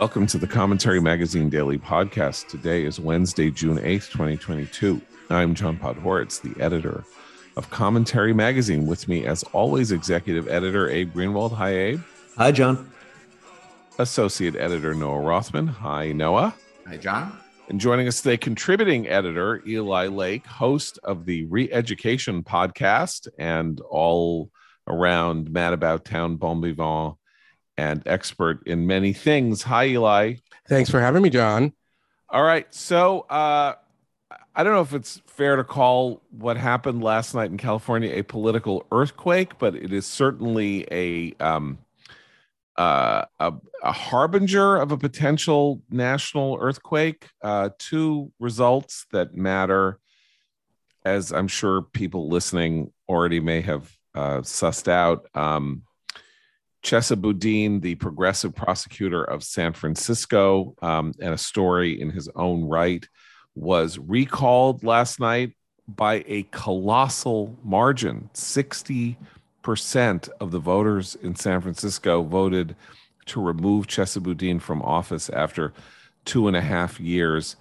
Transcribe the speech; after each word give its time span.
Welcome 0.00 0.26
to 0.28 0.38
the 0.38 0.46
Commentary 0.46 0.98
Magazine 0.98 1.50
Daily 1.50 1.76
Podcast. 1.76 2.48
Today 2.48 2.86
is 2.86 2.98
Wednesday, 2.98 3.50
June 3.50 3.76
8th, 3.76 4.10
2022. 4.10 4.98
I'm 5.28 5.54
John 5.54 5.76
Podhoretz, 5.76 6.40
the 6.40 6.58
editor 6.58 7.04
of 7.58 7.68
Commentary 7.68 8.32
Magazine. 8.32 8.86
With 8.86 9.08
me, 9.08 9.26
as 9.26 9.42
always, 9.52 9.92
executive 9.92 10.48
editor 10.48 10.88
Abe 10.88 11.12
Greenwald. 11.12 11.52
Hi, 11.52 11.76
Abe. 11.76 12.00
Hi, 12.38 12.50
John. 12.50 12.90
Associate 13.98 14.56
editor 14.56 14.94
Noah 14.94 15.20
Rothman. 15.20 15.66
Hi, 15.66 16.12
Noah. 16.12 16.54
Hi, 16.86 16.96
John. 16.96 17.38
And 17.68 17.78
joining 17.78 18.08
us 18.08 18.22
today, 18.22 18.38
contributing 18.38 19.06
editor 19.06 19.60
Eli 19.66 20.06
Lake, 20.06 20.46
host 20.46 20.98
of 21.04 21.26
the 21.26 21.44
Re-Education 21.44 22.42
podcast 22.42 23.28
and 23.38 23.78
all 23.82 24.50
around 24.86 25.50
Mad 25.50 25.74
About 25.74 26.06
Town 26.06 26.36
Bon 26.36 26.62
Vivant 26.62 27.16
and 27.80 28.02
expert 28.04 28.62
in 28.66 28.86
many 28.86 29.14
things. 29.14 29.62
Hi, 29.62 29.86
Eli. 29.86 30.34
Thanks 30.68 30.90
for 30.90 31.00
having 31.00 31.22
me, 31.22 31.30
John. 31.30 31.72
All 32.28 32.42
right. 32.42 32.72
So, 32.74 33.20
uh, 33.20 33.74
I 34.54 34.62
don't 34.62 34.74
know 34.74 34.82
if 34.82 34.92
it's 34.92 35.22
fair 35.26 35.56
to 35.56 35.64
call 35.64 36.22
what 36.30 36.58
happened 36.58 37.02
last 37.02 37.34
night 37.34 37.50
in 37.50 37.56
California 37.56 38.12
a 38.14 38.22
political 38.22 38.86
earthquake, 38.92 39.58
but 39.58 39.74
it 39.74 39.92
is 39.92 40.06
certainly 40.06 40.86
a 40.90 41.32
um, 41.42 41.78
uh, 42.76 43.24
a, 43.38 43.52
a, 43.82 43.92
harbinger 43.92 44.76
of 44.76 44.92
a 44.92 44.98
potential 44.98 45.82
national 45.90 46.58
earthquake. 46.60 47.28
Uh, 47.42 47.70
two 47.78 48.32
results 48.38 49.06
that 49.12 49.34
matter, 49.34 49.98
as 51.04 51.32
I'm 51.32 51.48
sure 51.48 51.82
people 51.82 52.28
listening 52.28 52.92
already 53.08 53.40
may 53.40 53.60
have 53.62 53.90
uh, 54.14 54.38
sussed 54.38 54.88
out. 54.88 55.26
Um, 55.34 55.82
Chesa 56.82 57.20
Boudin, 57.20 57.80
the 57.80 57.94
progressive 57.96 58.54
prosecutor 58.54 59.22
of 59.22 59.44
San 59.44 59.72
Francisco, 59.72 60.74
um, 60.80 61.12
and 61.20 61.34
a 61.34 61.38
story 61.38 62.00
in 62.00 62.10
his 62.10 62.28
own 62.34 62.64
right, 62.64 63.06
was 63.54 63.98
recalled 63.98 64.82
last 64.82 65.20
night 65.20 65.54
by 65.86 66.24
a 66.26 66.44
colossal 66.44 67.58
margin. 67.62 68.30
60% 68.34 69.16
of 70.40 70.50
the 70.50 70.58
voters 70.58 71.16
in 71.16 71.34
San 71.34 71.60
Francisco 71.60 72.22
voted 72.22 72.76
to 73.26 73.42
remove 73.42 73.86
Chesa 73.86 74.22
Boudin 74.22 74.58
from 74.58 74.80
office 74.82 75.28
after 75.30 75.72
two 76.24 76.48
and 76.48 76.56
a 76.56 76.60
half 76.60 76.98
years 76.98 77.56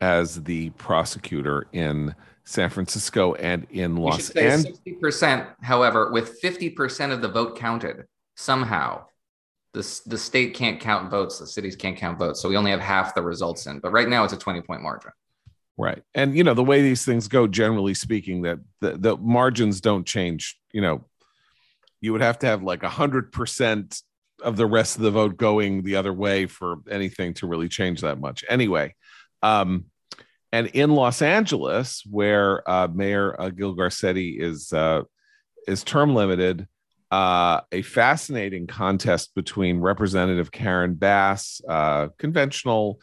as 0.00 0.42
the 0.44 0.70
prosecutor 0.70 1.66
in 1.72 2.14
San 2.44 2.70
Francisco 2.70 3.34
and 3.34 3.66
in 3.70 3.96
Los 3.96 4.30
Angeles. 4.30 4.78
60%, 4.86 5.46
however, 5.62 6.10
with 6.10 6.40
50% 6.40 7.12
of 7.12 7.20
the 7.20 7.28
vote 7.28 7.56
counted 7.56 8.06
somehow 8.38 9.04
the, 9.74 10.00
the 10.06 10.16
state 10.16 10.54
can't 10.54 10.78
count 10.80 11.10
votes 11.10 11.40
the 11.40 11.46
cities 11.46 11.74
can't 11.74 11.96
count 11.96 12.18
votes 12.18 12.40
so 12.40 12.48
we 12.48 12.56
only 12.56 12.70
have 12.70 12.80
half 12.80 13.12
the 13.14 13.20
results 13.20 13.66
in 13.66 13.80
but 13.80 13.90
right 13.90 14.08
now 14.08 14.22
it's 14.22 14.32
a 14.32 14.38
20 14.38 14.62
point 14.62 14.80
margin. 14.80 15.10
Right 15.76 16.02
and 16.14 16.36
you 16.36 16.44
know 16.44 16.54
the 16.54 16.64
way 16.64 16.80
these 16.80 17.04
things 17.04 17.26
go 17.26 17.48
generally 17.48 17.94
speaking 17.94 18.42
that 18.42 18.58
the, 18.80 18.96
the 18.96 19.16
margins 19.16 19.80
don't 19.80 20.06
change 20.06 20.56
you 20.72 20.80
know 20.80 21.04
you 22.00 22.12
would 22.12 22.20
have 22.20 22.38
to 22.40 22.46
have 22.46 22.62
like 22.62 22.84
a 22.84 22.88
hundred 22.88 23.32
percent 23.32 24.00
of 24.40 24.56
the 24.56 24.66
rest 24.66 24.94
of 24.96 25.02
the 25.02 25.10
vote 25.10 25.36
going 25.36 25.82
the 25.82 25.96
other 25.96 26.12
way 26.12 26.46
for 26.46 26.76
anything 26.88 27.34
to 27.34 27.48
really 27.48 27.68
change 27.68 28.02
that 28.02 28.20
much. 28.20 28.44
Anyway 28.48 28.94
um 29.42 29.86
and 30.52 30.68
in 30.68 30.90
los 30.90 31.22
angeles 31.22 32.02
where 32.08 32.68
uh, 32.70 32.88
mayor 32.92 33.40
uh, 33.40 33.50
gil 33.50 33.74
garcetti 33.74 34.40
is 34.40 34.72
uh, 34.72 35.02
is 35.66 35.82
term 35.82 36.14
limited 36.14 36.68
uh, 37.10 37.60
a 37.72 37.82
fascinating 37.82 38.66
contest 38.66 39.34
between 39.34 39.80
Representative 39.80 40.50
Karen 40.50 40.94
Bass, 40.94 41.60
uh, 41.68 42.08
conventional 42.18 43.00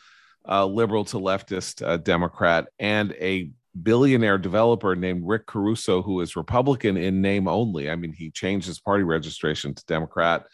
uh, 0.48 0.66
liberal 0.66 1.06
to 1.06 1.18
leftist 1.18 1.86
uh, 1.86 1.98
Democrat, 1.98 2.68
and 2.78 3.14
a 3.14 3.50
billionaire 3.82 4.38
developer 4.38 4.96
named 4.96 5.24
Rick 5.26 5.48
Caruso, 5.48 6.02
who 6.02 6.22
is 6.22 6.36
Republican 6.36 6.98
in 6.98 7.22
name 7.22 7.48
only. 7.48 7.90
I 7.90 7.96
mean, 7.96 8.14
he 8.14 8.30
changed 8.32 8.68
his 8.68 8.80
party 8.80 9.04
registration 9.04 9.74
to 9.74 9.86
Democrat, 9.86 10.46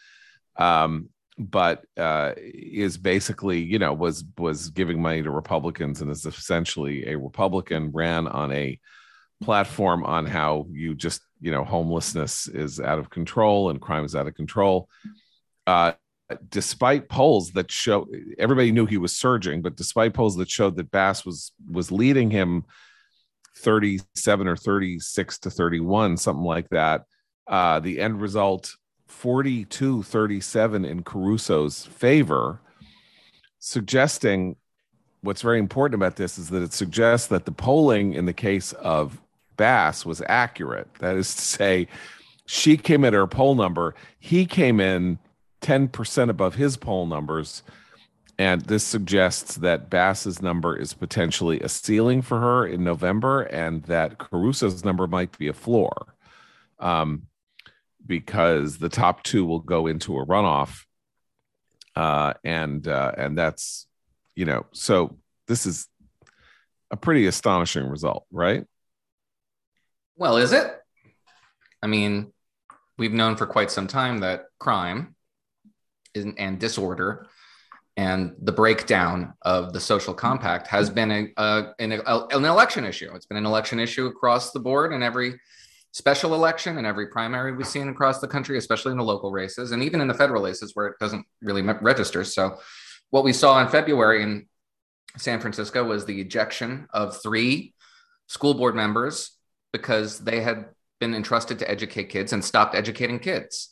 um, 0.56 1.10
but 1.38 1.84
uh, 1.96 2.32
is 2.36 2.96
basically, 2.96 3.60
you 3.60 3.78
know, 3.78 3.92
was 3.92 4.24
was 4.38 4.70
giving 4.70 5.00
money 5.00 5.22
to 5.22 5.30
Republicans 5.30 6.00
and 6.00 6.10
is 6.10 6.24
essentially 6.24 7.06
a 7.08 7.18
Republican. 7.18 7.92
Ran 7.92 8.26
on 8.26 8.50
a 8.52 8.78
platform 9.42 10.04
on 10.04 10.26
how 10.26 10.66
you 10.70 10.94
just 10.94 11.20
you 11.40 11.50
know 11.50 11.64
homelessness 11.64 12.48
is 12.48 12.80
out 12.80 12.98
of 12.98 13.10
control 13.10 13.70
and 13.70 13.80
crime 13.80 14.04
is 14.04 14.14
out 14.14 14.26
of 14.26 14.34
control. 14.34 14.88
Uh, 15.66 15.92
despite 16.48 17.08
polls 17.08 17.50
that 17.52 17.70
show 17.70 18.06
everybody 18.38 18.72
knew 18.72 18.86
he 18.86 18.96
was 18.96 19.14
surging 19.14 19.62
but 19.62 19.76
despite 19.76 20.14
polls 20.14 20.36
that 20.36 20.48
showed 20.48 20.76
that 20.76 20.90
bass 20.90 21.24
was 21.24 21.52
was 21.70 21.92
leading 21.92 22.30
him 22.30 22.64
37 23.58 24.48
or 24.48 24.56
36 24.56 25.38
to 25.38 25.50
31 25.50 26.16
something 26.16 26.44
like 26.44 26.68
that 26.70 27.04
uh, 27.48 27.80
the 27.80 28.00
end 28.00 28.20
result 28.20 28.74
42 29.08 30.02
37 30.02 30.84
in 30.84 31.02
caruso's 31.02 31.84
favor 31.84 32.60
suggesting 33.58 34.56
what's 35.20 35.42
very 35.42 35.58
important 35.58 35.94
about 35.94 36.16
this 36.16 36.38
is 36.38 36.50
that 36.50 36.62
it 36.62 36.72
suggests 36.72 37.28
that 37.28 37.44
the 37.44 37.52
polling 37.52 38.14
in 38.14 38.26
the 38.26 38.32
case 38.32 38.72
of 38.72 39.20
Bass 39.62 40.04
was 40.04 40.20
accurate. 40.26 40.88
That 40.98 41.14
is 41.14 41.32
to 41.36 41.40
say, 41.40 41.86
she 42.46 42.76
came 42.76 43.04
at 43.04 43.12
her 43.12 43.28
poll 43.28 43.54
number. 43.54 43.94
He 44.18 44.44
came 44.44 44.80
in 44.80 45.20
10% 45.60 46.28
above 46.28 46.56
his 46.56 46.76
poll 46.76 47.06
numbers. 47.06 47.62
And 48.40 48.62
this 48.62 48.82
suggests 48.82 49.54
that 49.58 49.88
Bass's 49.88 50.42
number 50.42 50.76
is 50.76 50.94
potentially 50.94 51.60
a 51.60 51.68
ceiling 51.68 52.22
for 52.22 52.40
her 52.40 52.66
in 52.66 52.82
November 52.82 53.42
and 53.42 53.84
that 53.84 54.18
Caruso's 54.18 54.84
number 54.84 55.06
might 55.06 55.38
be 55.38 55.46
a 55.46 55.52
floor 55.52 56.16
um, 56.80 57.28
because 58.04 58.78
the 58.78 58.88
top 58.88 59.22
two 59.22 59.44
will 59.44 59.60
go 59.60 59.86
into 59.86 60.18
a 60.18 60.26
runoff. 60.26 60.86
Uh, 61.94 62.32
and 62.42 62.88
uh, 62.88 63.12
and 63.16 63.38
that's, 63.38 63.86
you 64.34 64.44
know, 64.44 64.66
so 64.72 65.16
this 65.46 65.66
is 65.66 65.86
a 66.90 66.96
pretty 66.96 67.26
astonishing 67.26 67.86
result, 67.86 68.26
right? 68.32 68.66
Well, 70.16 70.36
is 70.36 70.52
it? 70.52 70.70
I 71.82 71.86
mean, 71.86 72.32
we've 72.98 73.12
known 73.12 73.36
for 73.36 73.46
quite 73.46 73.70
some 73.70 73.86
time 73.86 74.20
that 74.20 74.44
crime 74.58 75.14
and 76.14 76.58
disorder 76.58 77.26
and 77.96 78.34
the 78.40 78.52
breakdown 78.52 79.34
of 79.42 79.72
the 79.72 79.80
social 79.80 80.14
compact 80.14 80.66
has 80.66 80.88
been 80.90 81.10
a, 81.10 81.28
a, 81.36 81.72
an, 81.78 81.92
a, 81.92 82.26
an 82.30 82.44
election 82.44 82.84
issue. 82.84 83.10
It's 83.14 83.26
been 83.26 83.36
an 83.36 83.46
election 83.46 83.78
issue 83.78 84.06
across 84.06 84.52
the 84.52 84.60
board 84.60 84.92
in 84.92 85.02
every 85.02 85.40
special 85.92 86.34
election 86.34 86.78
and 86.78 86.86
every 86.86 87.08
primary 87.08 87.54
we've 87.54 87.66
seen 87.66 87.88
across 87.88 88.20
the 88.20 88.28
country, 88.28 88.56
especially 88.56 88.92
in 88.92 88.98
the 88.98 89.04
local 89.04 89.30
races 89.30 89.72
and 89.72 89.82
even 89.82 90.00
in 90.00 90.08
the 90.08 90.14
federal 90.14 90.42
races 90.42 90.72
where 90.74 90.86
it 90.86 90.98
doesn't 90.98 91.26
really 91.42 91.62
register. 91.62 92.24
So, 92.24 92.58
what 93.10 93.24
we 93.24 93.34
saw 93.34 93.60
in 93.60 93.68
February 93.68 94.22
in 94.22 94.46
San 95.18 95.38
Francisco 95.38 95.84
was 95.84 96.06
the 96.06 96.18
ejection 96.18 96.86
of 96.94 97.22
three 97.22 97.74
school 98.26 98.54
board 98.54 98.74
members 98.74 99.36
because 99.72 100.20
they 100.20 100.40
had 100.40 100.66
been 101.00 101.14
entrusted 101.14 101.58
to 101.58 101.70
educate 101.70 102.10
kids 102.10 102.32
and 102.32 102.44
stopped 102.44 102.74
educating 102.74 103.18
kids. 103.18 103.70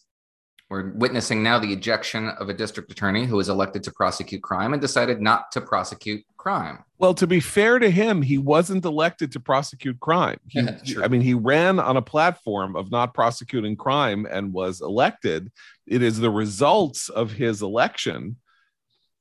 We're 0.71 0.93
witnessing 0.93 1.43
now 1.43 1.59
the 1.59 1.73
ejection 1.73 2.29
of 2.29 2.49
a 2.49 2.55
district 2.55 2.93
attorney 2.93 3.27
who 3.27 3.37
was 3.37 3.49
elected 3.49 3.83
to 3.85 3.93
prosecute 3.93 4.41
crime 4.41 4.73
and 4.73 4.81
decided 4.81 5.21
not 5.21 5.51
to 5.53 5.61
prosecute 5.61 6.25
crime. 6.37 6.85
Well, 6.99 7.13
to 7.15 7.27
be 7.27 7.41
fair 7.41 7.81
to 7.81 7.91
him, 7.91 8.23
he 8.23 8.39
wasn't 8.39 8.85
elected 8.85 9.33
to 9.33 9.41
prosecute 9.41 9.99
crime. 9.99 10.39
He, 10.47 10.61
I 11.03 11.09
mean, 11.09 11.23
he 11.23 11.35
ran 11.35 11.81
on 11.81 11.97
a 11.97 12.03
platform 12.03 12.77
of 12.77 12.93
not 12.93 13.15
prosecuting 13.15 13.75
crime 13.75 14.29
and 14.31 14.53
was 14.53 14.81
elected. 14.81 15.51
It 15.89 16.03
is 16.03 16.21
the 16.21 16.31
results 16.31 17.09
of 17.09 17.33
his 17.33 17.63
election. 17.63 18.37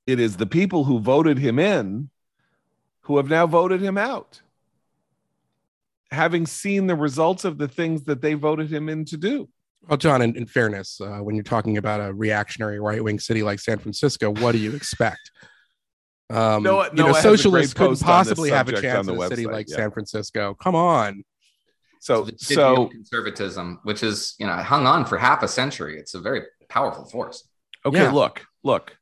It 0.05 0.19
is 0.19 0.37
the 0.37 0.45
people 0.45 0.83
who 0.83 0.99
voted 0.99 1.39
him 1.39 1.57
in 1.57 2.11
who 3.01 3.17
have 3.17 3.27
now 3.27 3.47
voted 3.47 3.81
him 3.81 3.97
out 3.97 4.41
having 6.11 6.45
seen 6.45 6.88
the 6.88 6.95
results 6.95 7.45
of 7.45 7.57
the 7.57 7.67
things 7.67 8.03
that 8.06 8.21
they 8.21 8.33
voted 8.33 8.71
him 8.71 8.89
in 8.89 9.06
to 9.06 9.17
do. 9.17 9.47
Well, 9.88 9.97
John, 9.97 10.21
in, 10.21 10.35
in 10.35 10.45
fairness, 10.45 11.00
uh, 11.01 11.19
when 11.19 11.35
you're 11.35 11.44
talking 11.44 11.77
about 11.77 12.01
a 12.01 12.13
reactionary 12.13 12.79
right 12.79 13.03
wing 13.03 13.19
city 13.19 13.44
like 13.44 13.59
San 13.59 13.77
Francisco, 13.77 14.33
what 14.33 14.51
do 14.51 14.57
you 14.57 14.75
expect? 14.75 15.31
Um, 16.29 16.61
no, 16.61 16.81
no, 16.81 16.89
you 16.94 17.03
know, 17.03 17.13
socialists 17.13 17.73
couldn't 17.73 18.01
possibly 18.01 18.51
have 18.51 18.69
a 18.69 18.79
chance 18.79 19.07
in 19.07 19.15
a 19.15 19.17
website, 19.17 19.29
city 19.29 19.45
like 19.47 19.67
yeah. 19.69 19.77
San 19.77 19.91
Francisco. 19.91 20.53
Come 20.56 20.75
on. 20.75 21.23
So, 22.01 22.25
so, 22.38 22.56
so 22.56 22.88
conservatism, 22.88 23.79
which 23.83 24.03
is 24.03 24.35
you 24.38 24.45
know 24.45 24.53
hung 24.57 24.85
on 24.85 25.06
for 25.06 25.17
half 25.17 25.44
a 25.44 25.47
century, 25.47 25.97
it's 25.97 26.13
a 26.13 26.19
very 26.19 26.44
powerful 26.69 27.06
force. 27.06 27.47
Okay, 27.85 28.03
yeah. 28.03 28.11
look, 28.11 28.45
look. 28.63 28.95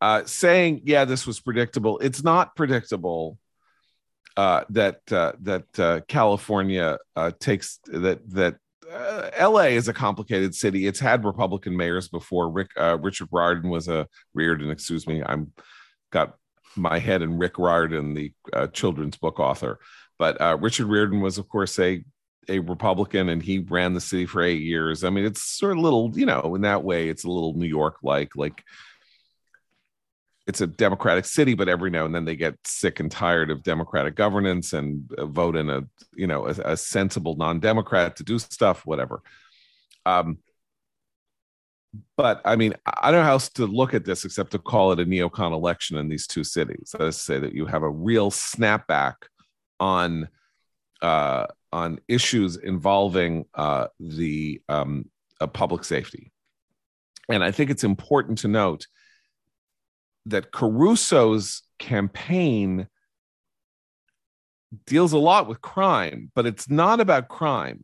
Uh, 0.00 0.24
saying 0.26 0.82
yeah, 0.84 1.04
this 1.06 1.26
was 1.26 1.40
predictable. 1.40 1.98
It's 2.00 2.22
not 2.22 2.54
predictable 2.54 3.38
uh, 4.36 4.64
that 4.70 5.00
uh, 5.10 5.32
that 5.42 5.78
uh, 5.78 6.00
California 6.08 6.98
uh, 7.14 7.30
takes 7.40 7.80
that 7.86 8.28
that 8.30 8.56
uh, 8.92 9.30
L.A. 9.34 9.74
is 9.74 9.88
a 9.88 9.94
complicated 9.94 10.54
city. 10.54 10.86
It's 10.86 11.00
had 11.00 11.24
Republican 11.24 11.76
mayors 11.76 12.08
before. 12.08 12.50
Rick 12.50 12.70
Richard 12.76 13.28
Riordan 13.32 13.70
was 13.70 13.88
a 13.88 14.06
Riordan, 14.34 14.70
excuse 14.70 15.06
me. 15.06 15.22
I'm 15.24 15.52
got 16.12 16.36
my 16.76 16.98
head 16.98 17.22
in 17.22 17.38
Rick 17.38 17.58
Riordan, 17.58 18.14
the 18.14 18.32
children's 18.72 19.16
book 19.16 19.40
author. 19.40 19.78
But 20.18 20.60
Richard 20.60 20.86
Riordan 20.86 21.20
was, 21.20 21.38
of 21.38 21.48
course, 21.48 21.78
a 21.78 22.04
a 22.48 22.60
Republican, 22.60 23.28
and 23.28 23.42
he 23.42 23.58
ran 23.58 23.94
the 23.94 24.00
city 24.00 24.26
for 24.26 24.42
eight 24.42 24.62
years. 24.62 25.02
I 25.02 25.10
mean, 25.10 25.24
it's 25.24 25.42
sort 25.42 25.72
of 25.72 25.78
a 25.78 25.80
little, 25.80 26.12
you 26.14 26.26
know, 26.26 26.54
in 26.54 26.60
that 26.60 26.84
way, 26.84 27.08
it's 27.08 27.24
a 27.24 27.30
little 27.30 27.54
New 27.54 27.66
York 27.66 27.96
like. 28.02 28.36
Like 28.36 28.62
it's 30.46 30.60
a 30.60 30.66
democratic 30.66 31.24
city 31.24 31.54
but 31.54 31.68
every 31.68 31.90
now 31.90 32.04
and 32.04 32.14
then 32.14 32.24
they 32.24 32.36
get 32.36 32.54
sick 32.64 33.00
and 33.00 33.10
tired 33.10 33.50
of 33.50 33.62
democratic 33.62 34.14
governance 34.14 34.72
and 34.72 35.10
uh, 35.18 35.26
vote 35.26 35.56
in 35.56 35.68
a 35.68 35.82
you 36.14 36.26
know 36.26 36.46
a, 36.46 36.50
a 36.64 36.76
sensible 36.76 37.34
non-democrat 37.36 38.16
to 38.16 38.24
do 38.24 38.38
stuff 38.38 38.86
whatever. 38.86 39.22
Um 40.04 40.38
but 42.16 42.42
i 42.44 42.56
mean 42.56 42.74
i 42.84 43.10
don't 43.10 43.20
know 43.20 43.26
how 43.26 43.32
else 43.32 43.48
to 43.48 43.64
look 43.64 43.94
at 43.94 44.04
this 44.04 44.26
except 44.26 44.50
to 44.50 44.58
call 44.58 44.92
it 44.92 45.00
a 45.00 45.04
neocon 45.06 45.52
election 45.52 45.96
in 45.96 46.08
these 46.08 46.26
two 46.26 46.44
cities. 46.44 46.94
To 46.98 47.12
say 47.12 47.38
that 47.38 47.54
you 47.54 47.66
have 47.66 47.82
a 47.82 47.90
real 47.90 48.30
snapback 48.30 49.14
on 49.80 50.28
uh 51.02 51.46
on 51.72 51.98
issues 52.08 52.56
involving 52.56 53.46
uh 53.54 53.88
the 53.98 54.60
um 54.68 55.10
uh, 55.40 55.46
public 55.46 55.84
safety. 55.84 56.32
And 57.28 57.42
i 57.42 57.50
think 57.50 57.70
it's 57.70 57.84
important 57.84 58.38
to 58.38 58.48
note 58.48 58.86
that 60.26 60.52
Caruso's 60.52 61.62
campaign 61.78 62.88
deals 64.86 65.12
a 65.12 65.18
lot 65.18 65.48
with 65.48 65.60
crime, 65.60 66.30
but 66.34 66.46
it's 66.46 66.68
not 66.68 67.00
about 67.00 67.28
crime. 67.28 67.82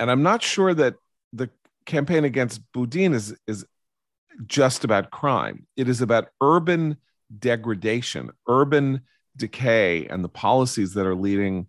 And 0.00 0.10
I'm 0.10 0.22
not 0.22 0.42
sure 0.42 0.72
that 0.74 0.94
the 1.32 1.50
campaign 1.84 2.24
against 2.24 2.60
Boudin 2.72 3.12
is, 3.12 3.36
is 3.46 3.66
just 4.46 4.84
about 4.84 5.10
crime. 5.10 5.66
It 5.76 5.88
is 5.88 6.00
about 6.00 6.28
urban 6.40 6.98
degradation, 7.36 8.30
urban 8.48 9.02
decay, 9.36 10.06
and 10.06 10.22
the 10.22 10.28
policies 10.28 10.94
that 10.94 11.06
are 11.06 11.16
leading 11.16 11.66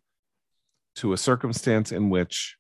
to 0.96 1.14
a 1.14 1.18
circumstance 1.18 1.92
in 1.92 2.10
which 2.10 2.58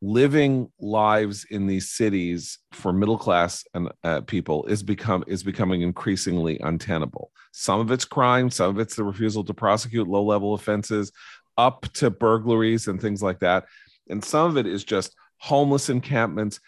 living 0.00 0.70
lives 0.78 1.44
in 1.50 1.66
these 1.66 1.90
cities 1.90 2.58
for 2.72 2.92
middle 2.92 3.18
class 3.18 3.64
and 3.74 3.90
uh, 4.04 4.20
people 4.22 4.64
is 4.66 4.82
become 4.82 5.24
is 5.26 5.42
becoming 5.42 5.82
increasingly 5.82 6.58
untenable. 6.60 7.32
Some 7.52 7.80
of 7.80 7.90
it's 7.90 8.04
crime, 8.04 8.50
some 8.50 8.70
of 8.70 8.78
it's 8.78 8.94
the 8.94 9.04
refusal 9.04 9.44
to 9.44 9.54
prosecute 9.54 10.06
low 10.06 10.22
level 10.22 10.54
offenses, 10.54 11.10
up 11.56 11.86
to 11.94 12.10
burglaries 12.10 12.86
and 12.86 13.00
things 13.00 13.22
like 13.22 13.40
that, 13.40 13.64
and 14.08 14.24
some 14.24 14.48
of 14.48 14.56
it 14.56 14.66
is 14.66 14.84
just 14.84 15.14
homeless 15.38 15.88
encampments, 15.88 16.60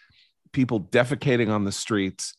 people 0.53 0.81
defecating 0.81 1.51
on 1.51 1.65
the 1.65 1.73
streets. 1.73 2.35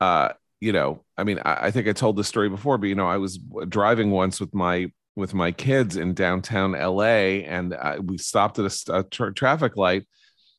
Uh, 0.00 0.30
you 0.60 0.72
know, 0.72 1.04
I 1.16 1.24
mean, 1.24 1.40
I, 1.44 1.66
I 1.66 1.70
think 1.70 1.88
I 1.88 1.92
told 1.92 2.16
this 2.16 2.28
story 2.28 2.48
before, 2.48 2.78
but 2.78 2.86
you 2.86 2.94
know, 2.94 3.08
I 3.08 3.16
was 3.16 3.38
driving 3.68 4.10
once 4.12 4.38
with 4.38 4.54
my 4.54 4.92
with 5.16 5.32
my 5.32 5.50
kids 5.50 5.96
in 5.96 6.14
downtown 6.14 6.72
LA, 6.72 7.42
and 7.48 7.74
uh, 7.74 7.98
we 8.04 8.18
stopped 8.18 8.60
at 8.60 8.66
a, 8.66 8.98
a 8.98 9.02
tra- 9.02 9.34
traffic 9.34 9.76
light 9.76 10.06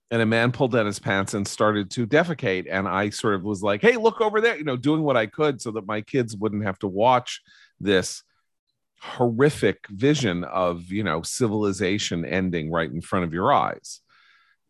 and 0.10 0.22
a 0.22 0.26
man 0.26 0.52
pulled 0.52 0.72
down 0.72 0.86
his 0.86 1.00
pants 1.00 1.34
and 1.34 1.48
started 1.48 1.92
to 1.92 2.08
defecate 2.08 2.66
and 2.70 2.88
i 2.88 3.10
sort 3.10 3.36
of 3.36 3.44
was 3.44 3.62
like 3.62 3.82
hey 3.82 3.98
look 3.98 4.22
over 4.22 4.42
there 4.42 4.58
you 4.58 4.64
know 4.64 4.78
doing 4.78 5.04
what 5.04 5.18
i 5.18 5.26
could 5.26 5.62
so 5.62 5.72
that 5.72 5.86
my 5.86 6.02
kids 6.02 6.36
wouldn't 6.36 6.64
have 6.64 6.80
to 6.80 6.88
watch 6.88 7.42
this 7.80 8.24
horrific 9.00 9.88
vision 9.90 10.44
of 10.44 10.92
you 10.92 11.04
know 11.04 11.22
civilization 11.22 12.26
ending 12.26 12.72
right 12.72 12.92
in 12.92 13.02
front 13.02 13.26
of 13.26 13.34
your 13.34 13.52
eyes. 13.52 14.02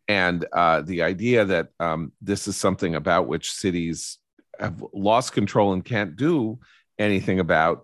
And 0.09 0.45
uh, 0.53 0.81
the 0.81 1.03
idea 1.03 1.45
that 1.45 1.69
um, 1.79 2.13
this 2.21 2.47
is 2.47 2.55
something 2.55 2.95
about 2.95 3.27
which 3.27 3.51
cities 3.51 4.19
have 4.57 4.83
lost 4.93 5.33
control 5.33 5.73
and 5.73 5.83
can't 5.83 6.15
do 6.15 6.59
anything 6.97 7.39
about 7.39 7.83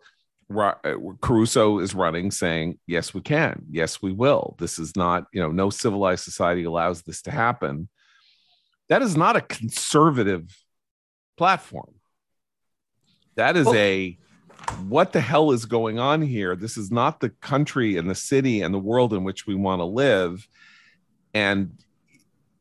Caruso 1.22 1.80
is 1.80 1.96
running 1.96 2.32
saying, 2.32 2.80
yes, 2.88 3.14
we 3.14 3.22
can. 3.22 3.66
Yes, 3.70 4.02
we 4.02 4.12
will. 4.12 4.56
This 4.60 4.80
is 4.80 4.96
not, 4.96 5.26
you 5.34 5.42
know, 5.42 5.52
no 5.52 5.70
civilized 5.70 6.24
society 6.24 6.64
allows 6.64 7.02
this 7.02 7.22
to 7.24 7.32
happen. 7.32 7.90
That 8.90 9.02
is 9.02 9.16
not 9.16 9.36
a 9.36 9.42
conservative 9.42 10.56
platform. 11.38 11.94
That 13.36 13.58
is 13.58 13.68
a 13.68 14.18
what 14.88 15.12
the 15.12 15.22
hell 15.22 15.52
is 15.52 15.66
going 15.66 16.00
on 16.00 16.22
here? 16.22 16.56
This 16.56 16.78
is 16.78 16.92
not 16.92 17.20
the 17.20 17.30
country 17.30 17.98
and 17.98 18.10
the 18.10 18.16
city 18.16 18.62
and 18.62 18.74
the 18.74 18.80
world 18.80 19.14
in 19.14 19.24
which 19.24 19.46
we 19.46 19.56
want 19.56 19.80
to 19.80 19.86
live. 19.86 20.48
And 21.34 21.78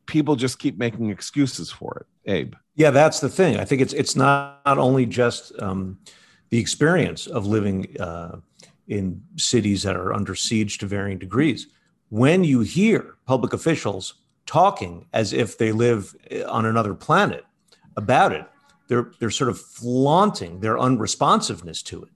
people 0.07 0.37
just 0.37 0.59
keep 0.59 0.79
making 0.79 1.11
excuses 1.11 1.71
for 1.71 1.99
it. 1.99 2.31
Abe. 2.31 2.55
Yeah, 2.75 2.91
that's 2.91 3.21
the 3.21 3.29
thing. 3.29 3.59
I 3.59 3.65
think 3.65 3.83
it's 3.83 3.93
it's 3.93 4.17
not, 4.17 4.63
not 4.65 4.79
only 4.79 5.07
just 5.07 5.53
um, 5.61 5.99
the 6.53 6.61
experience 6.61 7.27
of 7.27 7.47
living 7.47 7.97
uh, 7.99 8.37
in 8.87 9.23
cities 9.37 9.83
that 9.85 9.97
are 9.97 10.13
under 10.13 10.35
siege 10.35 10.77
to 10.77 10.87
varying 10.87 11.19
degrees. 11.19 11.69
When 12.11 12.45
you 12.45 12.61
hear 12.61 13.15
public 13.25 13.55
officials 13.55 14.17
talking 14.45 15.07
as 15.15 15.33
if 15.33 15.57
they 15.57 15.73
live 15.73 16.15
uh, 16.31 16.45
on 16.45 16.67
another 16.67 16.93
planet 16.93 17.47
about 17.97 18.33
it, 18.33 18.45
they're 18.89 19.13
they're 19.19 19.31
sort 19.31 19.49
of 19.49 19.59
flaunting 19.59 20.61
their 20.61 20.77
unresponsiveness 20.77 21.83
to 21.85 22.03
it. 22.03 22.11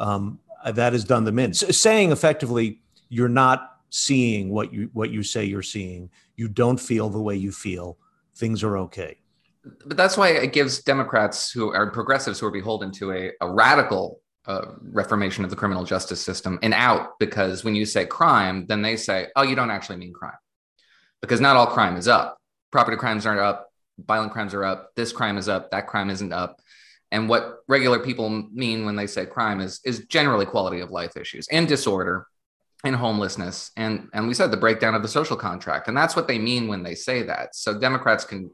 Um, 0.00 0.40
that 0.64 0.94
has 0.94 1.04
done 1.04 1.24
them 1.24 1.38
in, 1.38 1.52
saying 1.52 2.12
effectively, 2.12 2.80
"You're 3.10 3.28
not 3.28 3.80
seeing 3.90 4.48
what 4.48 4.72
you 4.72 4.88
what 4.94 5.10
you 5.10 5.22
say 5.22 5.44
you're 5.44 5.60
seeing. 5.60 6.08
You 6.36 6.48
don't 6.48 6.80
feel 6.80 7.10
the 7.10 7.20
way 7.20 7.36
you 7.36 7.52
feel. 7.52 7.98
Things 8.34 8.64
are 8.64 8.78
okay." 8.78 9.18
But 9.84 9.96
that's 9.96 10.16
why 10.16 10.30
it 10.30 10.52
gives 10.52 10.82
Democrats 10.82 11.50
who 11.50 11.72
are 11.72 11.90
progressives 11.90 12.40
who 12.40 12.46
are 12.46 12.52
beholden 12.52 12.90
to 12.92 13.12
a, 13.12 13.32
a 13.40 13.50
radical 13.52 14.20
uh, 14.46 14.66
reformation 14.80 15.44
of 15.44 15.50
the 15.50 15.56
criminal 15.56 15.84
justice 15.84 16.20
system 16.20 16.58
an 16.62 16.72
out 16.72 17.18
because 17.18 17.64
when 17.64 17.74
you 17.74 17.84
say 17.84 18.06
crime, 18.06 18.66
then 18.66 18.82
they 18.82 18.96
say, 18.96 19.26
oh, 19.34 19.42
you 19.42 19.56
don't 19.56 19.70
actually 19.70 19.96
mean 19.96 20.12
crime 20.12 20.38
because 21.20 21.40
not 21.40 21.56
all 21.56 21.66
crime 21.66 21.96
is 21.96 22.06
up. 22.06 22.38
Property 22.70 22.96
crimes 22.96 23.26
aren't 23.26 23.40
up, 23.40 23.70
violent 23.98 24.32
crimes 24.32 24.54
are 24.54 24.64
up, 24.64 24.90
this 24.94 25.12
crime 25.12 25.38
is 25.38 25.48
up, 25.48 25.70
that 25.70 25.86
crime 25.86 26.10
isn't 26.10 26.32
up. 26.32 26.60
And 27.10 27.28
what 27.28 27.60
regular 27.68 27.98
people 27.98 28.28
mean 28.52 28.84
when 28.84 28.96
they 28.96 29.06
say 29.06 29.26
crime 29.26 29.60
is, 29.60 29.80
is 29.84 30.06
generally 30.06 30.46
quality 30.46 30.80
of 30.80 30.90
life 30.90 31.16
issues 31.16 31.46
and 31.50 31.66
disorder 31.66 32.26
and 32.84 32.94
homelessness. 32.94 33.70
And, 33.76 34.08
and 34.12 34.28
we 34.28 34.34
said 34.34 34.50
the 34.50 34.56
breakdown 34.56 34.94
of 34.94 35.02
the 35.02 35.08
social 35.08 35.36
contract. 35.36 35.88
And 35.88 35.96
that's 35.96 36.14
what 36.14 36.28
they 36.28 36.38
mean 36.38 36.68
when 36.68 36.82
they 36.82 36.94
say 36.94 37.22
that. 37.22 37.54
So 37.54 37.78
Democrats 37.78 38.24
can 38.24 38.50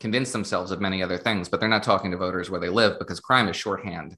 convince 0.00 0.32
themselves 0.32 0.70
of 0.70 0.80
many 0.80 1.02
other 1.02 1.18
things, 1.18 1.48
but 1.48 1.60
they're 1.60 1.68
not 1.68 1.82
talking 1.82 2.10
to 2.10 2.16
voters 2.16 2.50
where 2.50 2.60
they 2.60 2.70
live 2.70 2.98
because 2.98 3.20
crime 3.20 3.48
is 3.48 3.56
shorthand 3.56 4.16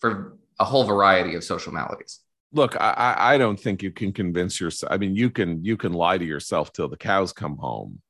for 0.00 0.38
a 0.60 0.64
whole 0.64 0.84
variety 0.84 1.34
of 1.34 1.44
social 1.44 1.72
maladies. 1.72 2.20
Look, 2.52 2.76
I, 2.80 3.14
I 3.18 3.38
don't 3.38 3.58
think 3.58 3.82
you 3.82 3.90
can 3.90 4.12
convince 4.12 4.60
yourself. 4.60 4.92
I 4.92 4.96
mean, 4.96 5.16
you 5.16 5.28
can 5.28 5.64
you 5.64 5.76
can 5.76 5.92
lie 5.92 6.18
to 6.18 6.24
yourself 6.24 6.72
till 6.72 6.88
the 6.88 6.96
cows 6.96 7.32
come 7.32 7.56
home. 7.56 8.00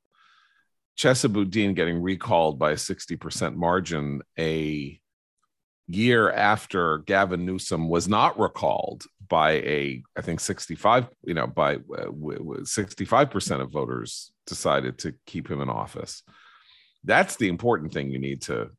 Chesa 0.97 1.31
Boudin 1.31 1.73
getting 1.73 2.01
recalled 2.01 2.57
by 2.57 2.71
a 2.71 2.75
60% 2.75 3.55
margin 3.55 4.21
a 4.39 4.99
year 5.87 6.31
after 6.31 6.99
Gavin 6.99 7.45
Newsom 7.45 7.89
was 7.89 8.07
not 8.07 8.39
recalled 8.39 9.03
by 9.27 9.53
a, 9.53 10.03
I 10.15 10.21
think 10.21 10.39
65, 10.39 11.07
you 11.23 11.33
know, 11.33 11.47
by 11.47 11.75
uh, 11.75 12.11
65% 12.11 13.61
of 13.61 13.71
voters 13.71 14.31
decided 14.47 14.99
to 14.99 15.15
keep 15.25 15.49
him 15.49 15.59
in 15.59 15.69
office 15.69 16.23
that's 17.05 17.35
the 17.37 17.47
important 17.47 17.93
thing 17.93 18.09
you 18.09 18.19
need 18.19 18.41
to 18.41 18.69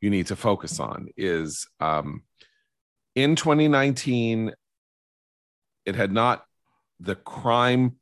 you 0.00 0.10
need 0.10 0.26
to 0.28 0.36
focus 0.36 0.78
on 0.78 1.08
is 1.16 1.66
um, 1.80 2.22
in 3.14 3.36
2019 3.36 4.52
it 5.84 5.96
had 5.96 6.12
not 6.12 6.44
the 7.00 7.14
crime 7.14 7.96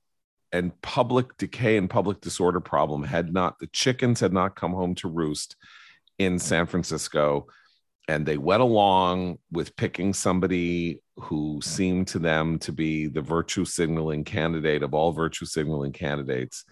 and 0.53 0.81
public 0.81 1.37
decay 1.37 1.77
and 1.77 1.91
public 1.91 2.21
disorder 2.21 2.61
problem 2.61 3.03
had 3.03 3.33
not 3.33 3.59
the 3.59 3.67
chickens 3.69 4.21
had 4.21 4.33
not 4.33 4.57
come 4.57 4.73
home 4.73 4.95
to 4.95 5.09
roost 5.09 5.57
in 6.19 6.39
San 6.39 6.67
Francisco. 6.67 7.47
And 8.09 8.25
they 8.25 8.39
went 8.39 8.63
along 8.63 9.39
with 9.51 9.77
picking 9.77 10.15
somebody 10.15 11.03
who 11.17 11.61
seemed 11.63 12.09
to 12.09 12.19
them 12.19 12.59
to 12.61 12.73
be 12.73 13.09
the 13.09 13.21
virtue 13.21 13.65
signaling 13.65 14.23
candidate 14.23 14.83
of 14.83 14.95
all 14.95 15.13
virtue 15.13 15.45
signaling 15.45 15.93
candidates 15.93 16.65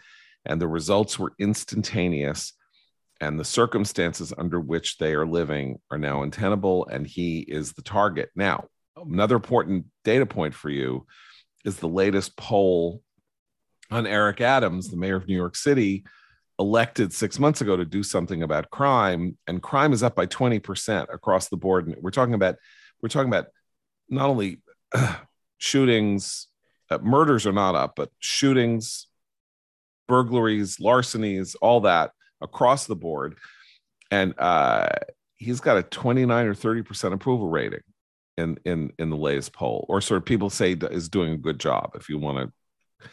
and 0.47 0.61
the 0.61 0.69
results 0.69 1.19
were 1.19 1.33
instantaneous 1.39 2.53
and 3.21 3.39
the 3.39 3.45
circumstances 3.45 4.33
under 4.37 4.61
which 4.61 4.99
they 4.99 5.15
are 5.15 5.27
living 5.27 5.79
are 5.91 5.99
now 5.99 6.23
untenable 6.23 6.87
and 6.87 7.07
he 7.07 7.41
is 7.41 7.73
the 7.73 7.83
target. 7.83 8.31
Now 8.35 8.67
another 8.97 9.37
important 9.37 9.87
data 10.05 10.27
point 10.27 10.55
for 10.55 10.71
you 10.71 11.07
is 11.65 11.77
the 11.77 11.89
latest 11.89 12.37
poll 12.37 13.03
on 13.91 14.07
eric 14.07 14.41
adams 14.41 14.89
the 14.89 14.97
mayor 14.97 15.17
of 15.17 15.27
new 15.27 15.35
york 15.35 15.57
city 15.57 16.05
elected 16.59 17.13
six 17.13 17.39
months 17.39 17.61
ago 17.61 17.77
to 17.77 17.85
do 17.85 18.03
something 18.03 18.43
about 18.43 18.71
crime 18.71 19.37
and 19.47 19.63
crime 19.63 19.93
is 19.93 20.03
up 20.03 20.15
by 20.15 20.27
20% 20.27 21.13
across 21.13 21.49
the 21.49 21.57
board. 21.57 21.87
And 21.87 21.97
we're 22.01 22.11
talking 22.11 22.35
about 22.35 22.57
we're 23.03 23.09
talking 23.09 23.29
about 23.29 23.47
not 24.09 24.29
only 24.29 24.63
shootings 25.59 26.49
uh, 26.91 26.99
murders 26.99 27.47
are 27.47 27.53
not 27.53 27.75
up 27.75 27.95
but 27.97 28.11
shootings 28.19 29.09
burglaries, 30.09 30.81
larcenies, 30.81 31.55
all 31.57 31.81
that 31.83 32.13
across 32.41 32.87
the 32.87 32.97
board. 32.97 33.37
And 34.11 34.35
uh, 34.39 34.89
he's 35.37 35.61
got 35.61 35.77
a 35.77 35.83
29 35.83 36.47
or 36.47 36.55
30% 36.55 37.13
approval 37.13 37.49
rating 37.49 37.81
in 38.37 38.59
in 38.65 38.93
in 38.99 39.11
the 39.11 39.17
latest 39.17 39.53
poll, 39.53 39.87
or 39.89 40.01
sort 40.01 40.19
of 40.19 40.25
people 40.25 40.51
say 40.51 40.73
is 40.73 41.09
doing 41.09 41.33
a 41.33 41.39
good 41.39 41.61
job. 41.61 41.93
If 41.95 42.09
you 42.09 42.19
want 42.19 42.51
to, 43.01 43.09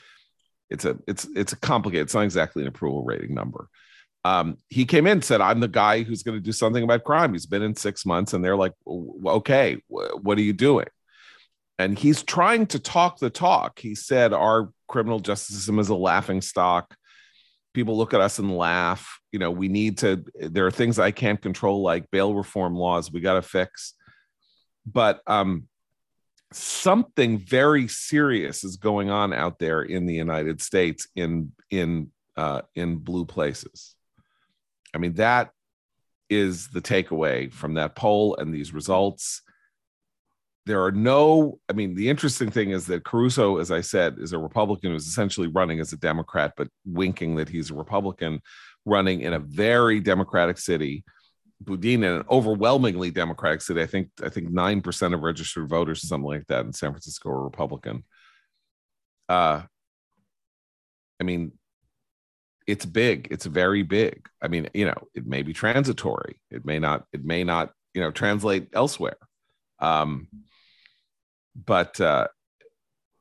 it's 0.70 0.86
a 0.86 0.98
it's 1.08 1.28
it's 1.36 1.54
a 1.54 1.58
complicated. 1.58 2.06
It's 2.06 2.14
not 2.14 2.24
exactly 2.24 2.64
an 2.64 2.68
approval 2.68 3.04
rating 3.04 3.34
number. 3.34 3.68
Um, 4.24 4.58
he 4.70 4.86
came 4.86 5.08
in 5.08 5.22
said, 5.22 5.42
"I'm 5.42 5.60
the 5.60 5.68
guy 5.68 6.04
who's 6.04 6.24
going 6.24 6.38
to 6.38 6.44
do 6.44 6.52
something 6.52 6.84
about 6.84 7.04
crime." 7.04 7.34
He's 7.34 7.46
been 7.46 7.62
in 7.62 7.76
six 7.76 8.06
months, 8.06 8.34
and 8.34 8.44
they're 8.44 8.58
like, 8.58 8.74
"Okay, 8.88 9.82
what 9.88 10.38
are 10.38 10.42
you 10.42 10.54
doing?" 10.54 10.88
And 11.80 11.98
he's 11.98 12.24
trying 12.24 12.68
to 12.68 12.80
talk 12.80 13.20
the 13.20 13.30
talk. 13.30 13.80
He 13.80 13.96
said, 13.96 14.34
"Our 14.34 14.72
criminal 14.92 15.20
justice 15.20 15.56
system 15.56 15.80
is 15.80 15.90
a 15.90 15.96
laughing 15.96 16.42
stock." 16.42 16.96
people 17.74 17.96
look 17.98 18.14
at 18.14 18.20
us 18.20 18.38
and 18.38 18.58
laugh 18.58 19.22
you 19.32 19.40
know 19.40 19.50
we 19.50 19.70
need 19.70 19.98
to 19.98 20.22
there 20.36 20.68
are 20.68 20.72
things 20.72 21.00
i 21.00 21.10
can't 21.10 21.42
control 21.42 21.82
like 21.82 22.12
bail 22.12 22.36
reform 22.36 22.76
laws 22.76 23.10
we 23.10 23.22
got 23.22 23.36
to 23.36 23.42
fix 23.42 23.94
but 24.86 25.22
um, 25.28 25.68
something 26.52 27.38
very 27.38 27.88
serious 27.88 28.64
is 28.64 28.78
going 28.78 29.10
on 29.10 29.34
out 29.34 29.60
there 29.60 29.82
in 29.82 30.06
the 30.06 30.16
United 30.16 30.62
States 30.62 31.08
in 31.16 31.52
in 31.70 32.12
uh, 32.38 32.62
in 32.76 32.98
blue 32.98 33.26
places. 33.26 33.96
I 34.94 34.98
mean 34.98 35.14
that 35.14 35.52
is 36.30 36.70
the 36.70 36.82
takeaway 36.82 37.52
from 37.52 37.76
that 37.76 37.96
poll 37.96 38.36
and 38.38 38.54
these 38.54 38.74
results. 38.74 39.42
There 40.66 40.84
are 40.84 40.92
no, 40.92 41.60
I 41.70 41.74
mean, 41.74 41.96
the 41.96 42.10
interesting 42.10 42.52
thing 42.52 42.70
is 42.70 42.86
that 42.88 43.04
Caruso, 43.04 43.58
as 43.58 43.72
I 43.72 43.82
said, 43.82 44.18
is 44.20 44.32
a 44.32 44.38
Republican 44.38 44.92
who's 44.92 45.08
essentially 45.08 45.48
running 45.48 45.80
as 45.80 45.92
a 45.92 45.98
Democrat, 45.98 46.54
but 46.56 46.68
winking 46.86 47.36
that 47.36 47.50
he's 47.50 47.72
a 47.72 47.76
Republican 47.76 48.42
running 48.86 49.22
in 49.22 49.34
a 49.34 49.40
very 49.40 50.00
Democratic 50.00 50.60
city 50.60 51.04
Boudin 51.64 52.04
in 52.04 52.12
an 52.12 52.24
overwhelmingly 52.30 53.12
Democratic 53.12 53.62
city. 53.62 53.82
I 53.82 53.86
think 53.86 54.10
I 54.24 54.30
think 54.30 54.50
nine 54.50 54.82
percent 54.82 55.14
of 55.14 55.22
registered 55.22 55.70
voters, 55.70 56.08
something 56.08 56.28
like 56.28 56.48
that, 56.48 56.66
in 56.66 56.74
San 56.74 56.92
Francisco 56.92 57.30
are 57.30 57.44
Republican. 57.44 58.04
Uh, 59.30 59.62
I 61.20 61.24
mean, 61.24 61.52
it's 62.68 62.86
big. 62.86 63.28
It's 63.32 63.46
very 63.46 63.84
big. 63.84 64.28
I 64.42 64.48
mean, 64.48 64.70
you 64.74 64.86
know, 64.86 65.08
it 65.14 65.26
may 65.26 65.44
be 65.44 65.54
transitory. 65.54 66.42
It 66.50 66.66
may 66.66 66.80
not. 66.80 67.06
It 67.14 67.24
may 67.24 67.44
not. 67.44 67.72
You 67.94 68.02
know, 68.02 68.12
translate 68.12 68.70
elsewhere. 68.74 69.18
Um, 69.82 70.28
but 71.56 72.00
uh, 72.00 72.28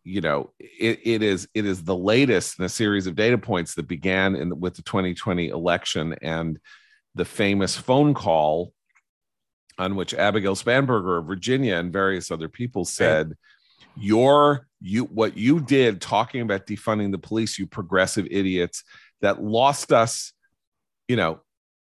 you 0.05 0.21
know, 0.21 0.53
it, 0.59 1.01
it 1.05 1.23
is 1.23 1.49
it 1.55 1.67
is 1.67 1.83
the 1.83 1.97
latest 1.97 2.59
in 2.59 2.65
a 2.65 2.69
series 2.69 3.07
of 3.07 3.17
data 3.17 3.39
points 3.39 3.75
that 3.75 3.89
began 3.89 4.37
in 4.37 4.61
with 4.61 4.75
the 4.75 4.83
2020 4.83 5.49
election 5.49 6.15
and 6.23 6.59
the 7.15 7.25
famous 7.25 7.77
phone 7.77 8.15
call 8.15 8.73
on 9.79 9.97
which 9.97 10.15
Abigail 10.15 10.55
Spanberger 10.55 11.19
of 11.19 11.27
Virginia 11.27 11.77
and 11.77 11.93
various 11.93 12.31
other 12.31 12.49
people 12.49 12.85
said, 12.85 13.35
"Your 13.97 14.67
you 14.81 15.05
what 15.05 15.37
you 15.37 15.61
did 15.61 16.01
talking 16.01 16.41
about 16.41 16.67
defunding 16.67 17.13
the 17.13 17.19
police, 17.19 17.59
you 17.59 17.67
progressive 17.67 18.27
idiots, 18.31 18.85
that 19.21 19.43
lost 19.43 19.93
us, 19.93 20.33
you 21.09 21.17
know, 21.17 21.41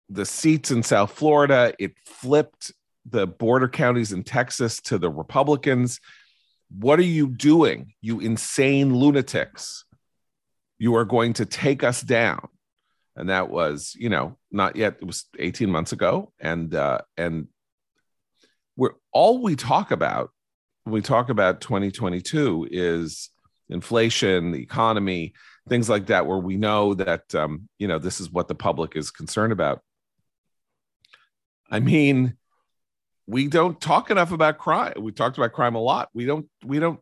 the 0.08 0.26
seats 0.26 0.70
in 0.70 0.82
South 0.82 1.12
Florida. 1.12 1.74
It 1.78 1.92
flipped 2.04 2.72
the 3.06 3.26
border 3.26 3.68
counties 3.68 4.12
in 4.12 4.24
Texas 4.24 4.80
to 4.82 4.98
the 4.98 5.10
Republicans. 5.10 6.00
What 6.70 6.98
are 6.98 7.02
you 7.02 7.28
doing, 7.28 7.94
you 8.00 8.20
insane 8.20 8.94
lunatics? 8.94 9.84
You 10.78 10.94
are 10.96 11.04
going 11.04 11.32
to 11.34 11.46
take 11.46 11.82
us 11.82 12.02
down." 12.02 12.48
and 13.18 13.28
that 13.28 13.50
was 13.50 13.94
you 13.98 14.08
know 14.08 14.36
not 14.50 14.76
yet 14.76 14.96
it 15.00 15.04
was 15.04 15.26
18 15.38 15.68
months 15.68 15.92
ago 15.92 16.32
and 16.40 16.74
uh 16.74 17.00
and 17.16 17.48
we're 18.76 18.94
all 19.12 19.42
we 19.42 19.56
talk 19.56 19.90
about 19.90 20.30
when 20.84 20.94
we 20.94 21.02
talk 21.02 21.28
about 21.28 21.60
2022 21.60 22.68
is 22.70 23.30
inflation 23.68 24.52
the 24.52 24.62
economy 24.62 25.34
things 25.68 25.90
like 25.90 26.06
that 26.06 26.26
where 26.26 26.38
we 26.38 26.56
know 26.56 26.94
that 26.94 27.34
um 27.34 27.68
you 27.78 27.88
know 27.88 27.98
this 27.98 28.20
is 28.20 28.30
what 28.30 28.48
the 28.48 28.54
public 28.54 28.96
is 28.96 29.10
concerned 29.10 29.52
about 29.52 29.82
i 31.70 31.80
mean 31.80 32.36
we 33.28 33.46
don't 33.46 33.80
talk 33.80 34.10
enough 34.10 34.32
about 34.32 34.58
crime 34.58 34.94
we 34.98 35.12
talked 35.12 35.36
about 35.36 35.52
crime 35.52 35.74
a 35.74 35.80
lot 35.80 36.08
we 36.14 36.24
don't 36.24 36.46
we 36.64 36.80
don't 36.80 36.98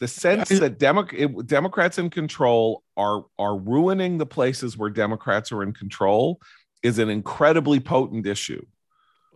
the 0.00 0.08
sense 0.08 0.48
that 0.50 0.78
Demo- 0.78 1.04
Democrats 1.04 1.98
in 1.98 2.10
control 2.10 2.82
are 2.96 3.24
are 3.38 3.56
ruining 3.56 4.18
the 4.18 4.26
places 4.26 4.76
where 4.76 4.90
Democrats 4.90 5.52
are 5.52 5.62
in 5.62 5.72
control 5.72 6.40
is 6.82 6.98
an 6.98 7.08
incredibly 7.08 7.80
potent 7.80 8.26
issue. 8.26 8.64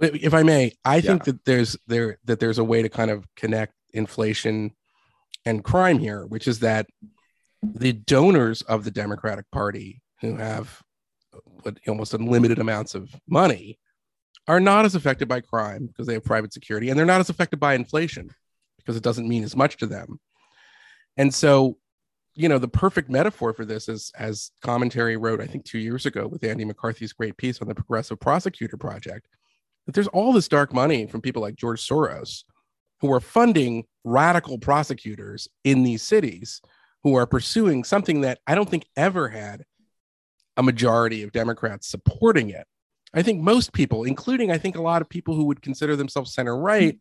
If 0.00 0.34
I 0.34 0.42
may, 0.42 0.72
I 0.84 0.96
yeah. 0.96 1.00
think 1.02 1.24
that 1.24 1.44
there's 1.44 1.76
there 1.86 2.18
that 2.24 2.40
there's 2.40 2.58
a 2.58 2.64
way 2.64 2.82
to 2.82 2.88
kind 2.88 3.10
of 3.10 3.26
connect 3.36 3.74
inflation 3.92 4.72
and 5.46 5.64
crime 5.64 5.98
here, 5.98 6.26
which 6.26 6.46
is 6.46 6.60
that 6.60 6.86
the 7.62 7.92
donors 7.92 8.62
of 8.62 8.84
the 8.84 8.90
Democratic 8.90 9.50
Party 9.50 10.02
who 10.20 10.36
have 10.36 10.82
uh, 11.64 11.72
almost 11.88 12.14
unlimited 12.14 12.58
amounts 12.58 12.94
of 12.94 13.10
money 13.26 13.78
are 14.48 14.60
not 14.60 14.84
as 14.84 14.94
affected 14.94 15.28
by 15.28 15.40
crime 15.40 15.86
because 15.86 16.06
they 16.06 16.14
have 16.14 16.24
private 16.24 16.52
security 16.52 16.88
and 16.88 16.98
they're 16.98 17.06
not 17.06 17.20
as 17.20 17.30
affected 17.30 17.60
by 17.60 17.74
inflation 17.74 18.30
because 18.78 18.96
it 18.96 19.02
doesn't 19.02 19.28
mean 19.28 19.44
as 19.44 19.54
much 19.54 19.76
to 19.76 19.86
them 19.86 20.18
and 21.16 21.34
so, 21.34 21.76
you 22.34 22.48
know, 22.48 22.58
the 22.58 22.68
perfect 22.68 23.10
metaphor 23.10 23.52
for 23.52 23.64
this 23.64 23.88
is 23.88 24.12
as 24.18 24.52
commentary 24.62 25.16
wrote, 25.16 25.40
I 25.40 25.46
think 25.46 25.64
two 25.64 25.78
years 25.78 26.06
ago 26.06 26.26
with 26.26 26.44
Andy 26.44 26.64
McCarthy's 26.64 27.12
great 27.12 27.36
piece 27.36 27.60
on 27.60 27.68
the 27.68 27.74
Progressive 27.74 28.20
Prosecutor 28.20 28.76
Project, 28.76 29.28
that 29.86 29.94
there's 29.94 30.08
all 30.08 30.32
this 30.32 30.48
dark 30.48 30.72
money 30.72 31.06
from 31.06 31.20
people 31.20 31.42
like 31.42 31.56
George 31.56 31.86
Soros 31.86 32.44
who 33.00 33.12
are 33.12 33.20
funding 33.20 33.84
radical 34.04 34.58
prosecutors 34.58 35.48
in 35.64 35.82
these 35.82 36.02
cities 36.02 36.60
who 37.02 37.14
are 37.14 37.26
pursuing 37.26 37.82
something 37.82 38.20
that 38.20 38.38
I 38.46 38.54
don't 38.54 38.68
think 38.68 38.86
ever 38.96 39.28
had 39.28 39.64
a 40.56 40.62
majority 40.62 41.22
of 41.22 41.32
Democrats 41.32 41.86
supporting 41.86 42.50
it. 42.50 42.66
I 43.12 43.22
think 43.22 43.40
most 43.40 43.72
people, 43.72 44.04
including 44.04 44.50
I 44.50 44.58
think 44.58 44.76
a 44.76 44.82
lot 44.82 45.02
of 45.02 45.08
people 45.08 45.34
who 45.34 45.44
would 45.46 45.62
consider 45.62 45.96
themselves 45.96 46.32
center 46.32 46.56
right, 46.56 46.98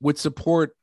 would 0.00 0.18
support, 0.18 0.76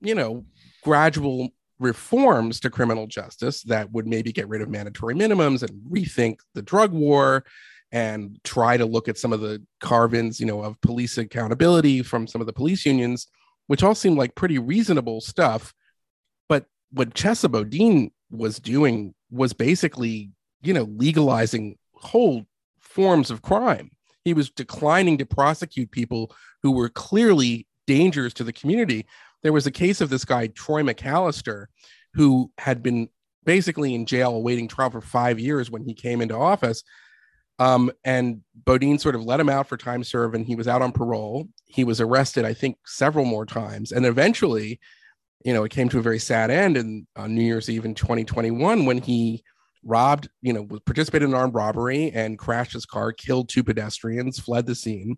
you 0.00 0.14
know, 0.14 0.44
gradual 0.82 1.50
reforms 1.78 2.60
to 2.60 2.70
criminal 2.70 3.06
justice 3.06 3.62
that 3.64 3.90
would 3.92 4.06
maybe 4.06 4.32
get 4.32 4.48
rid 4.48 4.62
of 4.62 4.68
mandatory 4.68 5.14
minimums 5.14 5.62
and 5.62 5.70
rethink 5.90 6.36
the 6.54 6.62
drug 6.62 6.92
war 6.92 7.44
and 7.90 8.38
try 8.44 8.76
to 8.76 8.86
look 8.86 9.08
at 9.08 9.18
some 9.18 9.32
of 9.32 9.40
the 9.40 9.62
carve-ins, 9.80 10.40
you 10.40 10.46
know, 10.46 10.62
of 10.62 10.80
police 10.80 11.18
accountability 11.18 12.02
from 12.02 12.26
some 12.26 12.40
of 12.40 12.46
the 12.46 12.52
police 12.52 12.86
unions, 12.86 13.28
which 13.66 13.82
all 13.82 13.94
seemed 13.94 14.16
like 14.16 14.34
pretty 14.34 14.58
reasonable 14.58 15.20
stuff. 15.20 15.74
But 16.48 16.66
what 16.90 17.14
Chesa 17.14 17.50
Boudin 17.50 18.10
was 18.30 18.58
doing 18.58 19.14
was 19.30 19.52
basically, 19.52 20.30
you 20.62 20.72
know, 20.72 20.84
legalizing 20.84 21.76
whole 21.94 22.46
forms 22.94 23.30
of 23.30 23.42
crime. 23.42 23.90
He 24.24 24.34
was 24.34 24.50
declining 24.50 25.18
to 25.18 25.26
prosecute 25.26 25.90
people 25.90 26.34
who 26.62 26.72
were 26.72 26.88
clearly 26.88 27.66
dangers 27.86 28.32
to 28.34 28.44
the 28.44 28.52
community 28.52 29.06
there 29.42 29.52
was 29.52 29.66
a 29.66 29.70
case 29.70 30.00
of 30.00 30.08
this 30.08 30.24
guy 30.24 30.46
Troy 30.48 30.82
McAlister, 30.82 31.66
who 32.14 32.50
had 32.58 32.82
been 32.82 33.08
basically 33.44 33.94
in 33.94 34.06
jail 34.06 34.34
awaiting 34.34 34.68
trial 34.68 34.90
for 34.90 35.00
five 35.00 35.38
years 35.38 35.70
when 35.70 35.84
he 35.84 35.94
came 35.94 36.20
into 36.20 36.36
office. 36.36 36.82
Um, 37.58 37.92
and 38.04 38.40
Boudin 38.54 38.98
sort 38.98 39.14
of 39.14 39.24
let 39.24 39.40
him 39.40 39.48
out 39.48 39.68
for 39.68 39.76
time 39.76 40.04
served, 40.04 40.34
and 40.34 40.46
he 40.46 40.54
was 40.56 40.68
out 40.68 40.82
on 40.82 40.92
parole. 40.92 41.48
He 41.66 41.84
was 41.84 42.00
arrested, 42.00 42.44
I 42.44 42.54
think, 42.54 42.78
several 42.86 43.24
more 43.24 43.46
times, 43.46 43.92
and 43.92 44.06
eventually, 44.06 44.80
you 45.44 45.52
know, 45.52 45.64
it 45.64 45.70
came 45.70 45.88
to 45.90 45.98
a 45.98 46.02
very 46.02 46.18
sad 46.18 46.50
end. 46.50 46.76
And 46.76 47.06
on 47.16 47.34
New 47.34 47.42
Year's 47.42 47.68
Eve 47.68 47.84
in 47.84 47.94
2021, 47.94 48.84
when 48.84 48.98
he 48.98 49.42
robbed, 49.84 50.28
you 50.40 50.52
know, 50.52 50.64
participated 50.86 51.28
in 51.28 51.34
armed 51.34 51.54
robbery 51.54 52.10
and 52.12 52.38
crashed 52.38 52.72
his 52.72 52.86
car, 52.86 53.12
killed 53.12 53.48
two 53.48 53.64
pedestrians, 53.64 54.38
fled 54.38 54.66
the 54.66 54.74
scene. 54.74 55.16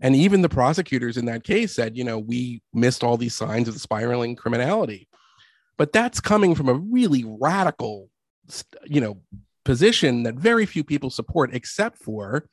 And 0.00 0.16
even 0.16 0.42
the 0.42 0.48
prosecutors 0.48 1.16
in 1.16 1.26
that 1.26 1.44
case 1.44 1.74
said, 1.74 1.96
you 1.96 2.04
know, 2.04 2.18
we 2.18 2.62
missed 2.72 3.04
all 3.04 3.16
these 3.16 3.34
signs 3.34 3.68
of 3.68 3.74
the 3.74 3.80
spiraling 3.80 4.36
criminality. 4.36 5.08
But 5.76 5.92
that's 5.92 6.20
coming 6.20 6.54
from 6.54 6.68
a 6.68 6.74
really 6.74 7.24
radical, 7.26 8.08
you 8.84 9.00
know, 9.00 9.20
position 9.64 10.22
that 10.22 10.34
very 10.34 10.66
few 10.66 10.84
people 10.84 11.10
support, 11.10 11.54
except 11.54 11.98
for, 11.98 12.46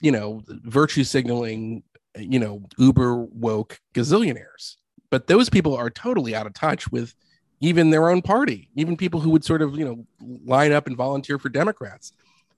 you 0.00 0.10
know, 0.10 0.42
virtue 0.46 1.04
signaling, 1.04 1.82
you 2.16 2.38
know, 2.38 2.62
uber 2.78 3.16
woke 3.16 3.78
gazillionaires. 3.94 4.76
But 5.10 5.26
those 5.26 5.50
people 5.50 5.76
are 5.76 5.90
totally 5.90 6.34
out 6.34 6.46
of 6.46 6.54
touch 6.54 6.90
with 6.90 7.14
even 7.62 7.90
their 7.90 8.10
own 8.10 8.20
party, 8.20 8.68
even 8.74 8.96
people 8.96 9.20
who 9.20 9.30
would 9.30 9.44
sort 9.44 9.62
of, 9.62 9.78
you 9.78 9.84
know, 9.84 10.04
line 10.44 10.72
up 10.72 10.88
and 10.88 10.96
volunteer 10.96 11.38
for 11.38 11.48
Democrats. 11.48 12.12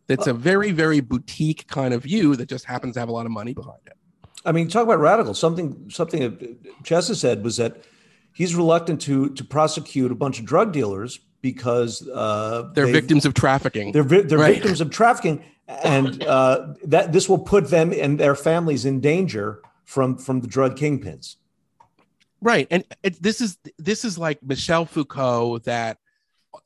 That's 0.07 0.27
a 0.27 0.35
very, 0.35 0.71
very 0.71 1.01
boutique 1.01 1.67
kind 1.69 1.95
of 1.95 2.03
view 2.03 2.37
that 2.37 2.49
just 2.49 2.65
happens 2.65 2.95
to 2.95 3.01
have 3.01 3.09
a 3.09 3.13
lot 3.13 3.25
of 3.25 3.33
money 3.33 3.55
behind 3.55 3.81
it. 3.87 3.97
I 4.45 4.53
mean, 4.53 4.69
talk 4.69 4.83
about 4.83 5.01
radical. 5.01 5.33
Something 5.33 5.89
something 5.91 6.21
that 6.21 6.83
Chesa 6.83 7.17
said 7.17 7.43
was 7.43 7.57
that 7.59 7.85
he's 8.35 8.55
reluctant 8.55 9.01
to 9.03 9.31
to 9.31 9.45
prosecute 9.45 10.11
a 10.11 10.15
bunch 10.15 10.39
of 10.39 10.45
drug 10.45 10.73
dealers 10.73 11.21
because 11.41 12.07
uh, 12.09 12.71
they're 12.75 12.87
victims 12.87 13.25
of 13.25 13.33
trafficking. 13.33 13.93
They're 13.93 14.03
vi- 14.03 14.23
they're 14.23 14.39
right. 14.39 14.55
victims 14.55 14.83
of 14.83 14.91
trafficking, 14.91 15.43
and 15.69 16.23
uh, 16.25 16.75
that 16.85 17.13
this 17.13 17.29
will 17.29 17.39
put 17.39 17.71
them 17.71 17.93
and 17.93 18.21
their 18.21 18.35
families 18.35 18.85
in 18.85 19.01
danger 19.01 19.63
from 19.85 20.19
from 20.19 20.41
the 20.41 20.47
drug 20.47 20.77
kingpins. 20.77 21.37
Right, 22.45 22.69
and 22.71 22.85
it, 23.03 23.21
this 23.23 23.41
is 23.41 23.57
this 23.79 24.05
is 24.05 24.19
like 24.19 24.43
Michel 24.43 24.85
Foucault. 24.85 25.61
That 25.61 25.97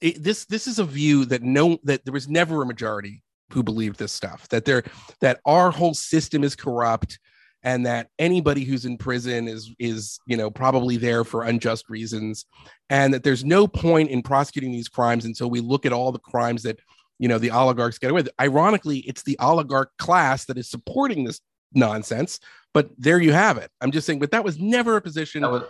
it, 0.01 0.21
this 0.21 0.45
this 0.47 0.67
is 0.67 0.81
a 0.81 0.85
view 0.85 1.25
that 1.27 1.45
no 1.45 1.79
that 1.85 2.05
there 2.05 2.13
was 2.13 2.29
never 2.29 2.61
a 2.61 2.67
majority 2.67 3.23
who 3.53 3.63
believed 3.63 3.97
this 3.97 4.11
stuff. 4.11 4.49
That 4.49 4.65
there 4.65 4.83
that 5.21 5.39
our 5.47 5.71
whole 5.71 5.95
system 5.95 6.43
is 6.43 6.57
corrupt 6.57 7.21
and 7.63 7.87
that 7.87 8.09
anybody 8.19 8.65
who's 8.65 8.87
in 8.87 8.99
prison 8.99 9.47
is 9.47 9.73
is 9.79 10.19
you 10.27 10.37
know 10.37 10.51
probably 10.51 10.97
there 10.97 11.23
for 11.23 11.45
unjust 11.45 11.89
reasons 11.89 12.45
and 12.91 13.15
that 13.15 13.23
there's 13.23 13.45
no 13.45 13.69
point 13.69 14.11
in 14.11 14.21
prosecuting 14.21 14.73
these 14.73 14.89
crimes 14.89 15.25
until 15.25 15.49
we 15.49 15.61
look 15.61 15.87
at 15.87 15.93
all 15.93 16.11
the 16.11 16.19
crimes 16.19 16.65
that 16.65 16.81
you 17.21 17.29
know 17.29 17.39
the 17.39 17.51
oligarchs 17.51 17.99
get 17.99 18.11
away 18.11 18.23
with 18.23 18.31
ironically 18.41 18.99
it's 18.99 19.23
the 19.25 19.39
oligarch 19.41 19.91
class 19.99 20.45
that 20.45 20.59
is 20.59 20.69
supporting 20.71 21.25
this 21.25 21.41
nonsense 21.73 22.39
but 22.75 22.91
there 22.99 23.19
you 23.19 23.33
have 23.33 23.59
it. 23.59 23.71
I'm 23.81 23.91
just 23.91 24.07
saying 24.07 24.19
but 24.19 24.31
that 24.33 24.45
was 24.45 24.59
never 24.59 24.97
a 24.97 25.01
position 25.01 25.43
was, 25.49 25.63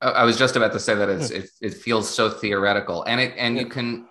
i 0.00 0.24
was 0.24 0.38
just 0.38 0.56
about 0.56 0.72
to 0.72 0.80
say 0.80 0.94
that 0.94 1.08
it's, 1.08 1.30
it, 1.30 1.50
it 1.60 1.74
feels 1.74 2.08
so 2.08 2.30
theoretical. 2.30 3.02
And 3.04 3.20
it 3.20 3.34
and 3.36 3.58
you 3.58 3.66
can 3.66 4.06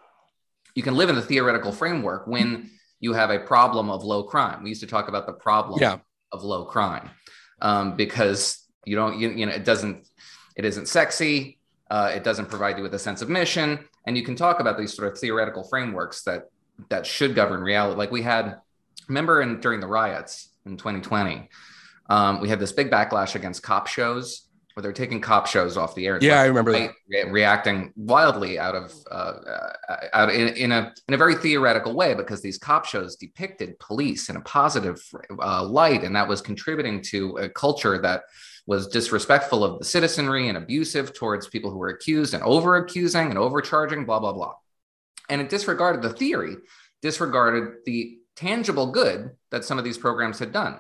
you 0.76 0.84
can 0.84 0.96
live 0.96 1.10
in 1.10 1.16
the 1.16 1.22
theoretical 1.22 1.72
framework 1.72 2.28
when 2.28 2.72
you 3.00 3.14
have 3.14 3.30
a 3.30 3.40
problem 3.40 3.90
of 3.90 4.04
low 4.04 4.24
crime. 4.24 4.64
We 4.64 4.70
used 4.70 4.82
to 4.82 4.88
talk 4.88 5.08
about 5.08 5.26
the 5.26 5.34
problem 5.34 5.80
yeah. 5.82 5.98
of 6.32 6.44
low 6.44 6.66
crime 6.66 7.10
um, 7.62 7.96
because 7.96 8.66
you 8.86 8.96
don't 8.96 9.20
you, 9.20 9.30
you 9.30 9.46
know 9.46 9.52
it 9.52 9.66
doesn't 9.66 10.08
it 10.56 10.66
isn't 10.66 10.88
sexy 10.88 11.60
uh, 11.94 12.12
it 12.16 12.24
doesn't 12.24 12.50
provide 12.50 12.76
you 12.78 12.84
with 12.84 12.94
a 12.96 13.00
sense 13.00 13.22
of 13.22 13.30
mission. 13.30 13.78
And 14.08 14.18
you 14.18 14.24
can 14.24 14.36
talk 14.36 14.60
about 14.60 14.80
these 14.80 14.94
sort 14.96 15.12
of 15.12 15.20
theoretical 15.20 15.64
frameworks 15.64 16.24
that 16.24 16.50
that 16.90 17.06
should 17.06 17.36
govern 17.36 17.62
reality. 17.62 17.98
Like 17.98 18.10
we 18.10 18.24
had 18.24 18.58
remember 19.08 19.44
in 19.44 19.60
during 19.60 19.80
the 19.80 19.88
riots 19.88 20.50
in 20.66 20.76
2020 20.76 21.50
um, 22.14 22.40
we 22.40 22.48
had 22.48 22.60
this 22.60 22.72
big 22.72 22.92
backlash 22.92 23.34
against 23.34 23.64
cop 23.64 23.88
shows 23.88 24.48
where 24.74 24.84
they're 24.84 24.94
taking 24.94 25.20
cop 25.20 25.48
shows 25.48 25.78
off 25.78 25.96
the 25.96 26.06
air. 26.06 26.20
Yeah, 26.22 26.42
I 26.42 26.46
remember 26.46 26.72
that. 26.72 26.94
Re- 27.10 27.30
reacting 27.30 27.92
wildly 27.96 28.60
out 28.60 28.76
of 28.76 28.94
uh, 29.10 29.16
uh, 29.90 29.96
out 30.14 30.32
in, 30.32 30.50
in, 30.50 30.72
a 30.72 30.94
in 31.08 31.16
a 31.16 31.18
very 31.18 31.34
theoretical 31.34 31.96
way 31.96 32.14
because 32.14 32.42
these 32.42 32.60
cop 32.60 32.86
shows 32.86 33.16
depicted 33.16 33.80
police 33.80 34.30
in 34.30 34.36
a 34.36 34.42
positive 34.42 35.02
uh, 35.40 35.64
light, 35.64 36.04
and 36.04 36.16
that 36.16 36.28
was 36.28 36.40
contributing 36.40 37.02
to 37.02 37.38
a 37.38 37.50
culture 37.50 38.00
that 38.00 38.24
was 38.68 38.88
disrespectful 38.88 39.64
of 39.64 39.80
the 39.80 39.86
citizenry 39.86 40.50
and 40.50 40.58
abusive 40.58 41.16
towards 41.16 41.48
people 41.48 41.72
who 41.72 41.78
were 41.78 41.90
accused 41.90 42.36
and 42.36 42.44
over 42.44 42.78
accusing 42.78 43.30
and 43.30 43.40
overcharging, 43.40 44.06
blah 44.06 44.20
blah 44.20 44.34
blah. 44.34 44.54
And 45.30 45.42
it 45.42 45.50
disregarded 45.50 46.04
the 46.04 46.14
theory, 46.14 46.58
disregarded 47.02 47.78
the 47.86 48.20
tangible 48.36 48.92
good 48.92 49.32
that 49.50 49.66
some 49.66 49.80
of 49.80 49.84
these 49.84 49.98
programs 49.98 50.38
had 50.38 50.52
done 50.52 50.78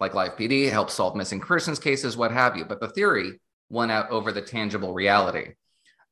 like 0.00 0.14
Live 0.14 0.36
PD, 0.36 0.70
help 0.70 0.90
solve 0.90 1.16
missing 1.16 1.40
persons 1.40 1.78
cases, 1.78 2.16
what 2.16 2.30
have 2.30 2.56
you. 2.56 2.64
But 2.64 2.80
the 2.80 2.88
theory 2.88 3.40
won 3.70 3.90
out 3.90 4.10
over 4.10 4.32
the 4.32 4.42
tangible 4.42 4.92
reality 4.92 5.54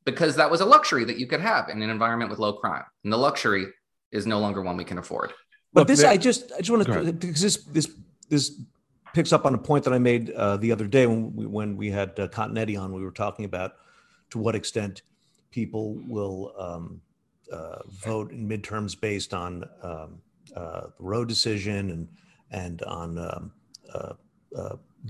because 0.05 0.37
that 0.37 0.51
was 0.51 0.61
a 0.61 0.65
luxury 0.65 1.05
that 1.05 1.19
you 1.19 1.27
could 1.27 1.41
have 1.41 1.69
in 1.69 1.83
an 1.83 1.91
environment 1.91 2.31
with 2.31 2.39
low 2.39 2.55
crime. 2.55 2.85
And 3.05 3.13
the 3.13 3.19
luxury 3.19 3.67
is 4.11 4.27
no 4.27 4.39
longer 4.39 4.63
one 4.63 4.77
we 4.77 4.85
can 4.85 4.99
afford. 4.99 5.33
But 5.73 5.83
Look, 5.83 5.89
this, 5.89 6.05
I 6.05 6.17
just, 6.17 6.53
I 6.53 6.59
just 6.59 6.71
want 6.71 6.85
to, 6.85 7.13
because 7.13 7.41
this, 7.41 7.57
this, 7.65 7.91
this 8.29 8.61
picks 9.15 9.33
up 9.33 9.47
on 9.47 9.55
a 9.55 9.59
point 9.59 9.85
that 9.85 9.93
I 9.93 9.99
made 9.99 10.31
uh, 10.31 10.57
the 10.59 10.73
other 10.73 10.87
day 10.87 11.07
when 11.07 11.35
we, 11.35 11.47
when 11.47 11.77
we 11.77 11.91
had 11.91 12.19
uh, 12.19 12.29
Continetti 12.29 12.81
on, 12.81 12.93
we 12.93 13.03
were 13.03 13.11
talking 13.11 13.45
about 13.45 13.77
to 14.31 14.39
what 14.39 14.55
extent 14.55 15.03
people 15.51 15.95
will 16.07 16.55
um, 16.59 17.01
uh, 17.53 17.79
vote 17.89 18.33
in 18.33 18.49
midterms 18.49 18.99
based 18.99 19.35
on 19.35 19.65
um, 19.83 20.21
uh, 20.57 20.83
the 20.83 20.93
Roe 20.99 21.25
decision 21.25 21.91
and, 21.91 22.09
and 22.51 22.83
on 22.83 23.19
um, 23.19 23.53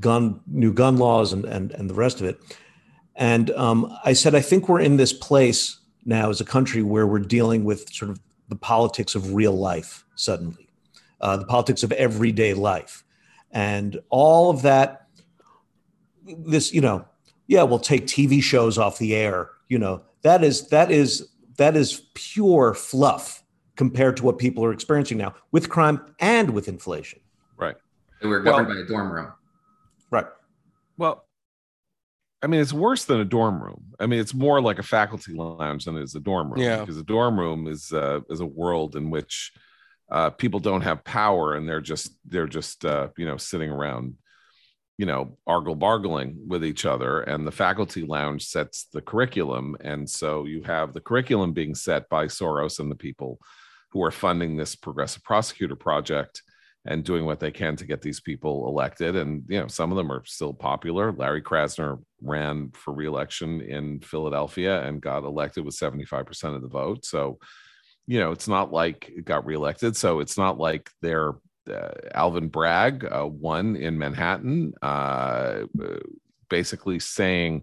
gun 0.01 0.41
new 0.47 0.73
gun 0.73 0.97
laws 0.97 1.33
and 1.33 1.45
and 1.45 1.73
and 1.73 1.89
the 1.91 1.95
rest 1.95 2.21
of 2.21 2.27
it. 2.27 2.41
And 3.15 3.51
um, 3.51 3.95
I 4.05 4.15
said, 4.15 4.35
I 4.35 4.41
think 4.41 4.69
we're 4.69 4.81
in 4.81 4.97
this 4.97 5.13
place 5.13 5.79
now 6.05 6.31
as 6.31 6.41
a 6.41 6.45
country 6.45 6.83
where 6.83 7.07
we're 7.07 7.19
dealing 7.19 7.65
with 7.65 7.93
sort 7.93 8.11
of 8.11 8.19
the 8.49 8.57
politics 8.57 9.15
of 9.15 9.35
real 9.35 9.53
life 9.53 10.05
suddenly, 10.15 10.69
uh, 11.21 11.37
the 11.37 11.45
politics 11.45 11.83
of 11.83 11.93
everyday 11.93 12.55
life, 12.55 13.05
and 13.51 14.01
all 14.09 14.51
of 14.51 14.63
that. 14.63 14.99
This, 16.25 16.73
you 16.73 16.81
know, 16.81 17.05
yeah, 17.49 17.65
we'll 17.65 17.81
take 17.81 18.07
TV 18.07 18.43
shows 18.43 18.79
off 18.79 18.99
the 18.99 19.15
air. 19.15 19.51
You 19.69 19.79
know, 19.79 20.03
that 20.23 20.43
is 20.45 20.69
that 20.69 20.91
is 20.91 21.29
that 21.57 21.77
is 21.77 22.03
pure 22.15 22.75
fluff 22.75 23.43
compared 23.77 24.17
to 24.17 24.25
what 24.25 24.39
people 24.39 24.65
are 24.65 24.73
experiencing 24.73 25.19
now 25.19 25.35
with 25.51 25.69
crime 25.69 26.01
and 26.19 26.51
with 26.51 26.69
inflation. 26.69 27.21
Right. 27.57 27.77
We 28.23 28.29
were 28.29 28.41
governed 28.41 28.69
well, 28.69 28.77
by 28.77 28.83
a 28.83 28.87
dorm 28.87 29.13
room. 29.13 29.33
Right. 30.11 30.27
Well, 30.97 31.27
I 32.43 32.49
mean, 32.49 32.61
it's 32.61 32.73
worse 32.73 33.05
than 33.05 33.21
a 33.21 33.25
dorm 33.25 33.63
room. 33.63 33.95
I 34.01 34.07
mean, 34.07 34.19
it's 34.19 34.35
more 34.35 34.61
like 34.61 34.79
a 34.79 34.83
faculty 34.83 35.33
lounge 35.33 35.85
than 35.85 35.97
it 35.97 36.03
is 36.03 36.15
a 36.15 36.21
dorm 36.21 36.51
room. 36.51 36.61
Yeah. 36.61 36.81
Because 36.81 36.99
a 36.99 37.05
dorm 37.05 37.39
room 37.39 37.69
is 37.69 37.93
uh, 37.93 38.21
is 38.29 38.41
a 38.41 38.47
world 38.47 38.97
in 38.97 39.11
which 39.11 39.53
uh, 40.11 40.31
people 40.31 40.61
don't 40.61 40.83
have 40.83 41.05
power 41.05 41.55
and 41.55 41.69
they're 41.69 41.81
just 41.81 42.17
they're 42.27 42.49
just 42.49 42.85
uh, 42.85 43.09
you 43.17 43.27
know 43.27 43.37
sitting 43.37 43.71
around, 43.71 44.15
you 44.99 45.07
know, 45.07 45.39
argle 45.47 45.77
bargling 45.77 46.35
with 46.49 46.65
each 46.65 46.85
other. 46.85 47.21
And 47.21 47.47
the 47.47 47.53
faculty 47.53 48.03
lounge 48.03 48.45
sets 48.45 48.89
the 48.93 49.01
curriculum, 49.01 49.77
and 49.81 50.09
so 50.09 50.45
you 50.45 50.63
have 50.65 50.93
the 50.93 51.01
curriculum 51.01 51.53
being 51.53 51.77
set 51.77 52.09
by 52.09 52.27
Soros 52.27 52.81
and 52.81 52.91
the 52.91 52.97
people 52.97 53.39
who 53.93 54.03
are 54.03 54.11
funding 54.11 54.57
this 54.57 54.75
progressive 54.75 55.23
prosecutor 55.23 55.77
project 55.77 56.43
and 56.85 57.05
doing 57.05 57.25
what 57.25 57.39
they 57.39 57.51
can 57.51 57.77
to 57.77 57.87
get 57.87 58.03
these 58.03 58.21
people 58.21 58.67
elected. 58.67 59.15
And 59.15 59.45
you 59.49 59.61
know, 59.61 59.69
some 59.69 59.93
of 59.93 59.97
them 59.97 60.11
are 60.11 60.25
still 60.25 60.53
popular. 60.53 61.13
Larry 61.13 61.43
Krasner 61.43 62.03
ran 62.21 62.71
for 62.75 62.93
reelection 62.93 63.61
in 63.61 64.01
Philadelphia 64.01 64.83
and 64.83 65.01
got 65.01 65.25
elected 65.25 65.65
with 65.65 65.77
75% 65.77 66.57
of 66.57 66.63
the 66.63 66.69
vote. 66.69 67.05
So, 67.05 67.39
you 68.07 68.19
know, 68.19 68.33
it's 68.33 68.49
not 68.49 68.73
like 68.73 69.09
it 69.15 69.25
got 69.25 69.47
reelected. 69.47 69.97
So 69.97 70.19
it's 70.21 70.37
not 70.37 70.59
like 70.59 70.91
they're 71.01 71.35
uh, 71.71 71.91
Alvin 72.15 72.49
Bragg 72.49 73.05
uh, 73.05 73.27
won 73.27 73.77
in 73.77 73.97
Manhattan, 73.97 74.73
uh, 74.83 75.63
basically 76.49 76.99
saying 76.99 77.63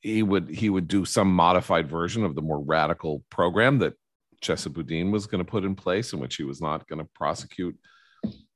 he 0.00 0.24
would 0.24 0.50
he 0.50 0.68
would 0.68 0.88
do 0.88 1.04
some 1.04 1.32
modified 1.32 1.88
version 1.88 2.24
of 2.24 2.34
the 2.34 2.42
more 2.42 2.60
radical 2.60 3.22
program 3.30 3.78
that 3.78 3.94
Chesa 4.42 4.72
Boudin 4.72 5.12
was 5.12 5.26
going 5.26 5.38
to 5.38 5.48
put 5.48 5.64
in 5.64 5.76
place, 5.76 6.12
in 6.12 6.18
which 6.18 6.34
he 6.34 6.42
was 6.42 6.60
not 6.60 6.88
going 6.88 6.98
to 6.98 7.08
prosecute 7.14 7.78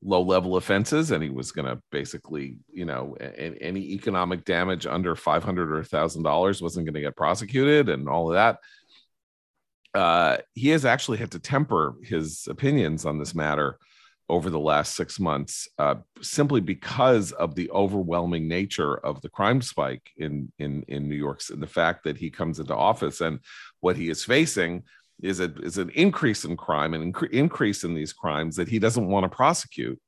low 0.03 0.23
level 0.23 0.57
offenses 0.57 1.11
and 1.11 1.23
he 1.23 1.31
was 1.31 1.53
going 1.53 1.67
to 1.67 1.81
basically 1.91 2.59
you 2.73 2.85
know 2.85 3.15
any 3.61 3.81
economic 3.93 4.45
damage 4.45 4.87
under 4.87 5.17
500 5.17 5.73
or 5.73 5.83
$1000 5.83 6.63
wasn't 6.63 6.87
going 6.87 6.95
to 6.95 7.01
get 7.01 7.17
prosecuted 7.17 7.89
and 7.89 8.09
all 8.09 8.31
of 8.31 8.35
that. 8.35 8.59
Uh, 9.99 10.37
he 10.53 10.69
has 10.69 10.85
actually 10.85 11.17
had 11.17 11.31
to 11.31 11.39
temper 11.39 11.95
his 12.03 12.47
opinions 12.51 13.07
on 13.07 13.19
this 13.19 13.35
matter 13.35 13.79
over 14.29 14.51
the 14.51 14.59
last 14.59 14.95
six 14.97 15.21
months 15.21 15.69
uh, 15.79 15.95
simply 16.21 16.61
because 16.61 17.33
of 17.33 17.55
the 17.55 17.71
overwhelming 17.71 18.49
nature 18.49 18.97
of 18.99 19.21
the 19.23 19.29
crime 19.29 19.63
spike 19.63 20.11
in 20.17 20.53
in 20.59 20.83
in 20.89 21.09
New 21.09 21.17
York 21.17 21.41
and 21.51 21.63
the 21.63 21.67
fact 21.67 22.05
that 22.05 22.19
he 22.19 22.29
comes 22.29 22.59
into 22.59 22.75
office 22.75 23.21
and 23.21 23.39
what 23.81 23.97
he 23.97 24.11
is 24.11 24.25
facing 24.25 24.83
is 25.23 25.41
a 25.41 25.53
is 25.63 25.79
an 25.79 25.91
increase 25.91 26.45
in 26.45 26.57
crime 26.57 26.95
and 26.95 27.15
inc- 27.15 27.31
increase 27.31 27.85
in 27.85 27.95
these 27.95 28.13
crimes 28.13 28.57
that 28.57 28.69
he 28.69 28.79
doesn't 28.79 29.09
want 29.09 29.25
to 29.25 29.29
prosecute 29.35 30.01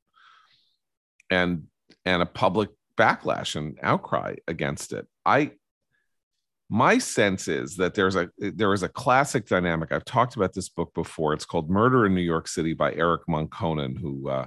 and 1.30 1.64
and 2.04 2.22
a 2.22 2.26
public 2.26 2.70
backlash 2.96 3.56
and 3.56 3.78
outcry 3.82 4.34
against 4.46 4.92
it. 4.92 5.06
I 5.24 5.52
my 6.70 6.98
sense 6.98 7.48
is 7.48 7.76
that 7.76 7.94
there's 7.94 8.16
a 8.16 8.28
there 8.38 8.74
is 8.74 8.82
a 8.82 8.88
classic 8.88 9.46
dynamic. 9.46 9.92
I've 9.92 10.04
talked 10.04 10.36
about 10.36 10.52
this 10.52 10.68
book 10.68 10.92
before. 10.94 11.32
It's 11.32 11.46
called 11.46 11.70
murder 11.70 12.04
in 12.06 12.14
new 12.14 12.20
york 12.20 12.48
city 12.48 12.74
by 12.74 12.92
Eric 12.92 13.22
Monkkonen 13.28 13.98
who 13.98 14.28
uh, 14.28 14.46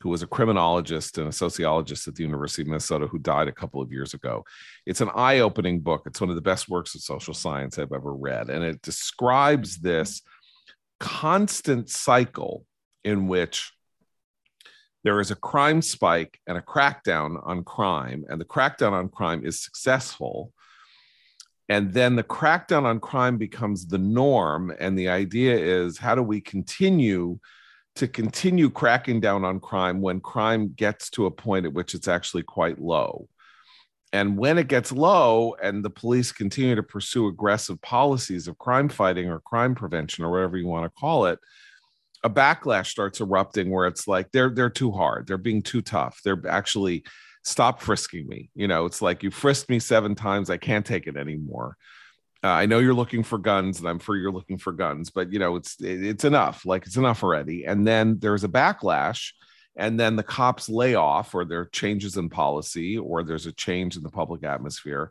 who 0.00 0.08
was 0.08 0.22
a 0.22 0.26
criminologist 0.26 1.18
and 1.18 1.28
a 1.28 1.32
sociologist 1.32 2.06
at 2.06 2.14
the 2.14 2.22
University 2.22 2.62
of 2.62 2.68
Minnesota 2.68 3.06
who 3.06 3.18
died 3.18 3.48
a 3.48 3.52
couple 3.52 3.82
of 3.82 3.90
years 3.90 4.14
ago. 4.14 4.44
It's 4.86 5.00
an 5.00 5.10
eye 5.14 5.40
opening 5.40 5.80
book. 5.80 6.02
It's 6.06 6.20
one 6.20 6.30
of 6.30 6.36
the 6.36 6.42
best 6.42 6.68
works 6.68 6.94
of 6.94 7.00
social 7.00 7.34
science 7.34 7.78
I've 7.78 7.92
ever 7.92 8.14
read. 8.14 8.48
And 8.48 8.62
it 8.62 8.80
describes 8.82 9.78
this 9.78 10.22
constant 11.00 11.90
cycle 11.90 12.64
in 13.04 13.26
which 13.26 13.72
there 15.04 15.20
is 15.20 15.30
a 15.30 15.36
crime 15.36 15.82
spike 15.82 16.40
and 16.46 16.58
a 16.58 16.62
crackdown 16.62 17.40
on 17.46 17.64
crime, 17.64 18.24
and 18.28 18.40
the 18.40 18.44
crackdown 18.44 18.92
on 18.92 19.08
crime 19.08 19.44
is 19.44 19.60
successful. 19.60 20.52
And 21.68 21.92
then 21.92 22.16
the 22.16 22.24
crackdown 22.24 22.84
on 22.84 22.98
crime 22.98 23.36
becomes 23.36 23.86
the 23.86 23.98
norm. 23.98 24.72
And 24.78 24.98
the 24.98 25.10
idea 25.10 25.56
is 25.56 25.98
how 25.98 26.14
do 26.14 26.22
we 26.22 26.40
continue? 26.40 27.38
To 27.98 28.08
continue 28.08 28.70
cracking 28.70 29.20
down 29.20 29.44
on 29.44 29.60
crime 29.60 30.00
when 30.00 30.20
crime 30.20 30.72
gets 30.76 31.10
to 31.10 31.26
a 31.26 31.30
point 31.30 31.66
at 31.66 31.72
which 31.72 31.94
it's 31.94 32.08
actually 32.08 32.44
quite 32.44 32.80
low. 32.80 33.28
And 34.12 34.38
when 34.38 34.56
it 34.56 34.68
gets 34.68 34.90
low 34.90 35.54
and 35.62 35.84
the 35.84 35.90
police 35.90 36.32
continue 36.32 36.74
to 36.74 36.82
pursue 36.82 37.26
aggressive 37.26 37.80
policies 37.82 38.48
of 38.48 38.56
crime 38.56 38.88
fighting 38.88 39.28
or 39.28 39.40
crime 39.40 39.74
prevention 39.74 40.24
or 40.24 40.30
whatever 40.30 40.56
you 40.56 40.66
want 40.66 40.84
to 40.84 41.00
call 41.00 41.26
it, 41.26 41.38
a 42.24 42.30
backlash 42.30 42.86
starts 42.86 43.20
erupting 43.20 43.70
where 43.70 43.86
it's 43.86 44.08
like 44.08 44.30
they're 44.32 44.50
they're 44.50 44.70
too 44.70 44.90
hard, 44.90 45.26
they're 45.26 45.36
being 45.36 45.62
too 45.62 45.82
tough. 45.82 46.20
They're 46.24 46.40
actually 46.48 47.04
stop 47.44 47.80
frisking 47.80 48.26
me. 48.26 48.50
You 48.54 48.68
know, 48.68 48.86
it's 48.86 49.02
like 49.02 49.22
you 49.22 49.30
frisked 49.30 49.68
me 49.68 49.78
seven 49.78 50.14
times, 50.14 50.50
I 50.50 50.56
can't 50.56 50.86
take 50.86 51.06
it 51.06 51.16
anymore. 51.16 51.76
Uh, 52.44 52.48
I 52.48 52.66
know 52.66 52.78
you're 52.78 52.94
looking 52.94 53.24
for 53.24 53.36
guns, 53.38 53.80
and 53.80 53.88
I'm 53.88 53.98
sure 53.98 54.16
you're 54.16 54.32
looking 54.32 54.58
for 54.58 54.72
guns, 54.72 55.10
but 55.10 55.32
you 55.32 55.38
know 55.38 55.56
it's 55.56 55.76
it's 55.80 56.24
enough. 56.24 56.64
Like 56.64 56.86
it's 56.86 56.96
enough 56.96 57.22
already. 57.22 57.64
And 57.64 57.86
then 57.86 58.18
there's 58.20 58.44
a 58.44 58.48
backlash, 58.48 59.32
and 59.76 59.98
then 59.98 60.14
the 60.14 60.22
cops 60.22 60.68
lay 60.68 60.94
off, 60.94 61.34
or 61.34 61.44
there 61.44 61.60
are 61.60 61.70
changes 61.72 62.16
in 62.16 62.28
policy, 62.28 62.96
or 62.96 63.24
there's 63.24 63.46
a 63.46 63.52
change 63.52 63.96
in 63.96 64.02
the 64.04 64.10
public 64.10 64.44
atmosphere, 64.44 65.10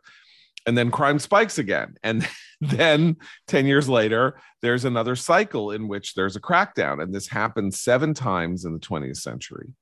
and 0.66 0.76
then 0.76 0.90
crime 0.90 1.18
spikes 1.18 1.58
again. 1.58 1.96
And 2.02 2.26
then 2.60 3.16
ten 3.46 3.66
years 3.66 3.88
later, 3.88 4.40
there's 4.62 4.84
another 4.84 5.14
cycle 5.14 5.70
in 5.70 5.86
which 5.86 6.14
there's 6.14 6.34
a 6.34 6.40
crackdown, 6.40 7.02
and 7.02 7.14
this 7.14 7.28
happened 7.28 7.74
seven 7.74 8.14
times 8.14 8.64
in 8.64 8.72
the 8.72 8.80
20th 8.80 9.18
century 9.18 9.74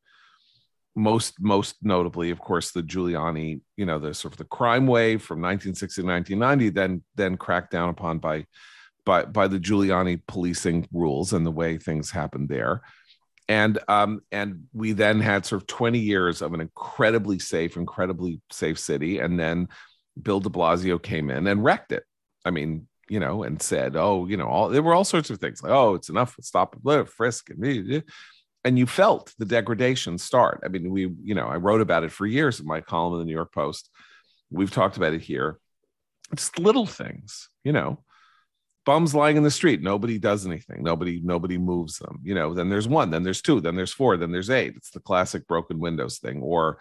most 0.96 1.34
most 1.40 1.76
notably 1.82 2.30
of 2.30 2.40
course 2.40 2.72
the 2.72 2.82
giuliani 2.82 3.60
you 3.76 3.84
know 3.84 3.98
the 3.98 4.14
sort 4.14 4.32
of 4.32 4.38
the 4.38 4.44
crime 4.44 4.86
wave 4.86 5.22
from 5.22 5.40
1960 5.42 6.00
to 6.00 6.08
1990 6.08 6.70
then 6.70 7.02
then 7.14 7.36
cracked 7.36 7.70
down 7.70 7.90
upon 7.90 8.18
by 8.18 8.46
by 9.06 9.24
by 9.24 9.48
the 9.48 9.58
giuliani 9.58 10.20
policing 10.28 10.86
rules 10.92 11.32
and 11.32 11.46
the 11.46 11.50
way 11.50 11.78
things 11.78 12.10
happened 12.10 12.50
there. 12.50 12.82
And 13.48 13.78
um 13.88 14.20
and 14.30 14.64
we 14.74 14.92
then 14.92 15.20
had 15.20 15.46
sort 15.46 15.62
of 15.62 15.68
20 15.68 15.98
years 15.98 16.42
of 16.42 16.52
an 16.52 16.60
incredibly 16.60 17.38
safe 17.38 17.76
incredibly 17.76 18.42
safe 18.50 18.78
city 18.78 19.20
and 19.20 19.40
then 19.40 19.68
bill 20.20 20.40
de 20.40 20.50
blasio 20.50 21.00
came 21.00 21.30
in 21.30 21.46
and 21.46 21.64
wrecked 21.64 21.92
it. 21.92 22.02
I 22.44 22.50
mean 22.50 22.88
you 23.08 23.20
know 23.20 23.44
and 23.44 23.62
said 23.62 23.94
oh 23.94 24.26
you 24.26 24.36
know 24.36 24.48
all 24.48 24.68
there 24.68 24.82
were 24.82 24.94
all 24.94 25.04
sorts 25.04 25.30
of 25.30 25.38
things 25.38 25.62
like 25.62 25.70
oh 25.70 25.94
it's 25.94 26.08
enough 26.08 26.36
stop 26.40 26.76
frisk 27.06 27.50
and 27.50 27.58
me 27.60 28.02
and 28.66 28.76
you 28.76 28.84
felt 28.84 29.32
the 29.38 29.44
degradation 29.44 30.18
start. 30.18 30.60
I 30.64 30.68
mean, 30.68 30.90
we, 30.90 31.08
you 31.22 31.36
know, 31.36 31.46
I 31.46 31.54
wrote 31.54 31.80
about 31.80 32.02
it 32.02 32.10
for 32.10 32.26
years 32.26 32.58
in 32.58 32.66
my 32.66 32.80
column 32.80 33.14
in 33.14 33.20
the 33.20 33.24
New 33.24 33.32
York 33.32 33.54
Post. 33.54 33.88
We've 34.50 34.72
talked 34.72 34.96
about 34.96 35.14
it 35.14 35.22
here. 35.22 35.60
It's 36.32 36.58
little 36.58 36.84
things, 36.84 37.48
you 37.62 37.70
know, 37.70 38.02
bums 38.84 39.14
lying 39.14 39.36
in 39.36 39.44
the 39.44 39.52
street. 39.52 39.82
Nobody 39.82 40.18
does 40.18 40.44
anything. 40.44 40.82
Nobody, 40.82 41.20
nobody 41.22 41.58
moves 41.58 41.98
them. 41.98 42.18
You 42.24 42.34
know, 42.34 42.54
then 42.54 42.68
there's 42.68 42.88
one, 42.88 43.10
then 43.12 43.22
there's 43.22 43.40
two, 43.40 43.60
then 43.60 43.76
there's 43.76 43.92
four, 43.92 44.16
then 44.16 44.32
there's 44.32 44.50
eight. 44.50 44.74
It's 44.76 44.90
the 44.90 44.98
classic 44.98 45.46
broken 45.46 45.78
windows 45.78 46.18
thing. 46.18 46.42
Or 46.42 46.80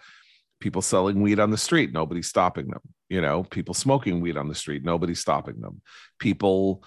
people 0.58 0.82
selling 0.82 1.22
weed 1.22 1.38
on 1.38 1.52
the 1.52 1.56
street, 1.56 1.92
nobody's 1.92 2.26
stopping 2.26 2.66
them. 2.66 2.82
You 3.08 3.20
know, 3.20 3.44
people 3.44 3.74
smoking 3.74 4.20
weed 4.20 4.36
on 4.36 4.48
the 4.48 4.56
street, 4.56 4.84
nobody's 4.84 5.20
stopping 5.20 5.60
them. 5.60 5.80
People 6.18 6.82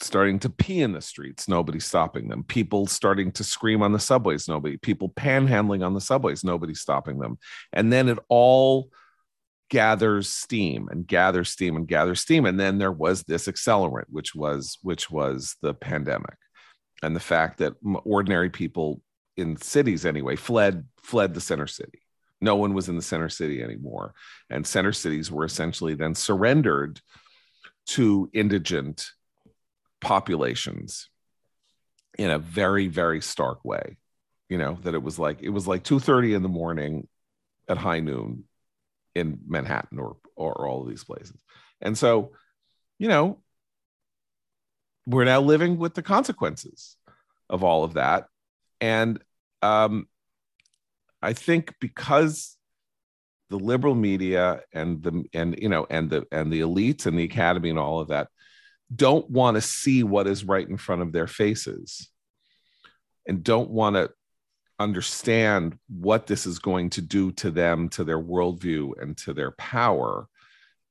starting 0.00 0.38
to 0.40 0.50
pee 0.50 0.80
in 0.80 0.92
the 0.92 1.00
streets 1.00 1.48
nobody's 1.48 1.84
stopping 1.84 2.28
them. 2.28 2.42
People 2.44 2.86
starting 2.86 3.30
to 3.32 3.44
scream 3.44 3.82
on 3.82 3.92
the 3.92 3.98
subways 3.98 4.48
nobody 4.48 4.76
people 4.76 5.08
panhandling 5.08 5.84
on 5.84 5.94
the 5.94 6.00
subways 6.00 6.44
nobody's 6.44 6.80
stopping 6.80 7.18
them. 7.18 7.38
And 7.72 7.92
then 7.92 8.08
it 8.08 8.18
all 8.28 8.90
gathers 9.70 10.28
steam 10.28 10.88
and 10.90 11.06
gathers 11.06 11.50
steam 11.50 11.76
and 11.76 11.88
gathers 11.88 12.20
steam. 12.20 12.46
And 12.46 12.58
then 12.58 12.78
there 12.78 12.92
was 12.92 13.22
this 13.22 13.46
accelerant 13.46 14.04
which 14.08 14.34
was 14.34 14.78
which 14.82 15.10
was 15.10 15.56
the 15.62 15.74
pandemic 15.74 16.36
and 17.02 17.14
the 17.14 17.20
fact 17.20 17.58
that 17.58 17.74
ordinary 18.04 18.50
people 18.50 19.00
in 19.36 19.56
cities 19.56 20.06
anyway 20.06 20.36
fled 20.36 20.84
fled 21.02 21.34
the 21.34 21.40
center 21.40 21.66
city. 21.66 22.00
No 22.40 22.56
one 22.56 22.74
was 22.74 22.88
in 22.88 22.96
the 22.96 23.02
center 23.02 23.28
city 23.28 23.62
anymore. 23.62 24.14
And 24.50 24.66
center 24.66 24.92
cities 24.92 25.30
were 25.30 25.44
essentially 25.44 25.94
then 25.94 26.14
surrendered 26.14 27.00
to 27.86 28.28
indigent 28.32 29.10
populations 30.04 31.08
in 32.18 32.30
a 32.30 32.38
very 32.38 32.86
very 32.86 33.20
stark 33.20 33.64
way 33.64 33.96
you 34.48 34.58
know 34.58 34.78
that 34.82 34.94
it 34.94 35.02
was 35.02 35.18
like 35.18 35.42
it 35.42 35.48
was 35.48 35.66
like 35.66 35.82
2:30 35.82 36.34
in 36.34 36.42
the 36.42 36.48
morning 36.48 37.08
at 37.68 37.78
high 37.78 38.00
noon 38.00 38.44
in 39.14 39.40
Manhattan 39.46 39.98
or 39.98 40.16
or 40.36 40.66
all 40.66 40.82
of 40.82 40.88
these 40.88 41.04
places. 41.04 41.36
And 41.80 41.96
so 41.96 42.32
you 42.98 43.08
know 43.08 43.40
we're 45.06 45.24
now 45.24 45.40
living 45.40 45.76
with 45.76 45.94
the 45.94 46.02
consequences 46.02 46.96
of 47.50 47.62
all 47.62 47.84
of 47.84 47.94
that. 47.94 48.28
And 48.80 49.20
um 49.62 50.06
i 51.22 51.32
think 51.32 51.74
because 51.80 52.58
the 53.48 53.58
liberal 53.58 53.94
media 53.94 54.60
and 54.72 55.02
the 55.02 55.24
and 55.32 55.58
you 55.58 55.70
know 55.70 55.86
and 55.88 56.10
the 56.10 56.26
and 56.30 56.52
the 56.52 56.60
elites 56.60 57.06
and 57.06 57.18
the 57.18 57.24
academy 57.24 57.70
and 57.70 57.78
all 57.78 57.98
of 57.98 58.08
that 58.08 58.28
don't 58.94 59.28
want 59.30 59.56
to 59.56 59.60
see 59.60 60.02
what 60.02 60.26
is 60.26 60.44
right 60.44 60.68
in 60.68 60.76
front 60.76 61.02
of 61.02 61.12
their 61.12 61.26
faces. 61.26 62.10
And 63.26 63.42
don't 63.42 63.70
want 63.70 63.96
to 63.96 64.10
understand 64.78 65.78
what 65.88 66.26
this 66.26 66.46
is 66.46 66.58
going 66.58 66.90
to 66.90 67.00
do 67.00 67.32
to 67.32 67.50
them, 67.50 67.88
to 67.90 68.04
their 68.04 68.20
worldview, 68.20 69.00
and 69.00 69.16
to 69.18 69.32
their 69.32 69.52
power, 69.52 70.28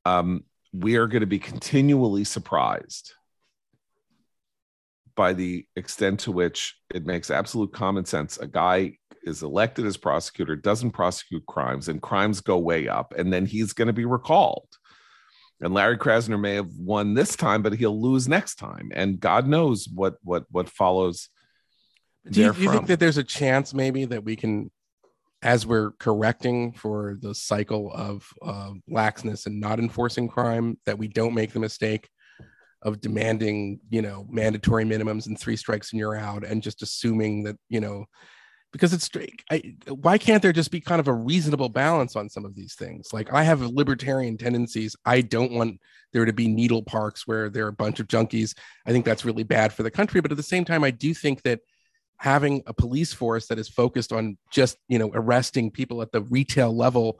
um, 0.06 0.44
we 0.72 0.96
are 0.96 1.08
going 1.08 1.22
to 1.22 1.28
be 1.28 1.40
continually 1.40 2.24
surprised 2.24 3.14
by 5.16 5.34
the 5.34 5.66
extent 5.76 6.22
to 6.22 6.32
which 6.32 6.76
it 6.94 7.06
makes 7.06 7.30
absolute 7.30 7.72
common 7.72 8.06
sense. 8.06 8.38
A 8.38 8.48
guy 8.48 8.98
is 9.24 9.44
elected 9.44 9.86
as 9.86 9.96
prosecutor, 9.96 10.56
doesn't 10.56 10.92
prosecute 10.92 11.46
crimes, 11.46 11.88
and 11.88 12.02
crimes 12.02 12.42
go 12.42 12.58
way 12.58 12.88
up, 12.88 13.14
and 13.16 13.32
then 13.32 13.46
he's 13.46 13.74
going 13.74 13.88
to 13.88 13.94
be 13.94 14.06
recalled 14.06 14.68
and 15.64 15.74
Larry 15.74 15.98
Krasner 15.98 16.40
may 16.40 16.56
have 16.56 16.70
won 16.78 17.14
this 17.14 17.38
time, 17.38 17.62
but 17.62 17.74
he'll 17.74 18.00
lose 18.00 18.28
next 18.28 18.56
time, 18.56 18.92
and 18.94 19.20
God 19.20 19.48
knows 19.48 19.88
what 19.88 20.16
what 20.22 20.44
what 20.52 20.70
follows. 20.70 21.30
Do 22.30 22.42
you, 22.42 22.54
you 22.54 22.72
think 22.72 22.88
that 22.88 23.00
there's 23.00 23.18
a 23.18 23.24
chance 23.24 23.74
maybe 23.74 24.06
that 24.06 24.24
we 24.24 24.36
can, 24.36 24.70
as 25.42 25.66
we're 25.66 25.92
correcting 26.00 26.74
for 26.74 27.18
the 27.22 27.34
cycle 27.34 27.92
of 27.94 28.28
uh, 28.42 28.72
laxness 28.90 29.46
and 29.46 29.60
not 29.60 29.80
enforcing 29.80 30.28
crime, 30.28 30.78
that 30.86 30.98
we 30.98 31.08
don't 31.08 31.34
make 31.34 31.54
the 31.54 31.60
mistake 31.60 32.10
of 32.82 33.00
demanding, 33.00 33.80
you 33.90 34.02
know, 34.02 34.26
mandatory 34.30 34.84
minimums 34.84 35.28
and 35.28 35.40
three 35.40 35.56
strikes 35.56 35.94
and 35.94 36.00
you're 36.00 36.18
out, 36.18 36.46
and 36.46 36.62
just 36.62 36.82
assuming 36.82 37.44
that 37.44 37.56
you 37.70 37.80
know 37.80 38.06
because 38.74 38.92
it's 38.92 39.10
I, 39.50 39.76
why 39.88 40.18
can't 40.18 40.42
there 40.42 40.52
just 40.52 40.72
be 40.72 40.82
kind 40.82 41.00
of 41.00 41.08
a 41.08 41.14
reasonable 41.14 41.70
balance 41.70 42.18
on 42.18 42.28
some 42.28 42.44
of 42.44 42.56
these 42.56 42.76
things? 42.76 43.14
Like 43.14 43.32
i 43.32 43.44
have 43.44 43.62
libertarian 43.62 44.38
tendencies. 44.38 44.96
I 45.06 45.22
don't 45.22 45.54
want 45.54 45.80
there 46.12 46.26
to 46.26 46.34
be 46.34 46.50
needle 46.50 46.84
parks 46.84 47.26
where 47.26 47.50
there 47.50 47.66
are 47.66 47.70
a 47.70 47.74
bunch 47.74 48.02
of 48.02 48.08
junkies. 48.08 48.56
I 48.86 48.92
think 48.92 49.06
that's 49.06 49.24
really 49.24 49.44
bad 49.44 49.72
for 49.72 49.84
the 49.84 49.92
country 49.92 50.20
but 50.20 50.32
at 50.32 50.38
the 50.38 50.44
same 50.44 50.66
time 50.66 50.84
i 50.84 50.92
do 50.92 51.14
think 51.14 51.44
that 51.44 51.62
having 52.18 52.64
a 52.68 52.74
police 52.74 53.14
force 53.14 53.48
that 53.48 53.60
is 53.60 53.70
focused 53.70 54.12
on 54.12 54.38
just 54.50 54.78
you 54.88 55.00
know 55.00 55.12
arresting 55.14 55.72
people 55.72 56.02
at 56.02 56.12
the 56.12 56.22
retail 56.22 56.76
level 56.76 57.20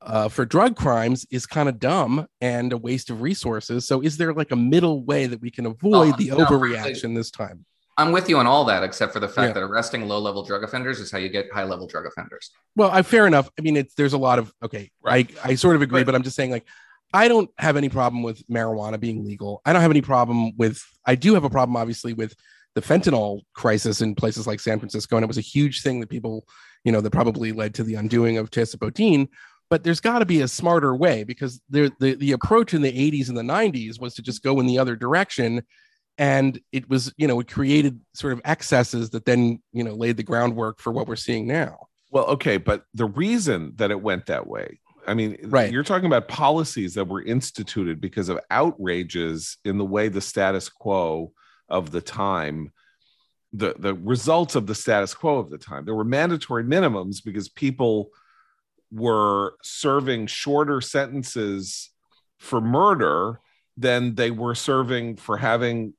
uh, 0.00 0.28
for 0.28 0.44
drug 0.44 0.76
crimes 0.76 1.26
is 1.30 1.44
kind 1.44 1.68
of 1.68 1.78
dumb 1.78 2.26
and 2.40 2.72
a 2.72 2.78
waste 2.78 3.10
of 3.10 3.20
resources. 3.20 3.84
So 3.84 4.00
is 4.00 4.16
there 4.16 4.32
like 4.32 4.52
a 4.52 4.56
middle 4.56 5.02
way 5.02 5.26
that 5.26 5.40
we 5.40 5.50
can 5.50 5.66
avoid 5.66 6.14
oh, 6.14 6.16
the 6.16 6.28
no, 6.28 6.36
overreaction 6.36 7.16
this 7.16 7.32
time 7.32 7.64
I'm 7.98 8.12
with 8.12 8.28
you 8.28 8.38
on 8.38 8.46
all 8.46 8.64
that, 8.66 8.84
except 8.84 9.12
for 9.12 9.18
the 9.18 9.28
fact 9.28 9.48
yeah. 9.48 9.52
that 9.54 9.62
arresting 9.64 10.06
low 10.06 10.20
level 10.20 10.44
drug 10.44 10.62
offenders 10.62 11.00
is 11.00 11.10
how 11.10 11.18
you 11.18 11.28
get 11.28 11.52
high 11.52 11.64
level 11.64 11.86
drug 11.86 12.06
offenders. 12.06 12.50
Well, 12.76 12.90
I 12.92 13.02
fair 13.02 13.26
enough. 13.26 13.50
I 13.58 13.62
mean, 13.62 13.76
it's 13.76 13.94
there's 13.94 14.12
a 14.12 14.18
lot 14.18 14.38
of 14.38 14.52
okay. 14.62 14.90
Right. 15.02 15.30
I 15.44 15.50
I 15.50 15.54
sort 15.56 15.74
of 15.74 15.82
agree, 15.82 15.98
right. 15.98 16.06
but 16.06 16.14
I'm 16.14 16.22
just 16.22 16.36
saying 16.36 16.52
like 16.52 16.64
I 17.12 17.26
don't 17.28 17.50
have 17.58 17.76
any 17.76 17.88
problem 17.88 18.22
with 18.22 18.46
marijuana 18.48 19.00
being 19.00 19.24
legal. 19.24 19.60
I 19.64 19.72
don't 19.72 19.82
have 19.82 19.90
any 19.90 20.00
problem 20.00 20.56
with. 20.56 20.82
I 21.06 21.16
do 21.16 21.34
have 21.34 21.44
a 21.44 21.50
problem, 21.50 21.76
obviously, 21.76 22.12
with 22.12 22.34
the 22.74 22.82
fentanyl 22.82 23.40
crisis 23.54 24.00
in 24.00 24.14
places 24.14 24.46
like 24.46 24.60
San 24.60 24.78
Francisco, 24.78 25.16
and 25.16 25.24
it 25.24 25.28
was 25.28 25.38
a 25.38 25.42
huge 25.42 25.82
thing 25.82 26.00
that 26.00 26.08
people, 26.08 26.46
you 26.84 26.92
know, 26.92 27.00
that 27.00 27.10
probably 27.10 27.52
led 27.52 27.74
to 27.74 27.82
the 27.82 27.94
undoing 27.94 28.38
of 28.38 28.50
Chesa 28.50 28.78
Boudin. 28.78 29.28
But 29.70 29.84
there's 29.84 30.00
got 30.00 30.20
to 30.20 30.26
be 30.26 30.42
a 30.42 30.48
smarter 30.48 30.94
way 30.94 31.24
because 31.24 31.60
there, 31.68 31.90
the 31.98 32.14
the 32.14 32.32
approach 32.32 32.74
in 32.74 32.82
the 32.82 32.92
80s 32.92 33.28
and 33.28 33.36
the 33.36 33.42
90s 33.42 34.00
was 34.00 34.14
to 34.14 34.22
just 34.22 34.42
go 34.42 34.60
in 34.60 34.66
the 34.66 34.78
other 34.78 34.96
direction 34.96 35.62
and 36.18 36.60
it 36.72 36.88
was 36.88 37.12
you 37.16 37.26
know 37.26 37.40
it 37.40 37.48
created 37.48 38.00
sort 38.14 38.32
of 38.32 38.40
excesses 38.44 39.10
that 39.10 39.24
then 39.24 39.62
you 39.72 39.84
know 39.84 39.94
laid 39.94 40.16
the 40.16 40.22
groundwork 40.22 40.80
for 40.80 40.92
what 40.92 41.06
we're 41.06 41.16
seeing 41.16 41.46
now. 41.46 41.78
Well 42.10 42.26
okay 42.26 42.56
but 42.56 42.84
the 42.94 43.06
reason 43.06 43.72
that 43.76 43.90
it 43.90 44.00
went 44.00 44.26
that 44.26 44.46
way 44.46 44.80
i 45.06 45.12
mean 45.12 45.36
right. 45.44 45.70
you're 45.70 45.84
talking 45.84 46.06
about 46.06 46.26
policies 46.26 46.94
that 46.94 47.06
were 47.06 47.22
instituted 47.22 48.00
because 48.00 48.30
of 48.30 48.40
outrages 48.50 49.58
in 49.64 49.76
the 49.76 49.84
way 49.84 50.08
the 50.08 50.20
status 50.20 50.70
quo 50.70 51.32
of 51.68 51.90
the 51.90 52.00
time 52.00 52.72
the 53.52 53.74
the 53.78 53.94
results 53.94 54.54
of 54.54 54.66
the 54.66 54.74
status 54.74 55.14
quo 55.14 55.38
of 55.38 55.50
the 55.50 55.58
time. 55.58 55.84
There 55.84 55.94
were 55.94 56.04
mandatory 56.04 56.64
minimums 56.64 57.24
because 57.24 57.48
people 57.48 58.10
were 58.90 59.54
serving 59.62 60.26
shorter 60.26 60.80
sentences 60.80 61.90
for 62.38 62.60
murder 62.60 63.40
than 63.76 64.14
they 64.14 64.30
were 64.30 64.54
serving 64.54 65.16
for 65.16 65.36
having 65.36 65.94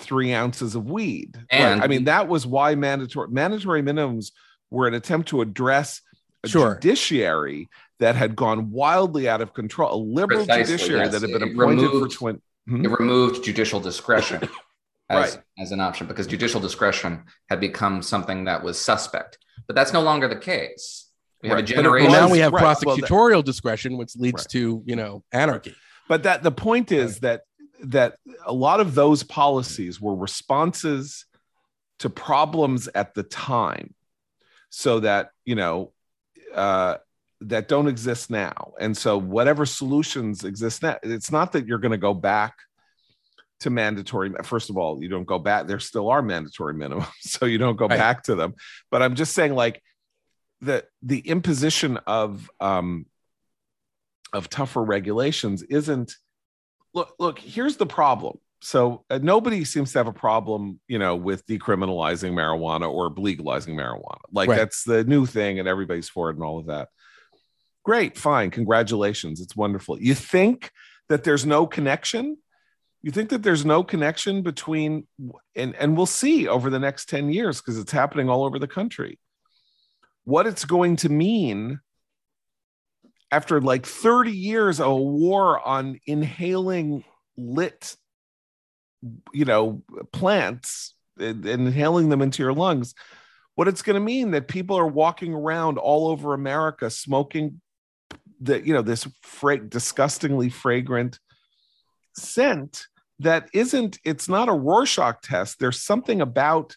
three 0.00 0.32
ounces 0.32 0.74
of 0.74 0.90
weed. 0.90 1.38
And 1.50 1.80
right? 1.80 1.84
I 1.84 1.88
mean, 1.88 2.04
that 2.04 2.28
was 2.28 2.46
why 2.46 2.74
mandatory 2.74 3.28
mandatory 3.28 3.82
minimums 3.82 4.32
were 4.70 4.86
an 4.86 4.94
attempt 4.94 5.28
to 5.30 5.40
address 5.40 6.00
a 6.44 6.48
sure. 6.48 6.74
judiciary 6.74 7.68
that 7.98 8.16
had 8.16 8.34
gone 8.34 8.70
wildly 8.70 9.28
out 9.28 9.40
of 9.40 9.52
control, 9.52 9.94
a 9.94 10.00
liberal 10.02 10.44
Precisely, 10.44 10.76
judiciary 10.76 11.00
yes. 11.00 11.12
that 11.12 11.22
had 11.22 11.38
been 11.38 11.48
it 11.48 11.52
appointed 11.52 11.82
removed, 11.82 12.12
for 12.12 12.18
20. 12.18 12.38
Hmm? 12.68 12.84
It 12.84 12.90
removed 12.90 13.44
judicial 13.44 13.80
discretion 13.80 14.42
as, 15.10 15.34
right. 15.34 15.44
as 15.58 15.72
an 15.72 15.80
option 15.80 16.06
because 16.06 16.26
judicial 16.26 16.60
discretion 16.60 17.24
had 17.48 17.60
become 17.60 18.02
something 18.02 18.44
that 18.44 18.62
was 18.62 18.78
suspect. 18.78 19.38
But 19.66 19.76
that's 19.76 19.92
no 19.92 20.00
longer 20.00 20.28
the 20.28 20.36
case. 20.36 21.10
We 21.42 21.48
have 21.48 21.56
right. 21.56 21.64
a 21.64 21.66
generation. 21.66 22.12
now 22.12 22.28
we 22.28 22.38
have 22.38 22.52
right. 22.52 22.76
prosecutorial 22.76 23.30
well, 23.32 23.42
discretion, 23.42 23.96
which 23.96 24.16
leads 24.16 24.46
to 24.48 24.82
you 24.84 24.96
know 24.96 25.24
anarchy. 25.32 25.74
But 26.08 26.24
that 26.24 26.42
the 26.42 26.50
point 26.50 26.92
is 26.92 27.20
that 27.20 27.42
that 27.84 28.16
a 28.44 28.52
lot 28.52 28.80
of 28.80 28.94
those 28.94 29.22
policies 29.22 30.00
were 30.00 30.14
responses 30.14 31.26
to 32.00 32.10
problems 32.10 32.88
at 32.94 33.14
the 33.14 33.22
time, 33.22 33.94
so 34.70 35.00
that 35.00 35.30
you 35.44 35.54
know 35.54 35.92
uh, 36.54 36.96
that 37.42 37.68
don't 37.68 37.88
exist 37.88 38.30
now. 38.30 38.72
And 38.78 38.96
so 38.96 39.18
whatever 39.18 39.66
solutions 39.66 40.44
exist 40.44 40.82
now, 40.82 40.98
it's 41.02 41.32
not 41.32 41.52
that 41.52 41.66
you're 41.66 41.78
going 41.78 41.92
to 41.92 41.98
go 41.98 42.14
back 42.14 42.54
to 43.60 43.70
mandatory. 43.70 44.32
First 44.42 44.70
of 44.70 44.76
all, 44.76 45.02
you 45.02 45.08
don't 45.08 45.24
go 45.24 45.38
back. 45.38 45.66
There 45.66 45.78
still 45.78 46.08
are 46.08 46.22
mandatory 46.22 46.74
minimums, 46.74 47.08
so 47.20 47.46
you 47.46 47.58
don't 47.58 47.76
go 47.76 47.86
right. 47.86 47.98
back 47.98 48.24
to 48.24 48.34
them. 48.34 48.54
But 48.90 49.02
I'm 49.02 49.14
just 49.14 49.34
saying, 49.34 49.54
like 49.54 49.82
the 50.60 50.84
the 51.02 51.20
imposition 51.20 51.98
of 52.06 52.50
um, 52.60 53.06
of 54.32 54.48
tougher 54.48 54.82
regulations 54.82 55.62
isn't. 55.62 56.14
Look, 56.94 57.14
look. 57.18 57.38
Here's 57.38 57.76
the 57.76 57.86
problem. 57.86 58.38
So 58.62 59.04
uh, 59.08 59.18
nobody 59.22 59.64
seems 59.64 59.92
to 59.92 59.98
have 59.98 60.06
a 60.06 60.12
problem, 60.12 60.80
you 60.86 60.98
know, 60.98 61.16
with 61.16 61.46
decriminalizing 61.46 62.32
marijuana 62.32 62.92
or 62.92 63.08
legalizing 63.08 63.74
marijuana. 63.74 64.20
Like 64.32 64.50
right. 64.50 64.56
that's 64.56 64.84
the 64.84 65.04
new 65.04 65.24
thing, 65.24 65.58
and 65.58 65.68
everybody's 65.68 66.08
for 66.08 66.30
it 66.30 66.36
and 66.36 66.44
all 66.44 66.58
of 66.58 66.66
that. 66.66 66.88
Great, 67.84 68.18
fine, 68.18 68.50
congratulations, 68.50 69.40
it's 69.40 69.56
wonderful. 69.56 69.98
You 69.98 70.14
think 70.14 70.70
that 71.08 71.24
there's 71.24 71.46
no 71.46 71.66
connection 71.66 72.36
you 73.02 73.10
think 73.10 73.30
that 73.30 73.42
there's 73.42 73.64
no 73.64 73.82
connection 73.82 74.42
between 74.42 75.06
and 75.56 75.74
and 75.76 75.96
we'll 75.96 76.06
see 76.06 76.46
over 76.48 76.70
the 76.70 76.78
next 76.78 77.08
10 77.08 77.30
years 77.30 77.60
because 77.60 77.78
it's 77.78 77.92
happening 77.92 78.28
all 78.28 78.44
over 78.44 78.58
the 78.58 78.68
country 78.68 79.18
what 80.24 80.46
it's 80.46 80.64
going 80.64 80.96
to 80.96 81.08
mean 81.08 81.80
after 83.30 83.60
like 83.60 83.86
30 83.86 84.32
years 84.32 84.80
of 84.80 84.98
war 84.98 85.66
on 85.66 86.00
inhaling 86.06 87.04
lit 87.36 87.96
you 89.32 89.44
know 89.44 89.82
plants 90.12 90.94
and, 91.18 91.46
and 91.46 91.66
inhaling 91.66 92.08
them 92.08 92.22
into 92.22 92.42
your 92.42 92.52
lungs 92.52 92.94
what 93.54 93.68
it's 93.68 93.82
going 93.82 93.94
to 93.94 94.00
mean 94.00 94.30
that 94.32 94.48
people 94.48 94.76
are 94.76 94.86
walking 94.86 95.32
around 95.32 95.78
all 95.78 96.08
over 96.08 96.34
america 96.34 96.90
smoking 96.90 97.60
the 98.40 98.64
you 98.66 98.74
know 98.74 98.82
this 98.82 99.06
fra- 99.22 99.58
disgustingly 99.58 100.50
fragrant 100.50 101.18
scent 102.14 102.86
that 103.20 103.50
isn't 103.52 103.98
it's 104.02 104.28
not 104.28 104.48
a 104.48 104.52
rorschach 104.52 105.22
test. 105.22 105.60
There's 105.60 105.80
something 105.80 106.20
about 106.20 106.76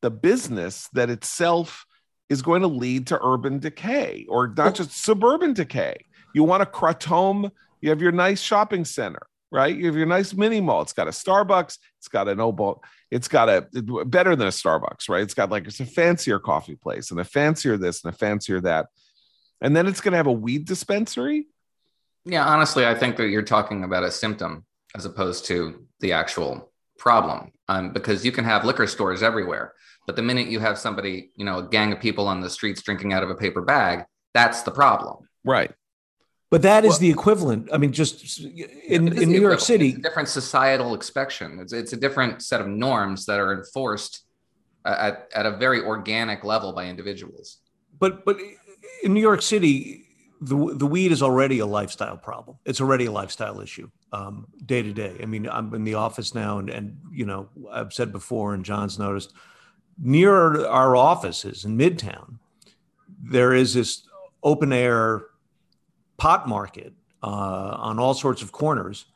the 0.00 0.10
business 0.10 0.88
that 0.92 1.10
itself 1.10 1.84
is 2.32 2.40
going 2.40 2.62
to 2.62 2.68
lead 2.68 3.06
to 3.06 3.20
urban 3.22 3.58
decay 3.58 4.24
or 4.26 4.48
not 4.48 4.68
oh. 4.68 4.70
just 4.70 5.04
suburban 5.04 5.52
decay. 5.52 5.94
You 6.34 6.44
want 6.44 6.62
a 6.62 6.66
kratom 6.66 7.50
you 7.82 7.90
have 7.90 8.00
your 8.00 8.12
nice 8.12 8.40
shopping 8.40 8.84
center 8.84 9.26
right? 9.50 9.76
You 9.76 9.84
have 9.84 9.96
your 9.96 10.06
nice 10.06 10.32
mini 10.32 10.62
mall. 10.62 10.80
It's 10.80 10.94
got 10.94 11.08
a 11.08 11.10
starbucks 11.10 11.76
it's 11.98 12.08
got 12.08 12.26
an 12.26 12.40
obo 12.40 12.80
it's 13.10 13.28
got 13.28 13.50
a 13.50 13.60
better 14.06 14.34
than 14.34 14.48
a 14.48 14.50
starbucks 14.50 15.10
right? 15.10 15.22
It's 15.22 15.34
got 15.34 15.50
like 15.50 15.66
it's 15.66 15.80
a 15.80 15.86
fancier 15.86 16.38
coffee 16.38 16.76
place 16.76 17.10
and 17.10 17.20
a 17.20 17.24
fancier 17.24 17.76
this 17.76 18.02
and 18.02 18.14
a 18.14 18.16
fancier 18.16 18.60
that. 18.62 18.86
And 19.60 19.76
then 19.76 19.86
it's 19.86 20.00
going 20.00 20.12
to 20.12 20.16
have 20.16 20.26
a 20.26 20.32
weed 20.32 20.64
dispensary? 20.64 21.46
Yeah 22.24 22.46
honestly 22.46 22.86
i 22.86 22.94
think 22.94 23.16
that 23.16 23.28
you're 23.28 23.42
talking 23.42 23.84
about 23.84 24.04
a 24.04 24.10
symptom 24.10 24.64
as 24.94 25.04
opposed 25.04 25.44
to 25.46 25.86
the 26.00 26.12
actual 26.12 26.71
problem 27.02 27.50
um, 27.68 27.92
because 27.92 28.24
you 28.24 28.30
can 28.30 28.44
have 28.44 28.64
liquor 28.64 28.86
stores 28.86 29.22
everywhere 29.22 29.74
but 30.06 30.14
the 30.14 30.22
minute 30.22 30.46
you 30.46 30.60
have 30.60 30.78
somebody 30.78 31.30
you 31.34 31.44
know 31.44 31.58
a 31.58 31.68
gang 31.76 31.92
of 31.92 31.98
people 31.98 32.28
on 32.28 32.40
the 32.40 32.48
streets 32.48 32.80
drinking 32.82 33.12
out 33.12 33.24
of 33.24 33.30
a 33.30 33.34
paper 33.34 33.60
bag 33.60 34.04
that's 34.34 34.62
the 34.62 34.70
problem. 34.70 35.28
Right. 35.44 35.72
But 36.50 36.62
that 36.62 36.84
is 36.84 36.92
well, 36.92 36.98
the 37.00 37.10
equivalent 37.10 37.70
i 37.72 37.78
mean 37.78 37.92
just 37.92 38.40
in, 38.40 39.08
in 39.22 39.30
new 39.30 39.40
york 39.40 39.58
city 39.58 39.92
different 39.92 40.28
societal 40.28 40.94
expectation 40.94 41.58
it's, 41.60 41.72
it's 41.72 41.94
a 41.94 41.96
different 41.96 42.42
set 42.42 42.60
of 42.60 42.66
norms 42.68 43.24
that 43.24 43.40
are 43.40 43.54
enforced 43.58 44.24
at, 44.84 45.28
at 45.34 45.46
a 45.46 45.52
very 45.52 45.80
organic 45.80 46.44
level 46.44 46.72
by 46.72 46.86
individuals. 46.86 47.58
But 47.98 48.24
but 48.26 48.36
in 49.02 49.14
new 49.14 49.20
york 49.20 49.42
city 49.42 50.01
the, 50.42 50.74
the 50.74 50.86
weed 50.86 51.12
is 51.12 51.22
already 51.22 51.60
a 51.60 51.66
lifestyle 51.66 52.16
problem. 52.16 52.56
It's 52.64 52.80
already 52.80 53.06
a 53.06 53.12
lifestyle 53.12 53.60
issue 53.60 53.88
um, 54.12 54.48
day 54.66 54.82
to 54.82 54.92
day. 54.92 55.16
I 55.22 55.26
mean, 55.26 55.48
I'm 55.48 55.72
in 55.72 55.84
the 55.84 55.94
office 55.94 56.34
now, 56.34 56.58
and, 56.58 56.68
and 56.68 56.98
you 57.12 57.24
know, 57.24 57.48
I've 57.70 57.92
said 57.92 58.10
before, 58.10 58.52
and 58.52 58.64
John's 58.64 58.98
noticed, 58.98 59.32
near 60.02 60.66
our 60.66 60.96
offices 60.96 61.64
in 61.64 61.78
Midtown, 61.78 62.38
there 63.22 63.54
is 63.54 63.74
this 63.74 64.08
open 64.42 64.72
air 64.72 65.26
pot 66.16 66.48
market 66.48 66.92
uh, 67.22 67.26
on 67.26 68.00
all 68.00 68.14
sorts 68.14 68.42
of 68.42 68.50
corners, 68.50 69.06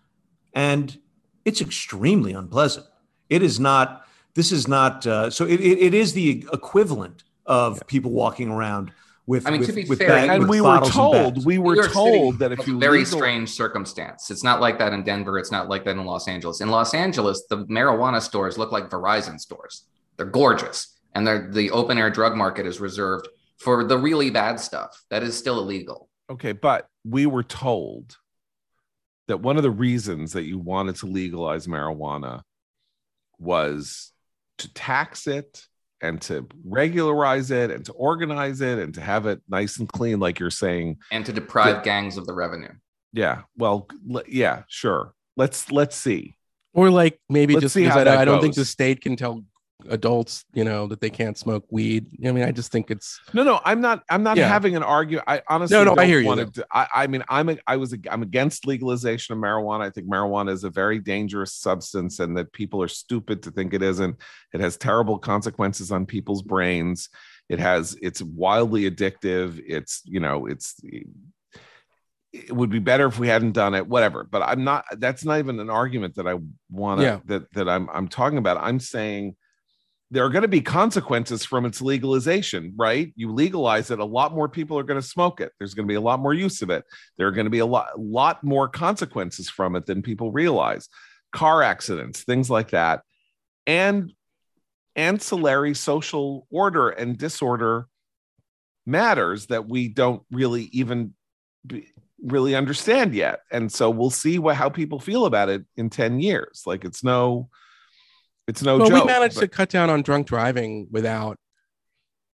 and 0.55 0.97
it's 1.45 1.61
extremely 1.61 2.33
unpleasant. 2.33 2.87
It 3.29 3.43
is 3.43 3.59
not. 3.59 4.07
This 4.35 4.53
is 4.53 4.69
not. 4.69 5.05
Uh, 5.05 5.29
so 5.31 5.45
it, 5.45 5.61
it, 5.61 5.79
it 5.79 5.95
is 5.95 6.12
the 6.12 6.47
equivalent 6.53 7.25
of 7.47 7.77
yeah. 7.77 7.83
people 7.89 8.12
walking 8.12 8.49
around 8.49 8.93
with, 9.27 9.47
I 9.47 9.51
mean, 9.51 9.61
with, 9.61 9.69
to 9.71 9.75
be 9.75 9.85
fair, 9.85 10.09
bag, 10.09 10.31
and 10.31 10.49
we 10.49 10.61
were 10.61 10.81
told, 10.81 11.45
we 11.45 11.59
were 11.59 11.89
told 11.89 12.39
that 12.39 12.53
if 12.53 12.67
you 12.67 12.79
very 12.79 12.99
legal... 12.99 13.19
strange 13.19 13.51
circumstance. 13.51 14.31
It's 14.31 14.45
not 14.45 14.61
like 14.61 14.79
that 14.79 14.93
in 14.93 15.03
Denver. 15.03 15.39
It's 15.39 15.51
not 15.51 15.69
like 15.69 15.85
that 15.85 15.97
in 15.97 16.05
Los 16.05 16.29
Angeles. 16.29 16.61
In 16.61 16.71
Los 16.71 16.95
Angeles, 16.95 17.45
the 17.51 17.65
marijuana 17.67 18.23
stores 18.23 18.57
look 18.57 18.71
like 18.71 18.89
Verizon 18.89 19.41
stores. 19.41 19.87
They're 20.17 20.27
gorgeous, 20.27 20.99
and 21.15 21.27
they're, 21.27 21.51
the 21.51 21.71
open 21.73 21.99
air 21.99 22.11
drug 22.11 22.37
market 22.37 22.67
is 22.67 22.81
reserved 22.81 23.29
for 23.59 23.85
the 23.85 23.99
really 23.99 24.31
bad 24.31 24.61
stuff 24.61 25.03
that 25.11 25.23
is 25.23 25.37
still 25.37 25.59
illegal. 25.59 26.09
Okay, 26.31 26.53
but 26.53 26.89
we 27.05 27.27
were 27.27 27.43
told 27.43 28.17
that 29.27 29.41
one 29.41 29.57
of 29.57 29.65
the 29.65 29.71
reasons 29.71 30.35
that 30.35 30.45
you 30.45 30.59
wanted 30.59 30.97
to 30.97 31.07
legalize 31.07 31.67
marijuana 31.67 32.43
was 33.39 34.12
to 34.59 34.73
tax 34.73 35.27
it 35.27 35.67
and 36.03 36.21
to 36.23 36.47
regularize 36.65 37.51
it 37.51 37.71
and 37.71 37.85
to 37.87 37.93
organize 37.93 38.61
it 38.61 38.79
and 38.79 38.95
to 38.95 39.01
have 39.01 39.27
it 39.27 39.41
nice 39.49 39.79
and 39.79 39.89
clean, 39.89 40.21
like 40.21 40.39
you're 40.39 40.51
saying, 40.51 40.99
and 41.11 41.25
to 41.27 41.33
deprive 41.33 41.83
gangs 41.83 42.17
of 42.17 42.27
the 42.27 42.35
revenue. 42.35 42.73
Yeah. 43.13 43.43
Well, 43.57 43.89
yeah, 44.29 44.63
sure. 44.69 45.15
Let's 45.37 45.71
let's 45.71 45.97
see. 45.97 46.37
Or 46.75 46.91
like 46.91 47.19
maybe 47.29 47.55
let's 47.55 47.63
just 47.63 47.75
because 47.75 47.97
I, 47.97 48.21
I 48.21 48.25
don't 48.25 48.41
think 48.41 48.55
the 48.55 48.65
state 48.65 49.01
can 49.01 49.17
tell 49.17 49.43
adults 49.90 50.44
you 50.53 50.64
know 50.64 50.87
that 50.87 51.01
they 51.01 51.11
can't 51.11 51.37
smoke 51.37 51.64
weed. 51.70 52.07
I 52.25 52.33
mean? 52.33 52.44
I 52.44 52.53
just 52.53 52.72
think 52.72 52.90
it's 52.90 53.20
no 53.33 53.42
no 53.42 53.61
i'm 53.64 53.81
not 53.81 54.03
i'm 54.11 54.22
not 54.22 54.37
yeah. 54.37 54.49
having 54.49 54.77
an 54.77 54.83
argument 54.83 55.25
i 55.29 55.42
honestly 55.49 55.77
no 55.77 55.85
no 55.85 55.94
i 56.01 56.07
hear 56.07 56.20
you 56.20 56.35
to, 56.35 56.66
I, 56.70 56.87
I 56.94 57.07
mean 57.07 57.22
i'm 57.29 57.49
a, 57.49 57.59
i 57.66 57.77
was 57.77 57.92
a, 57.92 57.99
i'm 58.11 58.22
against 58.22 58.66
legalization 58.66 59.35
of 59.35 59.38
marijuana. 59.38 59.83
I 59.83 59.90
think 59.90 60.09
marijuana 60.09 60.51
is 60.51 60.64
a 60.64 60.70
very 60.70 60.99
dangerous 60.99 61.55
substance 61.55 62.18
and 62.20 62.37
that 62.37 62.53
people 62.53 62.83
are 62.83 62.88
stupid 62.88 63.42
to 63.44 63.51
think 63.51 63.75
it 63.75 63.83
isn't. 63.83 64.16
It 64.53 64.61
has 64.61 64.77
terrible 64.77 65.18
consequences 65.18 65.90
on 65.90 66.07
people's 66.07 66.42
brains. 66.42 67.09
It 67.49 67.59
has 67.59 67.96
it's 68.03 68.22
wildly 68.22 68.90
addictive. 68.90 69.62
It's 69.66 70.03
you 70.05 70.20
know 70.20 70.46
it's 70.46 70.75
it 72.33 72.53
would 72.55 72.70
be 72.70 72.81
better 72.81 73.07
if 73.07 73.18
we 73.18 73.29
hadn't 73.29 73.53
done 73.53 73.75
it 73.75 73.87
whatever. 73.87 74.25
But 74.25 74.42
i'm 74.42 74.64
not 74.64 74.85
that's 74.99 75.25
not 75.25 75.38
even 75.38 75.61
an 75.61 75.70
argument 75.70 76.16
that 76.16 76.27
i 76.27 76.35
want 76.70 77.01
to 77.01 77.07
yeah. 77.07 77.20
that 77.27 77.53
that 77.53 77.68
i'm 77.68 77.88
i'm 77.92 78.09
talking 78.09 78.38
about. 78.38 78.59
I'm 78.59 78.81
saying 78.81 79.37
there 80.11 80.25
are 80.25 80.31
going 80.31 80.42
to 80.42 80.49
be 80.49 80.61
consequences 80.61 81.45
from 81.45 81.66
its 81.66 81.83
legalization, 81.83 82.73
right? 82.77 83.12
You 83.16 83.33
legalize 83.33 83.90
it, 83.90 83.99
a 83.99 84.05
lot 84.05 84.35
more 84.35 84.49
people 84.49 84.79
are 84.79 84.85
going 84.85 85.01
to 85.01 85.07
smoke 85.07 85.40
it. 85.40 85.53
There's 85.59 85.75
going 85.75 85.87
to 85.87 85.90
be 85.90 85.97
a 85.97 86.01
lot 86.01 86.21
more 86.21 86.33
use 86.33 86.62
of 86.62 86.71
it. 86.71 86.85
There 87.19 87.27
are 87.27 87.33
going 87.33 87.47
to 87.47 87.51
be 87.51 87.59
a 87.59 87.66
lot, 87.66 87.99
lot 87.99 88.45
more 88.45 88.69
consequences 88.69 89.51
from 89.51 89.75
it 89.75 89.87
than 89.87 90.03
people 90.03 90.31
realize. 90.31 90.88
Car 91.33 91.62
accidents, 91.62 92.23
things 92.23 92.49
like 92.49 92.71
that, 92.71 93.03
and 93.66 94.12
ancillary 94.95 95.75
social 95.75 96.47
order 96.51 96.88
and 96.88 97.19
disorder 97.19 97.87
matters 98.87 99.47
that 99.47 99.69
we 99.69 99.88
don't 99.88 100.23
really 100.31 100.69
even 100.73 101.14
be, 101.66 101.88
really 102.23 102.55
understand 102.55 103.14
yet. 103.14 103.40
And 103.51 103.71
so 103.71 103.90
we'll 103.90 104.11
see 104.11 104.38
what 104.38 104.57
how 104.57 104.69
people 104.69 105.01
feel 105.01 105.27
about 105.27 105.49
it 105.49 105.64
in 105.77 105.90
10 105.90 106.21
years. 106.21 106.62
Like 106.64 106.85
it's 106.85 107.05
no 107.05 107.49
it's 108.47 108.63
no 108.63 108.79
well, 108.79 108.89
joke. 108.89 109.05
We 109.05 109.13
managed 109.13 109.37
but... 109.37 109.43
to 109.43 109.49
cut 109.49 109.69
down 109.71 109.91
on 109.91 110.03
drunk 110.03 110.27
driving 110.27 110.89
without, 110.91 111.39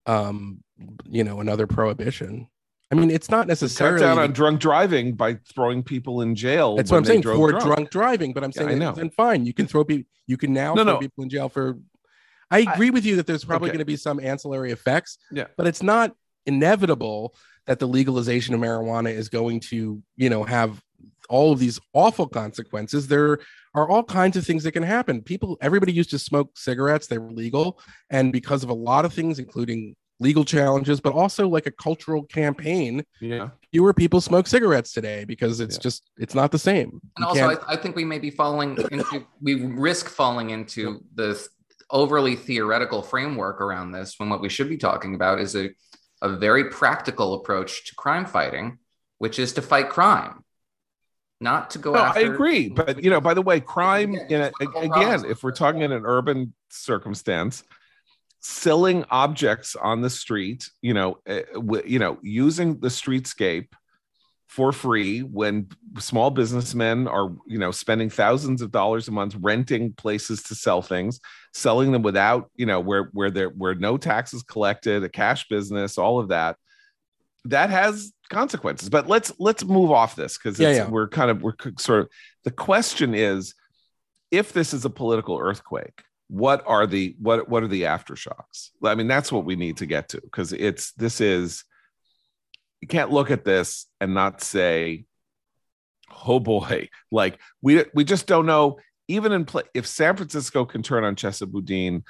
um, 0.07 0.63
you 1.09 1.25
know, 1.25 1.41
another 1.41 1.67
prohibition. 1.67 2.49
I 2.91 2.95
mean, 2.95 3.11
it's 3.11 3.31
not 3.31 3.47
necessarily 3.47 4.01
cut 4.01 4.07
down 4.07 4.19
on 4.19 4.33
drunk 4.33 4.61
driving 4.61 5.15
by 5.15 5.39
throwing 5.55 5.83
people 5.83 6.21
in 6.21 6.35
jail. 6.35 6.77
That's 6.77 6.91
what 6.91 6.99
I'm 6.99 7.05
saying 7.07 7.23
for 7.23 7.51
drunk. 7.51 7.65
drunk. 7.65 7.91
driving. 7.91 8.33
But 8.35 8.45
I'm 8.45 8.53
saying, 8.53 8.83
yeah, 8.83 8.93
then 8.93 9.09
fine, 9.09 9.47
you 9.47 9.55
can 9.55 9.67
throw 9.67 9.83
people. 9.83 10.05
You 10.27 10.37
can 10.37 10.53
now 10.53 10.75
no, 10.75 10.85
throw 10.85 10.93
no. 10.95 10.99
people 10.99 11.25
in 11.25 11.31
jail 11.31 11.49
for. 11.49 11.79
I 12.51 12.59
agree 12.59 12.89
I, 12.89 12.91
with 12.91 13.07
you 13.07 13.17
that 13.17 13.27
there's 13.27 13.45
probably 13.45 13.71
okay. 13.71 13.79
going 13.79 13.87
to 13.87 13.87
be 13.87 13.97
some 13.97 14.21
ancillary 14.21 14.73
effects. 14.73 15.17
Yeah, 15.31 15.47
but 15.57 15.67
it's 15.67 15.83
not 15.83 16.15
inevitable 16.45 17.35
that 17.67 17.79
the 17.79 17.89
legalization 17.89 18.55
of 18.55 18.61
marijuana 18.61 19.11
is 19.11 19.31
going 19.31 19.61
to, 19.61 20.03
you 20.17 20.29
know, 20.29 20.45
have 20.45 20.83
all 21.31 21.53
of 21.53 21.59
these 21.59 21.81
awful 21.95 22.29
consequences. 22.29 23.09
There 23.09 23.39
are 23.75 23.89
all 23.89 24.03
kinds 24.03 24.37
of 24.37 24.47
things 24.47 24.65
that 24.65 24.73
can 24.73 24.83
happen. 24.83 25.23
People, 25.23 25.57
everybody 25.61 25.93
used 25.93 26.11
to 26.11 26.19
smoke 26.19 26.51
cigarettes, 26.57 27.07
they 27.07 27.19
were 27.19 27.31
legal. 27.31 27.81
And 28.11 28.33
because 28.33 28.63
of 28.63 28.71
a 28.71 28.75
lot 28.75 29.05
of 29.05 29.13
things, 29.13 29.39
including 29.39 29.97
legal 30.23 30.45
challenges, 30.45 31.01
but 31.01 31.13
also 31.13 31.49
like 31.49 31.67
a 31.67 31.71
cultural 31.71 32.23
campaign. 32.23 33.05
Yeah. 33.21 33.51
Fewer 33.73 33.93
people 33.93 34.21
smoke 34.21 34.47
cigarettes 34.47 34.93
today 34.93 35.25
because 35.25 35.61
it's 35.61 35.77
yeah. 35.77 35.83
just 35.83 36.11
it's 36.17 36.35
not 36.35 36.53
the 36.53 36.59
same. 36.59 37.01
And 37.17 37.23
you 37.23 37.27
also, 37.27 37.51
I, 37.51 37.73
I, 37.73 37.77
think 37.77 37.97
we 37.97 38.05
may 38.05 38.19
be 38.19 38.31
falling 38.31 38.79
into 38.91 39.27
we 39.43 39.65
risk 39.65 40.09
falling 40.09 40.51
into 40.51 41.03
the 41.15 41.47
overly 41.91 42.37
theoretical 42.37 43.03
framework 43.03 43.61
around 43.61 43.93
this 43.93 44.15
when 44.19 44.31
what 44.31 44.41
we 44.41 44.49
should 44.49 44.69
be 44.69 44.79
talking 44.79 45.15
about 45.15 45.41
is 45.41 45.57
a, 45.57 45.71
a 46.23 46.29
very 46.37 46.71
practical 46.71 47.35
approach 47.35 47.87
to 47.87 47.95
crime 47.97 48.25
fighting, 48.25 48.79
which 49.19 49.39
is 49.39 49.53
to 49.55 49.63
fight 49.63 49.91
crime. 49.91 50.45
Not 51.43 51.71
to 51.71 51.79
go 51.79 51.93
no, 51.93 51.99
after. 51.99 52.21
I 52.21 52.23
agree, 52.23 52.69
but 52.69 53.03
you 53.03 53.11
know, 53.11 53.21
by 53.21 53.35
the 53.35 53.43
way, 53.43 53.59
crime 53.59 54.15
in 54.15 54.43
a, 54.43 54.53
again, 54.61 55.25
if 55.27 55.43
we're 55.43 55.51
talking 55.51 55.83
in 55.83 55.91
an 55.91 56.05
urban 56.07 56.55
circumstance, 56.71 57.65
selling 58.39 59.05
objects 59.11 59.75
on 59.75 60.03
the 60.03 60.09
street, 60.09 60.71
you 60.83 60.95
know, 60.95 61.19
uh, 61.29 61.41
w- 61.55 61.83
you 61.85 61.99
know, 61.99 62.19
using 62.23 62.79
the 62.79 62.87
streetscape 62.87 63.69
for 64.47 64.71
free 64.71 65.21
when 65.21 65.69
small 65.99 66.31
businessmen 66.31 67.09
are, 67.09 67.35
you 67.49 67.59
know, 67.59 67.73
spending 67.73 68.09
thousands 68.09 68.63
of 68.63 68.71
dollars 68.71 69.09
a 69.09 69.11
month 69.11 69.35
renting 69.41 69.93
places 69.95 70.45
to 70.45 70.55
sell 70.55 70.81
things, 70.81 71.19
selling 71.53 71.91
them 71.91 72.03
without, 72.03 72.53
you 72.55 72.67
know, 72.67 72.79
where 72.79 73.11
where 73.15 73.33
there 73.33 73.49
where 73.49 73.75
no 73.75 73.97
taxes 73.97 74.45
collected, 74.45 75.03
a 75.03 75.09
cash 75.09 75.49
business, 75.49 75.99
all 75.99 76.21
of 76.21 76.29
that. 76.29 76.57
That 77.47 77.71
has 77.71 78.13
consequences. 78.33 78.89
But 78.89 79.07
let's 79.07 79.33
let's 79.39 79.65
move 79.65 79.91
off 79.91 80.17
this 80.17 80.37
because 80.39 80.59
yeah, 80.59 80.71
yeah. 80.71 80.89
we're 80.89 81.09
kind 81.09 81.31
of 81.31 81.43
we're 81.43 81.55
sort 81.79 82.01
of 82.01 82.09
the 82.45 82.51
question 82.51 83.15
is 83.15 83.55
if 84.33 84.53
this 84.53 84.75
is 84.75 84.85
a 84.85 84.91
political 84.91 85.39
earthquake 85.39 86.03
what 86.33 86.65
are 86.67 86.87
the 86.87 87.15
what 87.19 87.47
what 87.51 87.63
are 87.63 87.69
the 87.69 87.83
aftershocks 87.83 88.71
i 88.85 88.95
mean 88.95 89.07
that's 89.07 89.31
what 89.31 89.45
we 89.45 89.55
need 89.55 89.77
to 89.77 89.85
get 89.85 90.09
to 90.09 90.19
because 90.23 90.55
it's 90.55 90.93
this 90.93 91.21
is 91.21 91.63
you 92.81 92.89
can't 92.89 93.13
look 93.13 93.31
at 93.31 93.45
this 93.45 93.87
and 94.01 94.15
not 94.15 94.41
say 94.41 95.05
oh 96.27 96.41
boy 96.41 96.89
like 97.11 97.39
we 97.61 97.85
we 97.93 98.03
just 98.03 98.27
don't 98.27 98.47
know 98.47 98.79
even 99.09 99.31
in 99.31 99.45
play 99.45 99.63
if 99.75 99.87
san 99.87 100.17
francisco 100.17 100.65
can 100.65 100.83
turn 100.83 101.05
on 101.05 101.15
Chesa 101.17 101.47
Boudin 101.47 102.03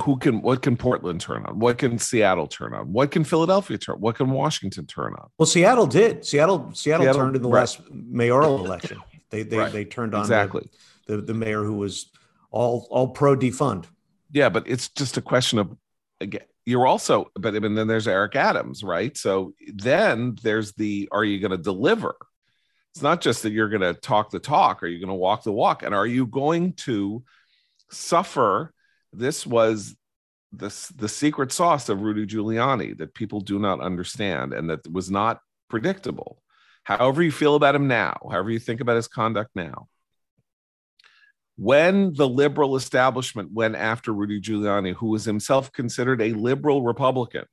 who 0.00 0.16
can 0.16 0.40
what 0.42 0.62
can 0.62 0.76
portland 0.76 1.20
turn 1.20 1.44
on 1.46 1.58
what 1.58 1.78
can 1.78 1.98
seattle 1.98 2.46
turn 2.46 2.72
on 2.74 2.92
what 2.92 3.10
can 3.10 3.24
philadelphia 3.24 3.76
turn 3.76 3.96
what 3.96 4.16
can 4.16 4.30
washington 4.30 4.86
turn 4.86 5.14
on 5.18 5.28
well 5.38 5.46
seattle 5.46 5.86
did 5.86 6.24
seattle 6.24 6.70
seattle, 6.72 7.04
seattle 7.04 7.22
turned 7.22 7.36
in 7.36 7.42
the 7.42 7.48
right. 7.48 7.60
last 7.60 7.80
mayoral 7.90 8.64
election 8.64 9.00
they 9.30 9.42
they, 9.42 9.58
right. 9.58 9.72
they 9.72 9.84
turned 9.84 10.14
on 10.14 10.20
exactly 10.20 10.68
the, 11.06 11.16
the, 11.16 11.22
the 11.22 11.34
mayor 11.34 11.64
who 11.64 11.74
was 11.74 12.10
all 12.50 12.86
all 12.90 13.08
pro 13.08 13.36
defund. 13.36 13.86
Yeah, 14.30 14.48
but 14.48 14.64
it's 14.66 14.88
just 14.88 15.16
a 15.16 15.22
question 15.22 15.58
of 15.58 15.76
again. 16.20 16.42
You're 16.64 16.86
also, 16.86 17.30
but 17.34 17.54
and 17.54 17.78
then 17.78 17.86
there's 17.86 18.06
Eric 18.06 18.36
Adams, 18.36 18.84
right? 18.84 19.16
So 19.16 19.54
then 19.72 20.36
there's 20.42 20.72
the 20.74 21.08
are 21.12 21.24
you 21.24 21.40
going 21.40 21.52
to 21.52 21.58
deliver? 21.58 22.16
It's 22.92 23.02
not 23.02 23.20
just 23.20 23.42
that 23.42 23.52
you're 23.52 23.70
going 23.70 23.80
to 23.80 23.94
talk 23.94 24.30
the 24.30 24.38
talk. 24.38 24.82
Are 24.82 24.86
you 24.86 24.98
going 24.98 25.08
to 25.08 25.14
walk 25.14 25.44
the 25.44 25.52
walk? 25.52 25.82
And 25.82 25.94
are 25.94 26.06
you 26.06 26.26
going 26.26 26.74
to 26.74 27.22
suffer? 27.90 28.72
This 29.18 29.46
was 29.46 29.96
the 30.52 30.70
secret 31.08 31.52
sauce 31.52 31.88
of 31.88 32.00
Rudy 32.00 32.26
Giuliani 32.26 32.96
that 32.98 33.14
people 33.14 33.40
do 33.40 33.58
not 33.58 33.80
understand 33.80 34.54
and 34.54 34.70
that 34.70 34.90
was 34.90 35.10
not 35.10 35.40
predictable. 35.68 36.42
However 36.84 37.22
you 37.22 37.30
feel 37.30 37.54
about 37.54 37.74
him 37.74 37.86
now, 37.86 38.18
however 38.30 38.50
you 38.50 38.58
think 38.58 38.80
about 38.80 38.96
his 38.96 39.08
conduct 39.08 39.50
now, 39.54 39.88
when 41.56 42.14
the 42.14 42.28
liberal 42.28 42.76
establishment 42.76 43.50
went 43.52 43.74
after 43.74 44.12
Rudy 44.12 44.40
Giuliani, 44.40 44.94
who 44.94 45.08
was 45.08 45.24
himself 45.24 45.72
considered 45.72 46.22
a 46.22 46.32
liberal 46.32 46.82
Republican, 46.82 47.44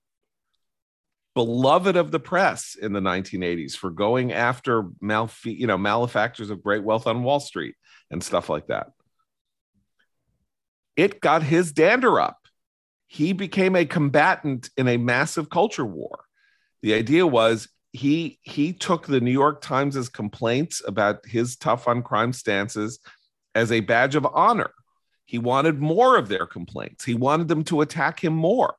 beloved 1.33 1.97
of 1.97 2.11
the 2.11 2.19
press 2.19 2.77
in 2.81 2.93
the 2.93 3.01
1980s 3.01 3.75
for 3.75 3.89
going 3.89 4.31
after 4.31 4.83
malfe- 5.01 5.45
you 5.45 5.67
know, 5.67 5.77
malefactors 5.77 6.49
of 6.49 6.63
great 6.63 6.83
wealth 6.83 7.07
on 7.07 7.23
Wall 7.23 7.41
Street 7.41 7.75
and 8.09 8.23
stuff 8.23 8.47
like 8.47 8.67
that. 8.67 8.87
It 10.95 11.21
got 11.21 11.43
his 11.43 11.71
dander 11.71 12.19
up. 12.19 12.39
He 13.07 13.33
became 13.33 13.75
a 13.75 13.85
combatant 13.85 14.69
in 14.77 14.87
a 14.87 14.97
massive 14.97 15.49
culture 15.49 15.85
war. 15.85 16.25
The 16.81 16.93
idea 16.93 17.25
was 17.25 17.67
he 17.91 18.39
he 18.41 18.73
took 18.73 19.07
the 19.07 19.21
New 19.21 19.31
York 19.31 19.61
Times' 19.61 20.09
complaints 20.09 20.81
about 20.85 21.25
his 21.25 21.55
tough 21.55 21.87
on 21.87 22.03
crime 22.03 22.33
stances 22.33 22.99
as 23.53 23.71
a 23.71 23.79
badge 23.79 24.15
of 24.15 24.25
honor. 24.25 24.71
He 25.25 25.37
wanted 25.39 25.79
more 25.79 26.17
of 26.17 26.27
their 26.27 26.45
complaints. 26.45 27.05
He 27.05 27.15
wanted 27.15 27.47
them 27.47 27.63
to 27.65 27.81
attack 27.81 28.23
him 28.23 28.33
more. 28.33 28.75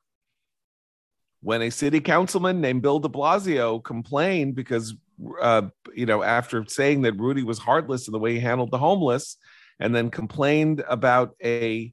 When 1.41 1.63
a 1.63 1.71
city 1.71 2.01
councilman 2.01 2.61
named 2.61 2.83
Bill 2.83 2.99
de 2.99 3.09
Blasio 3.09 3.83
complained 3.83 4.55
because, 4.55 4.95
uh, 5.41 5.63
you 5.95 6.07
know, 6.07 6.23
after 6.23 6.65
saying 6.67 7.03
that 7.03 7.19
Rudy 7.19 7.43
was 7.43 7.59
heartless 7.59 8.07
in 8.07 8.13
the 8.13 8.19
way 8.19 8.35
he 8.35 8.41
handled 8.41 8.71
the 8.71 8.79
homeless, 8.79 9.37
and 9.81 9.95
then 9.95 10.11
complained 10.11 10.85
about 10.89 11.35
a 11.43 11.93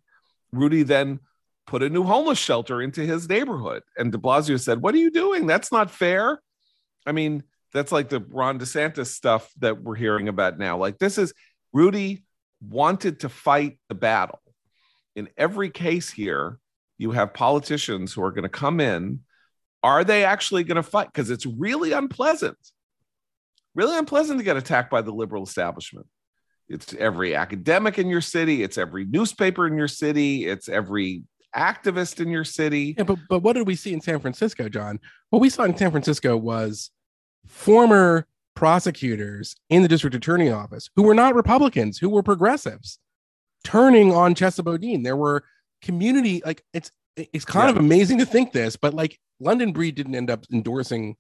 Rudy 0.54 0.84
then 0.84 1.20
put 1.66 1.84
a 1.84 1.90
new 1.90 2.04
homeless 2.04 2.40
shelter 2.40 2.82
into 2.82 3.02
his 3.02 3.28
neighborhood. 3.28 3.84
And 3.98 4.12
de 4.12 4.18
Blasio 4.18 4.60
said, 4.60 4.82
What 4.82 4.96
are 4.96 5.00
you 5.00 5.12
doing? 5.12 5.48
That's 5.48 5.72
not 5.72 5.92
fair. 5.92 6.42
I 7.06 7.12
mean, 7.12 7.44
that's 7.74 7.92
like 7.92 8.10
the 8.10 8.20
Ron 8.20 8.60
DeSantis 8.60 9.08
stuff 9.08 9.52
that 9.60 9.82
we're 9.82 9.96
hearing 9.96 10.28
about 10.28 10.60
now. 10.60 10.78
Like, 10.78 11.00
this 11.00 11.18
is 11.18 11.34
Rudy 11.74 12.24
wanted 12.62 13.22
to 13.22 13.30
fight 13.30 13.80
the 13.90 13.96
battle. 13.96 14.40
In 15.16 15.28
every 15.38 15.70
case 15.70 16.10
here, 16.10 16.60
you 16.98 17.12
have 17.12 17.34
politicians 17.34 18.14
who 18.14 18.24
are 18.24 18.32
going 18.32 18.44
to 18.44 18.50
come 18.50 18.80
in. 18.80 19.22
Are 19.82 20.04
they 20.04 20.24
actually 20.24 20.64
going 20.64 20.78
to 20.78 20.84
fight? 20.84 21.08
Because 21.12 21.30
it's 21.30 21.46
really 21.46 21.92
unpleasant. 21.92 22.58
Really 23.76 23.98
unpleasant 23.98 24.40
to 24.40 24.46
get 24.46 24.56
attacked 24.56 24.92
by 24.92 25.02
the 25.02 25.12
liberal 25.12 25.44
establishment. 25.44 26.08
It's 26.70 26.94
every 26.96 27.36
academic 27.36 28.00
in 28.00 28.08
your 28.08 28.22
city, 28.22 28.64
it's 28.64 28.78
every 28.78 29.06
newspaper 29.06 29.68
in 29.68 29.78
your 29.78 29.88
city, 29.88 30.46
it's 30.46 30.70
every 30.70 31.24
activist 31.56 32.20
in 32.20 32.30
your 32.30 32.44
city. 32.44 32.96
Yeah, 32.98 33.04
but 33.04 33.20
but 33.30 33.40
what 33.40 33.54
did 33.54 33.68
we 33.68 33.76
see 33.76 33.94
in 33.94 34.02
San 34.02 34.20
Francisco, 34.20 34.70
John? 34.70 35.00
What 35.30 35.42
we 35.42 35.50
saw 35.50 35.64
in 35.64 35.78
San 35.78 35.92
Francisco 35.92 36.36
was 36.38 36.92
former 37.46 38.28
prosecutors 38.56 39.56
in 39.70 39.82
the 39.82 39.88
district 39.88 40.16
attorney 40.16 40.50
office 40.50 40.90
who 40.96 41.04
were 41.04 41.16
not 41.16 41.36
Republicans, 41.36 41.98
who 41.98 42.10
were 42.10 42.24
progressives, 42.24 43.00
turning 43.64 44.14
on 44.14 44.36
Chesa 44.36 44.64
Boudin. 44.64 45.04
There 45.04 45.18
were 45.18 45.44
community 45.82 46.42
like 46.46 46.64
it's 46.74 46.92
it's 47.16 47.46
kind 47.46 47.68
yeah. 47.68 47.72
of 47.72 47.78
amazing 47.78 48.18
to 48.20 48.26
think 48.26 48.54
this, 48.54 48.76
but 48.76 48.94
like 48.94 49.20
London 49.40 49.72
Breed 49.72 49.96
didn't 49.96 50.16
end 50.16 50.30
up 50.30 50.46
endorsing 50.52 51.16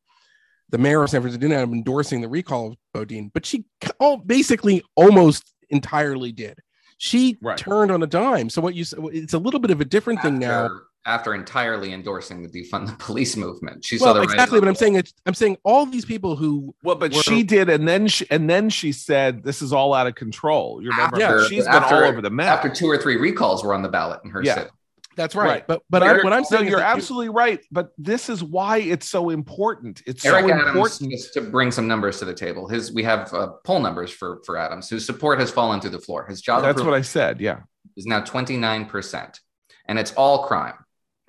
the 0.73 0.79
mayor 0.79 1.03
of 1.03 1.09
San 1.11 1.21
Francisco 1.21 1.39
didn't 1.39 1.55
end 1.55 1.69
up 1.69 1.73
endorsing 1.73 2.19
the 2.21 2.27
recall 2.27 2.71
of 2.71 2.77
Boudin, 2.95 3.29
but 3.31 3.45
she 3.45 3.63
all 3.99 4.17
basically 4.17 4.83
almost 4.95 5.53
entirely 5.69 6.31
did. 6.31 6.57
She 6.97 7.37
right. 7.43 7.55
turned 7.55 7.91
on 7.91 8.01
a 8.01 8.07
dime. 8.07 8.49
So 8.49 8.59
what 8.59 8.73
you 8.73 8.83
said, 8.83 8.99
it's 9.11 9.33
a 9.33 9.37
little 9.37 9.59
bit 9.59 9.69
of 9.69 9.81
a 9.81 9.85
different 9.85 10.17
After, 10.19 10.29
thing 10.29 10.39
now 10.39 10.69
after 11.05 11.35
entirely 11.35 11.93
endorsing 11.93 12.41
the 12.41 12.49
defund 12.49 12.87
the 12.87 12.93
police 12.93 13.35
movement. 13.35 13.85
She 13.85 13.97
well, 13.97 14.13
saw 14.15 14.19
the 14.19 14.21
exactly, 14.23 14.59
but 14.59 14.67
I'm 14.67 14.73
saying 14.73 14.95
it's 14.95 15.13
I'm 15.27 15.35
saying 15.35 15.57
all 15.63 15.85
these 15.85 16.05
people 16.05 16.35
who 16.35 16.73
well, 16.81 16.95
but 16.95 17.13
were, 17.13 17.21
she 17.21 17.43
did, 17.43 17.69
and 17.69 17.87
then 17.87 18.07
she 18.07 18.25
and 18.31 18.49
then 18.49 18.71
she 18.71 18.91
said 18.93 19.43
this 19.43 19.61
is 19.61 19.73
all 19.73 19.93
out 19.93 20.07
of 20.07 20.15
control. 20.15 20.81
You 20.81 20.89
remember? 20.89 21.21
After, 21.21 21.41
yeah, 21.41 21.47
she's 21.47 21.67
after, 21.67 21.95
been 21.95 22.03
all 22.03 22.09
over 22.09 22.21
the 22.21 22.31
map. 22.31 22.57
After 22.57 22.69
two 22.69 22.89
or 22.89 22.97
three 22.97 23.17
recalls 23.17 23.63
were 23.63 23.75
on 23.75 23.83
the 23.83 23.89
ballot 23.89 24.21
in 24.23 24.31
her 24.31 24.41
yeah. 24.41 24.55
city. 24.55 24.69
That's 25.15 25.35
right. 25.35 25.47
right. 25.47 25.67
But 25.67 25.81
but 25.89 26.03
I, 26.03 26.23
what 26.23 26.33
I'm 26.33 26.43
saying, 26.43 26.65
no, 26.65 26.71
you're 26.71 26.79
absolutely 26.79 27.27
you, 27.27 27.33
right. 27.33 27.59
But 27.71 27.91
this 27.97 28.29
is 28.29 28.43
why 28.43 28.77
it's 28.77 29.07
so 29.07 29.29
important. 29.29 30.01
It's 30.05 30.25
Eric 30.25 30.45
so 30.45 30.51
Adams, 30.51 30.67
important. 30.67 31.11
Just 31.11 31.33
to 31.33 31.41
bring 31.41 31.71
some 31.71 31.87
numbers 31.87 32.19
to 32.19 32.25
the 32.25 32.33
table, 32.33 32.67
his 32.67 32.93
we 32.93 33.03
have 33.03 33.33
uh, 33.33 33.53
poll 33.63 33.79
numbers 33.79 34.11
for 34.11 34.41
for 34.45 34.57
Adams, 34.57 34.89
whose 34.89 35.05
support 35.05 35.39
has 35.39 35.51
fallen 35.51 35.79
through 35.79 35.91
the 35.91 35.99
floor. 35.99 36.25
His 36.27 36.41
job. 36.41 36.61
That's 36.61 36.81
what 36.81 36.93
I 36.93 37.01
said. 37.01 37.41
Yeah, 37.41 37.61
is 37.95 38.05
now 38.05 38.21
29 38.21 38.85
percent, 38.85 39.39
and 39.87 39.99
it's 39.99 40.13
all 40.13 40.45
crime 40.45 40.75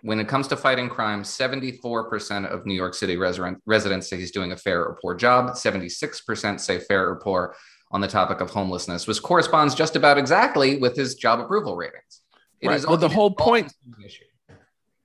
when 0.05 0.21
it 0.21 0.29
comes 0.29 0.47
to 0.49 0.57
fighting 0.57 0.91
crime, 0.91 1.23
74% 1.23 2.47
of 2.47 2.67
New 2.67 2.75
York 2.75 2.93
City 2.93 3.17
resident, 3.17 3.63
residents 3.65 4.07
say 4.07 4.19
he's 4.19 4.31
doing 4.31 4.53
a 4.53 4.57
fair 4.57 4.85
or 4.85 4.99
poor 5.01 5.15
job. 5.15 5.53
76% 5.53 6.61
say 6.61 6.79
fair 6.79 7.09
or 7.09 7.17
poor 7.17 7.57
on 7.91 8.03
the 8.03 8.07
topic 8.09 8.43
of 8.43 8.51
homelessness, 8.51 9.07
which 9.07 9.23
corresponds 9.23 9.75
just 9.75 9.97
about 9.97 10.19
exactly 10.19 10.77
with 10.77 10.95
his 10.95 11.15
job 11.15 11.41
approval 11.41 11.75
ratings. 11.75 12.21
It 12.65 12.69
right. 12.69 12.85
well, 12.87 12.97
the 12.97 13.09
whole 13.09 13.35
point. 13.35 13.73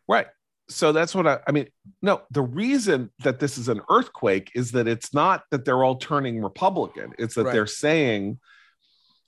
Right. 0.08 0.28
So 0.70 0.92
that's 0.92 1.14
what 1.14 1.28
I, 1.28 1.40
I 1.48 1.52
mean. 1.52 1.68
No, 2.02 2.22
the 2.32 2.42
reason 2.42 3.12
that 3.24 3.40
this 3.40 3.58
is 3.58 3.68
an 3.68 3.82
earthquake 3.90 4.52
is 4.56 4.72
that 4.72 4.88
it's 4.88 5.14
not 5.14 5.44
that 5.52 5.66
they're 5.66 5.84
all 5.84 5.98
turning 5.98 6.42
Republican. 6.42 7.14
It's 7.20 7.36
that 7.36 7.46
right. 7.46 7.54
they're 7.54 7.68
saying 7.68 8.40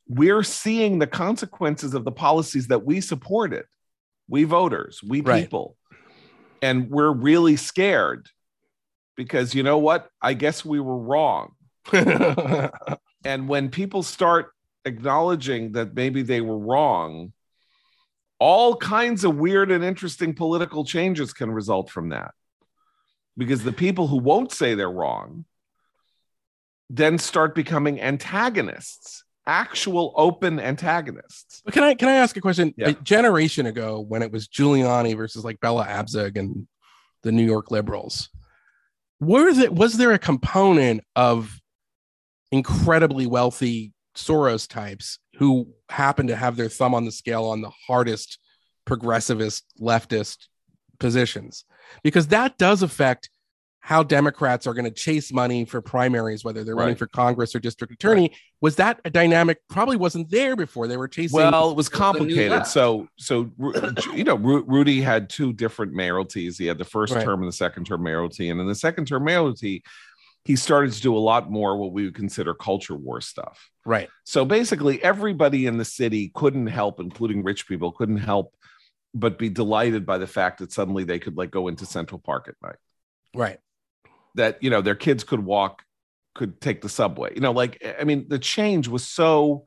we're 0.08 0.44
seeing 0.44 1.00
the 1.00 1.08
consequences 1.08 1.94
of 1.94 2.06
the 2.06 2.12
policies 2.12 2.68
that 2.68 2.86
we 2.86 3.02
supported 3.02 3.66
we 4.32 4.46
voters, 4.46 5.02
we 5.06 5.22
right. 5.22 5.44
people. 5.44 5.76
and 6.62 6.90
we're 6.90 7.12
really 7.12 7.58
scared 7.58 8.28
because 9.18 9.54
you 9.54 9.62
know 9.62 9.78
what? 9.78 10.08
I 10.22 10.34
guess 10.34 10.64
we 10.64 10.80
were 10.80 10.98
wrong. 10.98 11.52
and 13.26 13.50
when 13.50 13.70
people 13.70 14.04
start 14.04 14.54
acknowledging 14.86 15.74
that 15.74 15.94
maybe 15.96 16.22
they 16.22 16.40
were 16.42 16.58
wrong, 16.58 17.34
all 18.42 18.76
kinds 18.76 19.24
of 19.24 19.38
weird 19.38 19.72
and 19.72 19.84
interesting 19.84 20.34
political 20.34 20.84
changes 20.84 21.32
can 21.32 21.52
result 21.52 21.92
from 21.92 22.10
that. 22.10 22.34
Because 23.38 23.64
the 23.64 23.72
people 23.72 24.08
who 24.08 24.18
won't 24.18 24.52
say 24.52 24.74
they're 24.74 24.90
wrong 24.90 25.46
then 26.90 27.18
start 27.18 27.56
becoming 27.56 28.02
antagonists 28.02 29.24
actual 29.48 30.14
open 30.16 30.60
antagonists. 30.60 31.62
But 31.64 31.74
can 31.74 31.84
I 31.84 31.94
can 31.96 32.10
I 32.10 32.16
ask 32.16 32.36
a 32.38 32.42
question? 32.42 32.74
Yeah. 32.78 32.90
A 32.90 32.94
generation 32.94 33.66
ago, 33.66 34.00
when 34.00 34.22
it 34.22 34.32
was 34.32 34.48
Giuliani 34.48 35.16
versus 35.16 35.44
like 35.44 35.60
Bella 35.60 35.86
Abzug 35.86 36.38
and 36.38 36.68
the 37.24 37.32
New 37.32 37.46
York 37.46 37.72
liberals, 37.72 38.30
was 39.20 39.58
it 39.58 39.74
was 39.74 39.98
there 39.98 40.12
a 40.12 40.20
component 40.20 41.02
of 41.16 41.60
incredibly 42.52 43.28
wealthy 43.28 43.94
Soros 44.16 44.68
types 44.68 45.20
who 45.42 45.68
happen 45.90 46.28
to 46.28 46.36
have 46.36 46.56
their 46.56 46.70
thumb 46.70 46.94
on 46.94 47.04
the 47.04 47.12
scale 47.12 47.46
on 47.46 47.62
the 47.62 47.72
hardest 47.88 48.38
progressivist 48.86 49.64
leftist 49.82 50.46
positions? 51.00 51.66
Because 52.04 52.28
that 52.28 52.60
does 52.60 52.84
affect 52.84 53.32
how 53.80 54.04
Democrats 54.04 54.68
are 54.68 54.76
going 54.76 54.86
to 54.86 54.92
chase 54.92 55.34
money 55.34 55.66
for 55.66 55.82
primaries, 55.82 56.46
whether 56.46 56.64
they're 56.64 56.76
right. 56.76 56.84
running 56.84 56.96
for 56.96 57.08
Congress 57.08 57.56
or 57.56 57.60
district 57.60 57.92
attorney. 57.92 58.22
Right. 58.22 58.38
Was 58.62 58.76
that 58.76 59.02
a 59.04 59.10
dynamic? 59.10 59.58
Probably 59.68 59.98
wasn't 59.98 60.30
there 60.30 60.56
before. 60.56 60.88
They 60.88 60.98
were 60.98 61.08
chasing. 61.08 61.36
Well, 61.36 61.72
it 61.72 61.76
was 61.76 61.90
complicated. 61.90 62.68
So, 62.68 63.08
so 63.18 63.50
you 64.14 64.24
know, 64.24 64.36
Rudy 64.36 65.02
had 65.02 65.28
two 65.28 65.54
different 65.54 65.96
mayoralties. 65.96 66.60
He 66.60 66.68
had 66.68 66.78
the 66.78 66.86
first 66.86 67.16
right. 67.16 67.26
term 67.26 67.40
and 67.40 67.48
the 67.48 67.56
second 67.56 67.86
term 67.86 68.04
mayoralty, 68.04 68.52
and 68.52 68.62
in 68.62 68.68
the 68.68 68.76
second 68.76 69.08
term 69.08 69.24
mayoralty, 69.24 69.82
he 70.44 70.56
started 70.56 70.92
to 70.94 71.02
do 71.02 71.16
a 71.16 71.20
lot 71.20 71.52
more 71.52 71.78
what 71.78 71.92
we 71.92 72.04
would 72.06 72.16
consider 72.16 72.54
culture 72.54 72.96
war 72.96 73.22
stuff. 73.22 73.70
Right. 73.86 74.10
So 74.24 74.44
basically, 74.44 75.04
everybody 75.04 75.68
in 75.68 75.78
the 75.78 75.86
city 75.86 76.32
couldn't 76.34 76.68
help, 76.68 77.00
including 77.00 77.44
rich 77.44 77.68
people, 77.68 77.92
couldn't 77.92 78.18
help 78.18 78.56
but 79.14 79.38
be 79.38 79.50
delighted 79.50 80.06
by 80.06 80.18
the 80.18 80.28
fact 80.28 80.60
that 80.60 80.72
suddenly 80.72 81.04
they 81.04 81.20
could 81.20 81.38
like 81.38 81.52
go 81.52 81.68
into 81.68 81.86
Central 81.86 82.20
Park 82.20 82.48
at 82.48 82.56
night. 82.62 82.78
Right 83.36 83.60
that 84.36 84.62
you 84.62 84.70
know 84.70 84.82
their 84.82 84.96
kids 84.96 85.24
could 85.24 85.44
walk 85.44 85.84
could 86.36 86.62
take 86.62 86.82
the 86.82 86.90
subway 86.90 87.34
you 87.34 87.42
know 87.42 87.52
like 87.52 87.84
i 88.00 88.04
mean 88.04 88.26
the 88.30 88.40
change 88.40 88.88
was 88.88 89.06
so 89.06 89.64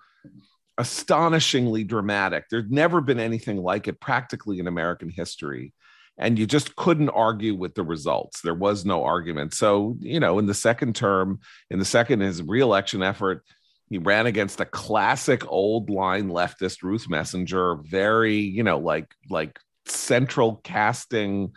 astonishingly 0.78 1.84
dramatic 1.84 2.44
There'd 2.50 2.72
never 2.72 3.00
been 3.00 3.20
anything 3.20 3.58
like 3.58 3.86
it 3.86 4.00
practically 4.00 4.58
in 4.58 4.66
american 4.66 5.08
history 5.08 5.72
and 6.16 6.38
you 6.38 6.46
just 6.46 6.76
couldn't 6.76 7.10
argue 7.10 7.54
with 7.54 7.74
the 7.74 7.82
results 7.82 8.40
there 8.40 8.54
was 8.54 8.84
no 8.84 9.04
argument 9.04 9.52
so 9.54 9.96
you 10.00 10.20
know 10.20 10.38
in 10.38 10.46
the 10.46 10.54
second 10.54 10.94
term 10.94 11.40
in 11.70 11.78
the 11.78 11.84
second 11.84 12.20
his 12.20 12.42
reelection 12.42 13.02
effort 13.02 13.42
he 13.90 13.98
ran 13.98 14.26
against 14.26 14.60
a 14.60 14.64
classic 14.64 15.50
old 15.50 15.90
line 15.90 16.28
leftist 16.28 16.82
ruth 16.82 17.08
messinger 17.08 17.84
very 17.84 18.36
you 18.36 18.62
know 18.62 18.78
like 18.78 19.14
like 19.30 19.58
central 19.86 20.56
casting 20.64 21.52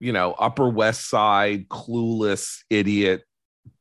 you 0.00 0.12
know, 0.12 0.32
Upper 0.32 0.68
West 0.68 1.08
Side, 1.08 1.68
clueless 1.68 2.58
idiot, 2.70 3.24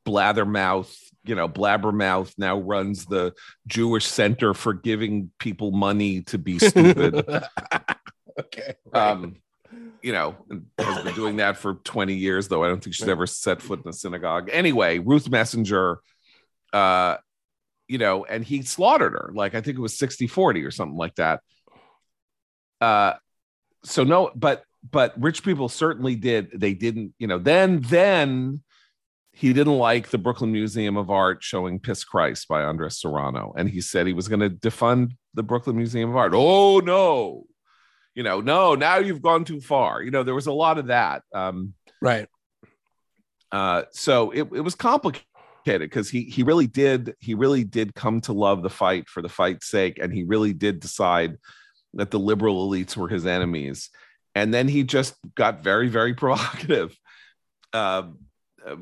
blathermouth, 0.06 0.94
you 1.24 1.36
know, 1.36 1.48
blabbermouth 1.48 2.34
now 2.38 2.58
runs 2.60 3.06
the 3.06 3.34
Jewish 3.68 4.06
Center 4.06 4.54
for 4.54 4.74
giving 4.74 5.32
people 5.40 5.72
money 5.72 6.22
to 6.24 6.38
be 6.38 6.60
stupid. 6.60 7.26
okay. 8.40 8.76
Right. 8.86 9.12
Um, 9.12 9.38
you 10.02 10.14
know, 10.14 10.36
has 10.78 11.04
been 11.04 11.16
doing 11.16 11.36
that 11.38 11.58
for 11.58 11.76
20 11.76 12.14
years, 12.14 12.48
though 12.48 12.64
I 12.64 12.68
don't 12.68 12.82
think 12.82 12.96
she's 12.96 13.08
ever 13.08 13.28
set 13.28 13.62
foot 13.62 13.82
in 13.84 13.90
a 13.90 13.94
synagogue. 13.94 14.50
Anyway, 14.52 15.00
Ruth 15.00 15.30
Messinger, 15.30 15.98
uh, 16.72 17.18
you 17.88 17.98
know, 17.98 18.24
and 18.24 18.44
he 18.44 18.62
slaughtered 18.62 19.14
her. 19.14 19.32
Like 19.34 19.56
I 19.56 19.62
think 19.62 19.78
it 19.78 19.82
was 19.82 19.98
60 19.98 20.28
40 20.28 20.64
or 20.64 20.72
something 20.72 20.98
like 20.98 21.16
that. 21.16 21.42
Uh, 22.80 23.14
so 23.84 24.04
no, 24.04 24.32
but 24.36 24.64
but 24.90 25.14
rich 25.22 25.44
people 25.44 25.70
certainly 25.70 26.16
did. 26.16 26.52
They 26.54 26.74
didn't, 26.74 27.14
you 27.20 27.28
know, 27.28 27.40
then, 27.40 27.82
then 27.82 28.62
he 29.34 29.54
didn't 29.54 29.78
like 29.78 30.10
the 30.10 30.18
Brooklyn 30.18 30.52
Museum 30.52 30.98
of 30.98 31.10
Art 31.10 31.44
showing 31.44 31.80
Piss 31.80 32.04
Christ 32.04 32.48
by 32.48 32.64
Andres 32.64 33.00
Serrano. 33.00 33.54
And 33.58 33.70
he 33.70 33.82
said 33.82 34.08
he 34.08 34.14
was 34.14 34.28
going 34.28 34.40
to 34.40 34.50
defund 34.50 35.12
the 35.34 35.44
Brooklyn 35.44 35.78
Museum 35.78 36.10
of 36.10 36.16
Art. 36.16 36.34
Oh, 36.36 36.80
no. 36.80 37.46
You 38.18 38.24
know, 38.24 38.42
no, 38.42 38.74
now 38.74 38.98
you've 38.98 39.22
gone 39.22 39.46
too 39.46 39.62
far. 39.62 40.02
You 40.02 40.10
know, 40.10 40.24
there 40.24 40.34
was 40.34 40.48
a 40.48 40.52
lot 40.52 40.80
of 40.80 40.88
that. 40.88 41.22
Um, 41.36 41.76
right. 42.02 42.28
Uh, 43.52 43.84
so 43.92 44.32
it, 44.32 44.40
it 44.40 44.62
was 44.62 44.74
complicated 44.74 45.22
because 45.66 46.10
he 46.10 46.24
he 46.24 46.42
really 46.42 46.66
did 46.66 47.14
he 47.20 47.36
really 47.36 47.64
did 47.64 47.94
come 47.94 48.20
to 48.22 48.34
love 48.34 48.64
the 48.64 48.72
fight 48.72 49.08
for 49.08 49.22
the 49.22 49.30
fight's 49.30 49.68
sake 49.68 50.00
and 50.02 50.12
he 50.12 50.24
really 50.24 50.52
did 50.52 50.80
decide 50.80 51.38
that 51.94 52.10
the 52.10 52.18
liberal 52.18 52.68
elites 52.68 52.98
were 52.98 53.08
his 53.08 53.28
enemies 53.28 53.90
and 54.34 54.52
then 54.54 54.68
he 54.68 54.84
just 54.84 55.14
got 55.36 55.62
very 55.62 55.88
very 55.88 56.14
provocative 56.16 56.98
uh, 57.74 58.04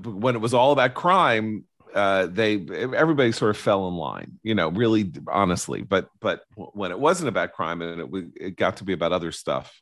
when 0.03 0.35
it 0.35 0.41
was 0.41 0.53
all 0.53 0.71
about 0.71 0.93
crime 0.93 1.65
uh, 1.95 2.27
they 2.27 2.55
everybody 2.55 3.31
sort 3.31 3.51
of 3.51 3.57
fell 3.57 3.87
in 3.87 3.95
line 3.95 4.39
you 4.43 4.53
know 4.53 4.69
really 4.69 5.11
honestly 5.27 5.81
but 5.81 6.09
but 6.19 6.43
when 6.55 6.91
it 6.91 6.99
wasn't 6.99 7.27
about 7.27 7.53
crime 7.53 7.81
and 7.81 8.01
it, 8.01 8.25
it 8.35 8.55
got 8.55 8.77
to 8.77 8.83
be 8.83 8.93
about 8.93 9.11
other 9.11 9.31
stuff 9.31 9.81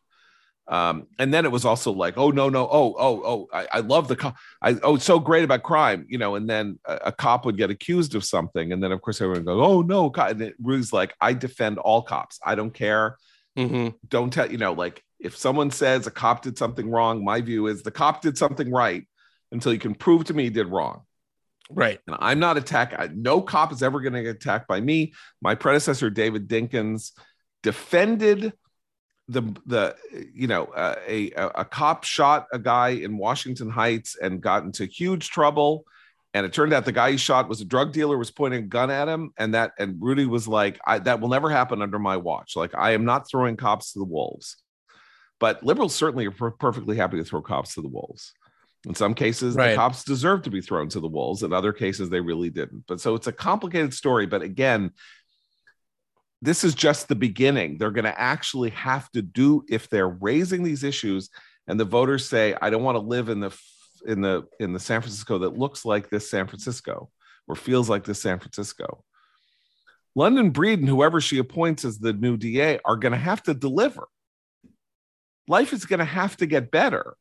um, 0.70 1.08
and 1.20 1.34
then 1.34 1.44
it 1.44 1.52
was 1.52 1.66
also 1.66 1.92
like 1.92 2.18
oh 2.18 2.30
no 2.30 2.48
no 2.50 2.68
oh 2.72 2.96
oh 2.98 3.22
oh 3.26 3.48
i, 3.52 3.68
I 3.74 3.80
love 3.80 4.08
the 4.08 4.16
cop 4.16 4.38
i 4.62 4.78
oh 4.84 4.96
it's 4.96 5.06
so 5.06 5.20
great 5.20 5.44
about 5.44 5.64
crime 5.64 6.06
you 6.08 6.18
know 6.18 6.36
and 6.36 6.50
then 6.50 6.80
a, 6.86 7.00
a, 7.06 7.12
cop 7.12 7.46
would 7.46 7.58
get 7.58 7.70
accused 7.70 8.16
of 8.16 8.24
something 8.24 8.72
and 8.72 8.82
then 8.82 8.92
of 8.92 9.02
course 9.02 9.20
everyone 9.20 9.44
goes 9.44 9.60
oh 9.62 9.82
no 9.82 10.12
and 10.18 10.42
it 10.42 10.56
was 10.62 10.94
like 10.94 11.14
i 11.20 11.34
defend 11.34 11.80
all 11.80 12.02
cops 12.02 12.40
i 12.46 12.56
don't 12.56 12.74
care 12.74 13.18
mm-hmm. 13.58 13.90
don't 14.08 14.32
tell 14.32 14.50
you 14.50 14.58
know 14.58 14.72
like 14.72 15.04
if 15.24 15.38
someone 15.38 15.72
says 15.72 16.06
a 16.06 16.12
cop 16.12 16.42
did 16.42 16.58
something 16.58 16.90
wrong, 16.92 17.24
my 17.24 17.40
view 17.42 17.68
is 17.68 17.82
the 17.82 17.92
cop 17.92 18.22
did 18.22 18.38
something 18.38 18.70
right 18.70 19.08
until 19.52 19.72
you 19.72 19.80
can 19.80 19.96
prove 19.96 20.26
to 20.26 20.34
me 20.34 20.44
he 20.44 20.50
did 20.50 20.68
wrong. 20.68 21.04
Right. 21.70 22.00
And 22.08 22.18
I'm 22.20 22.40
not 22.40 22.58
attacked. 22.58 23.14
No 23.16 23.42
cop 23.42 23.72
is 23.72 23.84
ever 23.84 24.02
going 24.02 24.14
to 24.14 24.24
get 24.24 24.36
attacked 24.36 24.68
by 24.68 24.82
me. 24.82 25.14
My 25.42 25.56
predecessor, 25.56 26.10
David 26.10 26.48
Dinkins, 26.48 27.12
defended 27.62 28.54
the 29.30 29.42
the 29.66 29.96
you 30.34 30.48
know 30.48 30.66
uh, 30.66 30.96
a 31.08 31.32
a 31.32 31.64
cop 31.64 32.04
shot 32.04 32.48
a 32.52 32.60
guy 32.60 32.90
in 32.90 33.18
Washington 33.18 33.70
Heights 33.70 34.18
and 34.22 34.42
got 34.42 34.64
into 34.64 34.86
huge 34.86 35.30
trouble 35.30 35.86
and 36.34 36.46
it 36.46 36.52
turned 36.52 36.74
out 36.74 36.84
the 36.84 36.92
guy 36.92 37.12
he 37.12 37.18
shot 37.18 37.48
was 37.48 37.62
a 37.62 37.66
drug 37.66 37.94
dealer 37.94 38.18
was 38.18 38.32
pointing 38.32 38.66
a 38.66 38.68
gun 38.68 38.92
at 38.92 39.08
him 39.08 39.32
and 39.38 39.54
that 39.54 39.72
and 39.80 39.96
Rudy 40.02 40.26
was 40.26 40.46
like 40.46 40.78
that 40.86 41.22
will 41.22 41.30
never 41.30 41.50
happen 41.50 41.82
under 41.82 42.00
my 42.00 42.18
watch 42.18 42.58
like 42.58 42.76
I 42.76 42.92
am 42.92 43.06
not 43.06 43.30
throwing 43.30 43.56
cops 43.56 43.94
to 43.94 44.00
the 44.00 44.06
wolves 44.06 44.58
but 45.44 45.62
liberals 45.62 45.94
certainly 45.94 46.26
are 46.26 46.32
per- 46.32 46.52
perfectly 46.52 46.96
happy 46.96 47.18
to 47.18 47.24
throw 47.26 47.42
cops 47.42 47.74
to 47.74 47.82
the 47.82 47.90
wolves. 47.90 48.34
In 48.88 48.96
some 48.96 49.14
cases, 49.14 49.56
right. 49.56 49.70
the 49.70 49.76
cops 49.76 50.04
deserve 50.04 50.42
to 50.44 50.50
be 50.50 50.60
thrown 50.60 50.90
to 50.90 51.00
the 51.00 51.08
wolves. 51.08 51.44
In 51.44 51.54
other 51.54 51.72
cases, 51.72 52.10
they 52.10 52.20
really 52.20 52.50
didn't. 52.50 52.84
But 52.88 53.00
so 53.00 53.16
it's 53.16 53.28
a 53.28 53.32
complicated 53.32 53.94
story. 53.94 54.26
But 54.26 54.42
again, 54.42 54.92
this 56.42 56.66
is 56.66 56.76
just 56.76 57.08
the 57.08 57.16
beginning. 57.16 57.78
They're 57.78 57.92
going 57.92 58.04
to 58.04 58.20
actually 58.20 58.72
have 58.72 59.10
to 59.12 59.22
do 59.22 59.64
if 59.70 59.90
they're 59.90 60.10
raising 60.10 60.64
these 60.64 60.84
issues, 60.84 61.30
and 61.68 61.80
the 61.80 61.86
voters 61.86 62.28
say, 62.28 62.56
"I 62.62 62.70
don't 62.70 62.84
want 62.84 62.98
to 62.98 63.02
live 63.02 63.30
in 63.30 63.40
the 63.40 63.58
in 64.06 64.20
the 64.20 64.44
in 64.60 64.74
the 64.74 64.80
San 64.80 65.00
Francisco 65.00 65.40
that 65.40 65.58
looks 65.58 65.86
like 65.86 66.10
this 66.10 66.30
San 66.30 66.48
Francisco 66.48 67.10
or 67.48 67.56
feels 67.56 67.90
like 67.90 68.04
this 68.04 68.22
San 68.22 68.40
Francisco." 68.40 69.06
London 70.16 70.50
Breed 70.50 70.80
and 70.80 70.90
whoever 70.90 71.22
she 71.22 71.38
appoints 71.38 71.86
as 71.86 71.98
the 72.00 72.14
new 72.14 72.36
DA 72.36 72.80
are 72.84 72.98
going 72.98 73.14
to 73.14 73.18
have 73.18 73.42
to 73.44 73.54
deliver 73.54 74.08
life 75.48 75.74
is 75.74 75.86
going 75.86 76.00
to 76.00 76.06
have 76.06 76.38
to 76.38 76.46
get 76.46 76.72
better 76.72 77.16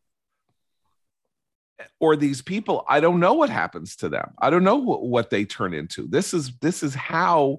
or 2.01 2.17
these 2.17 2.43
people 2.43 2.85
i 2.89 3.01
don't 3.01 3.21
know 3.21 3.35
what 3.35 3.51
happens 3.51 3.97
to 3.97 4.09
them. 4.09 4.33
I 4.39 4.51
don't 4.51 4.65
know 4.65 4.77
what, 4.77 5.03
what 5.03 5.31
they 5.31 5.45
turn 5.45 5.75
into. 5.75 6.07
This 6.07 6.35
is 6.35 6.57
this 6.59 6.83
is 6.83 6.95
how 6.95 7.59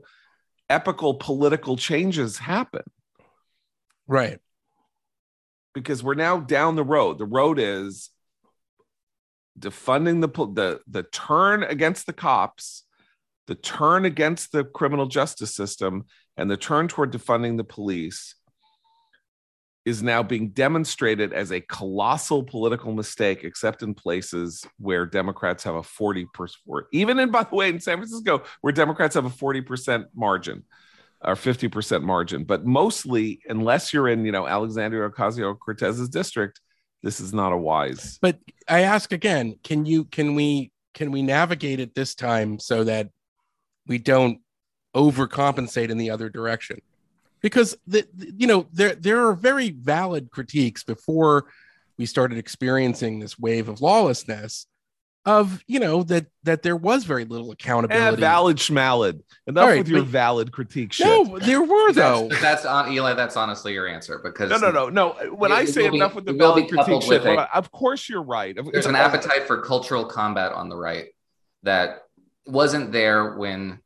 epical 0.70 1.16
political 1.16 1.76
changes 1.78 2.38
happen. 2.38 2.84
Right. 4.08 4.40
Because 5.74 6.04
we're 6.04 6.14
now 6.16 6.40
down 6.40 6.76
the 6.76 6.84
road. 6.84 7.18
The 7.18 7.26
road 7.26 7.60
is 7.60 8.10
defunding 9.60 10.22
the 10.22 10.28
the 10.28 10.80
the 10.88 11.04
turn 11.04 11.64
against 11.64 12.06
the 12.08 12.14
cops 12.14 12.84
the 13.46 13.56
turn 13.56 14.06
against 14.06 14.52
the 14.52 14.64
criminal 14.64 15.06
justice 15.06 15.54
system 15.54 16.06
and 16.38 16.50
the 16.50 16.58
turn 16.58 16.88
toward 16.88 17.12
defunding 17.12 17.58
the 17.58 17.64
police 17.64 18.36
is 19.86 20.02
now 20.02 20.24
being 20.24 20.50
demonstrated 20.50 21.34
as 21.34 21.52
a 21.52 21.60
colossal 21.60 22.44
political 22.44 22.94
mistake, 22.94 23.44
except 23.44 23.84
in 23.84 23.94
places 23.94 24.66
where 24.78 25.06
Democrats 25.06 25.64
have 25.64 25.76
a 25.76 25.82
40%, 25.82 26.26
even 26.94 27.20
in, 27.20 27.32
by 27.32 27.44
the 27.44 27.56
way, 27.56 27.70
in 27.70 27.80
San 27.80 27.98
Francisco, 27.98 28.44
where 28.62 28.72
Democrats 28.72 29.16
have 29.16 29.26
a 29.26 29.30
40% 29.30 30.06
margin 30.16 30.64
or 31.22 31.36
50% 31.36 32.02
margin. 32.02 32.46
But 32.46 32.66
mostly, 32.66 33.42
unless 33.48 33.94
you're 33.94 34.08
in, 34.08 34.26
you 34.26 34.32
know, 34.32 34.48
Alexandria 34.48 35.10
Ocasio 35.10 35.58
Cortez's 35.58 36.10
district, 36.10 36.62
this 37.02 37.20
is 37.20 37.34
not 37.34 37.52
a 37.52 37.58
wise. 37.58 38.18
But 38.22 38.40
I 38.70 38.82
ask 38.82 39.12
again, 39.12 39.60
can 39.64 39.86
you 39.86 40.06
can 40.06 40.36
we 40.36 40.72
can 40.94 41.12
we 41.12 41.22
navigate 41.22 41.82
it 41.82 41.94
this 41.94 42.16
time 42.16 42.60
so 42.60 42.86
that 42.86 43.10
we 43.88 43.98
don't 43.98 44.40
overcompensate 44.96 45.90
in 45.90 45.98
the 45.98 46.12
other 46.12 46.30
direction? 46.30 46.80
Because 47.44 47.78
the, 47.86 48.08
the 48.16 48.34
you 48.36 48.48
know 48.48 48.66
there 48.74 48.96
there 48.96 49.28
are 49.28 49.34
very 49.34 49.70
valid 49.70 50.32
critiques 50.32 50.84
before 50.84 51.46
we 51.98 52.08
started 52.08 52.40
experiencing 52.40 53.20
this 53.20 53.38
wave 53.38 53.70
of 53.70 53.82
lawlessness 53.82 54.66
of 55.26 55.64
you 55.68 55.80
know 55.80 56.04
that 56.04 56.26
that 56.44 56.64
there 56.64 56.76
was 56.76 57.06
very 57.06 57.24
little 57.24 57.52
accountability. 57.52 58.18
Eh, 58.18 58.20
valid 58.20 58.60
schmalid. 58.60 59.24
Enough 59.48 59.68
right, 59.68 59.78
with 59.78 59.88
your 59.88 60.02
valid 60.02 60.52
critique 60.52 60.92
shit. 60.92 61.08
No, 61.08 61.40
there 61.40 61.62
were 61.62 61.94
though. 61.94 62.28
That's, 62.28 62.42
that's 62.42 62.66
on 62.66 62.92
Eli. 62.92 63.14
That's 63.14 63.38
honestly 63.38 63.74
your 63.74 63.88
answer 63.88 64.20
because 64.22 64.50
no, 64.50 64.58
no, 64.58 64.72
no, 64.72 64.90
no. 64.90 65.34
When 65.34 65.52
it, 65.52 65.56
I 65.56 65.66
say 65.66 65.86
enough 65.86 66.12
be, 66.12 66.16
with 66.16 66.26
the 66.26 66.34
valid 66.34 66.70
critique 66.70 67.04
shit, 67.04 67.26
of 67.26 67.72
course 67.72 68.10
you're 68.10 68.24
right. 68.24 68.58
There's 68.72 68.86
an 68.86 68.96
appetite 68.96 69.48
for 69.48 69.62
cultural 69.62 70.06
combat 70.06 70.52
on 70.52 70.68
the 70.70 70.76
right 70.76 71.08
that 71.64 72.04
wasn't 72.46 72.92
there 72.92 73.36
when 73.36 73.80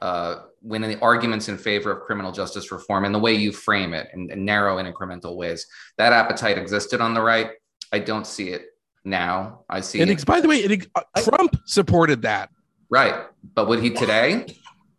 uh, 0.00 0.36
when 0.62 0.82
the 0.82 0.98
arguments 1.00 1.48
in 1.48 1.58
favor 1.58 1.92
of 1.92 2.02
criminal 2.02 2.32
justice 2.32 2.72
reform 2.72 3.04
and 3.04 3.14
the 3.14 3.18
way 3.18 3.34
you 3.34 3.52
frame 3.52 3.94
it 3.94 4.08
in, 4.14 4.30
in 4.30 4.44
narrow 4.44 4.78
and 4.78 4.92
incremental 4.92 5.36
ways 5.36 5.66
that 5.98 6.12
appetite 6.12 6.58
existed 6.58 7.00
on 7.00 7.14
the 7.14 7.20
right. 7.20 7.50
I 7.92 8.00
don't 8.00 8.26
see 8.26 8.48
it 8.48 8.66
now. 9.04 9.60
I 9.70 9.80
see. 9.80 10.00
And 10.00 10.10
it. 10.10 10.26
by 10.26 10.40
the 10.40 10.48
way, 10.48 10.58
it, 10.58 10.86
uh, 10.94 11.02
Trump 11.22 11.56
supported 11.66 12.22
that. 12.22 12.50
Right, 12.90 13.14
but 13.54 13.68
would 13.68 13.82
he 13.82 13.90
today? 13.90 14.46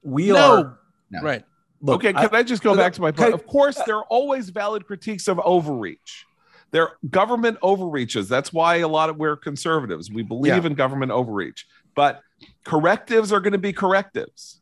We 0.03 0.27
no. 0.27 0.35
are 0.37 0.79
no. 1.11 1.21
right. 1.21 1.43
Look, 1.81 2.03
okay, 2.03 2.13
can 2.13 2.35
I, 2.35 2.39
I 2.39 2.43
just 2.43 2.63
go 2.63 2.75
back 2.75 2.93
to 2.93 3.01
my 3.01 3.11
point? 3.11 3.33
Of 3.33 3.45
course, 3.45 3.79
there 3.85 3.97
are 3.97 4.05
always 4.05 4.49
valid 4.49 4.85
critiques 4.85 5.27
of 5.27 5.39
overreach. 5.39 6.25
There 6.71 6.83
are 6.83 6.97
government 7.09 7.59
overreaches. 7.61 8.27
That's 8.27 8.51
why 8.51 8.77
a 8.77 8.87
lot 8.87 9.09
of 9.09 9.17
we're 9.17 9.37
conservatives. 9.37 10.11
We 10.11 10.23
believe 10.23 10.63
yeah. 10.63 10.65
in 10.65 10.73
government 10.73 11.11
overreach, 11.11 11.65
but 11.95 12.21
correctives 12.65 13.31
are 13.31 13.39
going 13.39 13.53
to 13.53 13.59
be 13.59 13.73
correctives. 13.73 14.61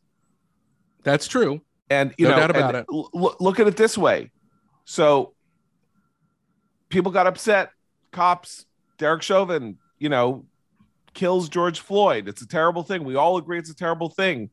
That's 1.06 1.28
true. 1.28 1.60
And 1.88 2.12
you 2.18 2.26
no 2.26 2.32
know, 2.32 2.40
doubt 2.40 2.50
about 2.50 2.74
it. 2.74 2.86
L- 2.92 3.36
look 3.38 3.60
at 3.60 3.68
it 3.68 3.76
this 3.76 3.96
way. 3.96 4.32
So 4.84 5.34
people 6.88 7.12
got 7.12 7.28
upset. 7.28 7.70
Cops 8.10 8.66
Derek 8.98 9.22
Chauvin, 9.22 9.78
you 10.00 10.08
know, 10.08 10.46
kills 11.14 11.48
George 11.48 11.78
Floyd. 11.78 12.26
It's 12.26 12.42
a 12.42 12.48
terrible 12.48 12.82
thing. 12.82 13.04
We 13.04 13.14
all 13.14 13.36
agree 13.36 13.58
it's 13.58 13.70
a 13.70 13.76
terrible 13.76 14.08
thing. 14.08 14.50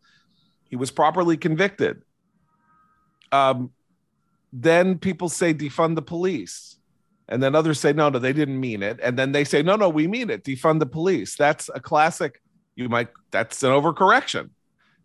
He 0.70 0.76
was 0.76 0.92
properly 0.92 1.38
convicted. 1.38 2.04
Um, 3.32 3.72
then 4.52 5.00
people 5.00 5.30
say 5.30 5.56
defund 5.56 5.96
the 5.96 6.04
police. 6.04 6.78
And 7.28 7.42
then 7.42 7.56
others 7.56 7.80
say, 7.80 7.94
no, 7.94 8.10
no, 8.10 8.20
they 8.20 8.34
didn't 8.34 8.60
mean 8.60 8.84
it. 8.84 9.00
And 9.02 9.18
then 9.18 9.32
they 9.32 9.44
say, 9.44 9.64
no, 9.64 9.76
no, 9.76 9.90
we 9.90 10.08
mean 10.08 10.30
it. 10.30 10.44
Defund 10.44 10.80
the 10.80 10.86
police. 10.86 11.36
That's 11.36 11.68
a 11.74 11.80
classic. 11.80 12.40
You 12.76 12.90
might, 12.90 13.08
that's 13.32 13.64
an 13.64 13.72
overcorrection 13.72 14.52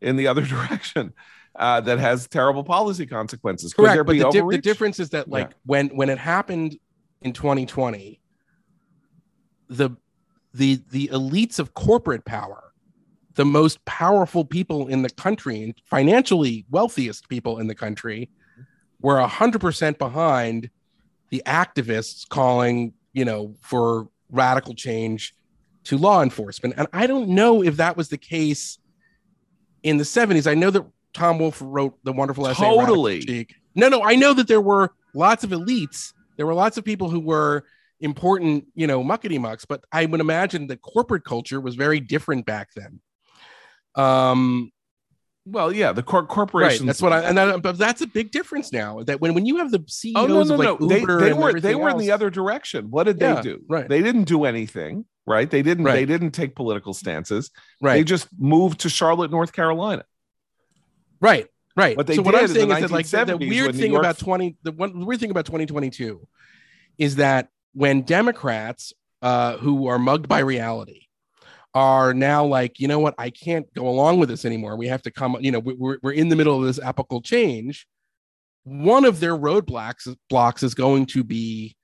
in 0.00 0.16
the 0.16 0.26
other 0.26 0.42
direction. 0.46 1.14
Uh, 1.56 1.80
that 1.80 1.98
has 1.98 2.28
terrible 2.28 2.62
policy 2.62 3.04
consequences. 3.04 3.74
Correct, 3.74 4.06
but 4.06 4.16
the, 4.16 4.30
di- 4.30 4.56
the, 4.56 4.58
difference 4.58 5.00
is 5.00 5.10
that, 5.10 5.28
like, 5.28 5.48
yeah. 5.48 5.56
when 5.66 5.88
when 5.88 6.08
it 6.08 6.18
happened 6.18 6.78
in 7.22 7.32
2020, 7.32 8.20
the 9.68 9.90
the 10.54 10.80
the 10.90 11.08
elites 11.08 11.58
of 11.58 11.74
corporate 11.74 12.24
power, 12.24 12.72
the 13.34 13.44
most 13.44 13.84
powerful 13.86 14.44
people 14.44 14.86
in 14.86 15.02
the 15.02 15.10
country 15.10 15.64
and 15.64 15.74
financially 15.84 16.64
wealthiest 16.70 17.28
people 17.28 17.58
in 17.58 17.66
the 17.66 17.74
country, 17.74 18.30
were 19.00 19.20
hundred 19.20 19.60
percent 19.60 19.98
behind 19.98 20.70
the 21.30 21.42
activists 21.44 22.28
calling, 22.28 22.92
you 23.12 23.24
know, 23.24 23.54
for 23.60 24.08
radical 24.30 24.74
change 24.74 25.34
to 25.84 25.96
law 25.96 26.22
enforcement. 26.22 26.74
And 26.76 26.86
I 26.92 27.06
don't 27.06 27.30
know 27.30 27.62
if 27.62 27.76
that 27.78 27.96
was 27.96 28.08
the 28.08 28.18
case 28.18 28.78
in 29.82 29.96
the 29.96 30.04
70s. 30.04 30.50
I 30.50 30.54
know 30.54 30.70
that 30.70 30.84
Tom 31.14 31.38
Wolfe 31.38 31.60
wrote 31.60 31.98
the 32.04 32.12
wonderful 32.12 32.46
essay. 32.46 32.62
Totally. 32.62 33.46
No, 33.74 33.88
no, 33.88 34.02
I 34.02 34.14
know 34.14 34.34
that 34.34 34.48
there 34.48 34.60
were 34.60 34.92
lots 35.14 35.44
of 35.44 35.50
elites. 35.50 36.12
There 36.36 36.46
were 36.46 36.54
lots 36.54 36.76
of 36.78 36.84
people 36.84 37.10
who 37.10 37.20
were 37.20 37.64
important, 38.00 38.66
you 38.74 38.86
know, 38.86 39.02
muckety 39.02 39.40
mucks, 39.40 39.64
but 39.64 39.84
I 39.92 40.06
would 40.06 40.20
imagine 40.20 40.66
the 40.66 40.76
corporate 40.76 41.24
culture 41.24 41.60
was 41.60 41.74
very 41.74 42.00
different 42.00 42.46
back 42.46 42.68
then. 42.74 43.00
Um, 43.94 44.70
well, 45.44 45.72
yeah, 45.72 45.92
the 45.92 46.02
cor- 46.02 46.26
corporations. 46.26 46.80
Right, 46.80 46.86
that's 46.86 47.02
what 47.02 47.12
I 47.12 47.22
and 47.22 47.38
that, 47.38 47.62
but 47.62 47.78
that's 47.78 48.02
a 48.02 48.06
big 48.06 48.30
difference 48.30 48.72
now. 48.72 49.02
That 49.02 49.20
when, 49.20 49.34
when 49.34 49.46
you 49.46 49.56
have 49.56 49.70
the 49.70 49.82
CEOs 49.86 50.14
oh, 50.16 50.26
no, 50.26 50.42
no, 50.42 50.54
of 50.54 50.60
like 50.60 50.80
no. 50.80 50.88
Uber 50.88 51.20
they, 51.20 51.26
they 51.26 51.32
were 51.32 51.60
they 51.60 51.74
were 51.74 51.88
else, 51.88 52.00
in 52.00 52.06
the 52.06 52.12
other 52.12 52.28
direction. 52.30 52.90
What 52.90 53.04
did 53.04 53.20
yeah, 53.20 53.36
they 53.36 53.42
do? 53.42 53.64
Right, 53.68 53.88
they 53.88 54.02
didn't 54.02 54.24
do 54.24 54.44
anything. 54.44 55.06
Right, 55.26 55.50
they 55.50 55.62
didn't. 55.62 55.84
Right. 55.84 55.94
They 55.94 56.04
didn't 56.04 56.32
take 56.32 56.54
political 56.54 56.92
stances. 56.92 57.50
Right, 57.80 57.94
they 57.94 58.04
just 58.04 58.28
moved 58.38 58.80
to 58.80 58.90
Charlotte, 58.90 59.30
North 59.30 59.52
Carolina. 59.52 60.04
Right, 61.20 61.46
right. 61.76 61.96
What 61.96 62.12
so 62.12 62.22
what 62.22 62.34
I'm 62.34 62.48
saying 62.48 62.70
is 62.70 62.80
that 62.80 62.90
like 62.90 63.08
the, 63.08 63.24
the 63.24 63.36
weird 63.36 63.74
thing 63.74 63.92
York... 63.92 64.02
about 64.02 64.18
twenty, 64.18 64.56
the 64.62 64.72
one 64.72 64.98
the 64.98 65.04
weird 65.04 65.20
thing 65.20 65.30
about 65.30 65.46
2022 65.46 66.26
is 66.98 67.16
that 67.16 67.48
when 67.72 68.02
Democrats 68.02 68.92
uh, 69.22 69.56
who 69.56 69.86
are 69.86 69.98
mugged 69.98 70.28
by 70.28 70.40
reality 70.40 71.02
are 71.74 72.14
now 72.14 72.44
like, 72.44 72.80
you 72.80 72.88
know 72.88 72.98
what, 72.98 73.14
I 73.18 73.30
can't 73.30 73.72
go 73.74 73.88
along 73.88 74.18
with 74.18 74.28
this 74.28 74.44
anymore. 74.44 74.76
We 74.76 74.88
have 74.88 75.02
to 75.02 75.10
come, 75.10 75.36
you 75.40 75.52
know, 75.52 75.60
we're, 75.60 75.98
we're 76.02 76.12
in 76.12 76.28
the 76.28 76.36
middle 76.36 76.58
of 76.58 76.66
this 76.66 76.80
epical 76.82 77.20
change. 77.20 77.86
One 78.64 79.04
of 79.04 79.20
their 79.20 79.36
roadblocks 79.36 80.14
blocks 80.28 80.62
is 80.62 80.74
going 80.74 81.06
to 81.06 81.24
be 81.24 81.76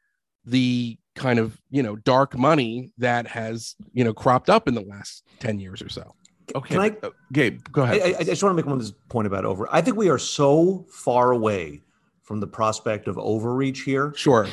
the 0.45 0.99
kind 1.15 1.39
of, 1.39 1.61
you 1.71 1.83
know, 1.83 1.97
dark 1.97 2.37
money 2.37 2.93
that 2.99 3.27
has, 3.29 3.77
you 3.93 4.05
know, 4.05 4.13
cropped 4.13 4.51
up 4.51 4.69
in 4.69 4.75
the 4.75 4.81
last 4.83 5.25
10 5.41 5.61
years 5.61 5.81
or 5.81 5.89
so. 5.89 6.15
Okay. 6.55 6.75
Can 6.75 6.81
I, 6.81 7.07
uh, 7.07 7.11
Gabe, 7.33 7.61
go 7.73 7.83
ahead. 7.83 8.01
I, 8.03 8.21
I, 8.21 8.25
just 8.25 8.43
want 8.43 8.53
to 8.53 8.57
make 8.57 8.67
one 8.67 8.79
this 8.79 8.93
point 9.09 9.27
about 9.27 9.45
over. 9.45 9.67
I 9.73 9.81
think 9.81 9.97
we 9.97 10.11
are 10.11 10.19
so 10.19 10.85
far 10.91 11.31
away 11.31 11.81
from 12.23 12.41
the 12.41 12.47
prospect 12.47 13.09
of 13.09 13.19
overreach 13.19 13.81
here. 13.81 14.13
Sure. 14.15 14.47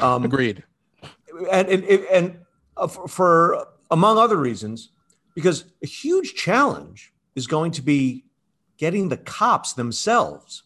Um, 0.00 0.24
Agreed 0.24 0.64
and 1.50 1.68
and, 1.68 1.84
and 1.84 2.38
uh, 2.76 2.86
for, 2.86 3.08
for 3.08 3.66
among 3.90 4.18
other 4.18 4.36
reasons, 4.36 4.90
because 5.34 5.64
a 5.82 5.86
huge 5.86 6.34
challenge 6.34 7.12
is 7.34 7.46
going 7.46 7.72
to 7.72 7.82
be 7.82 8.24
getting 8.76 9.08
the 9.08 9.16
cops 9.16 9.74
themselves 9.74 10.64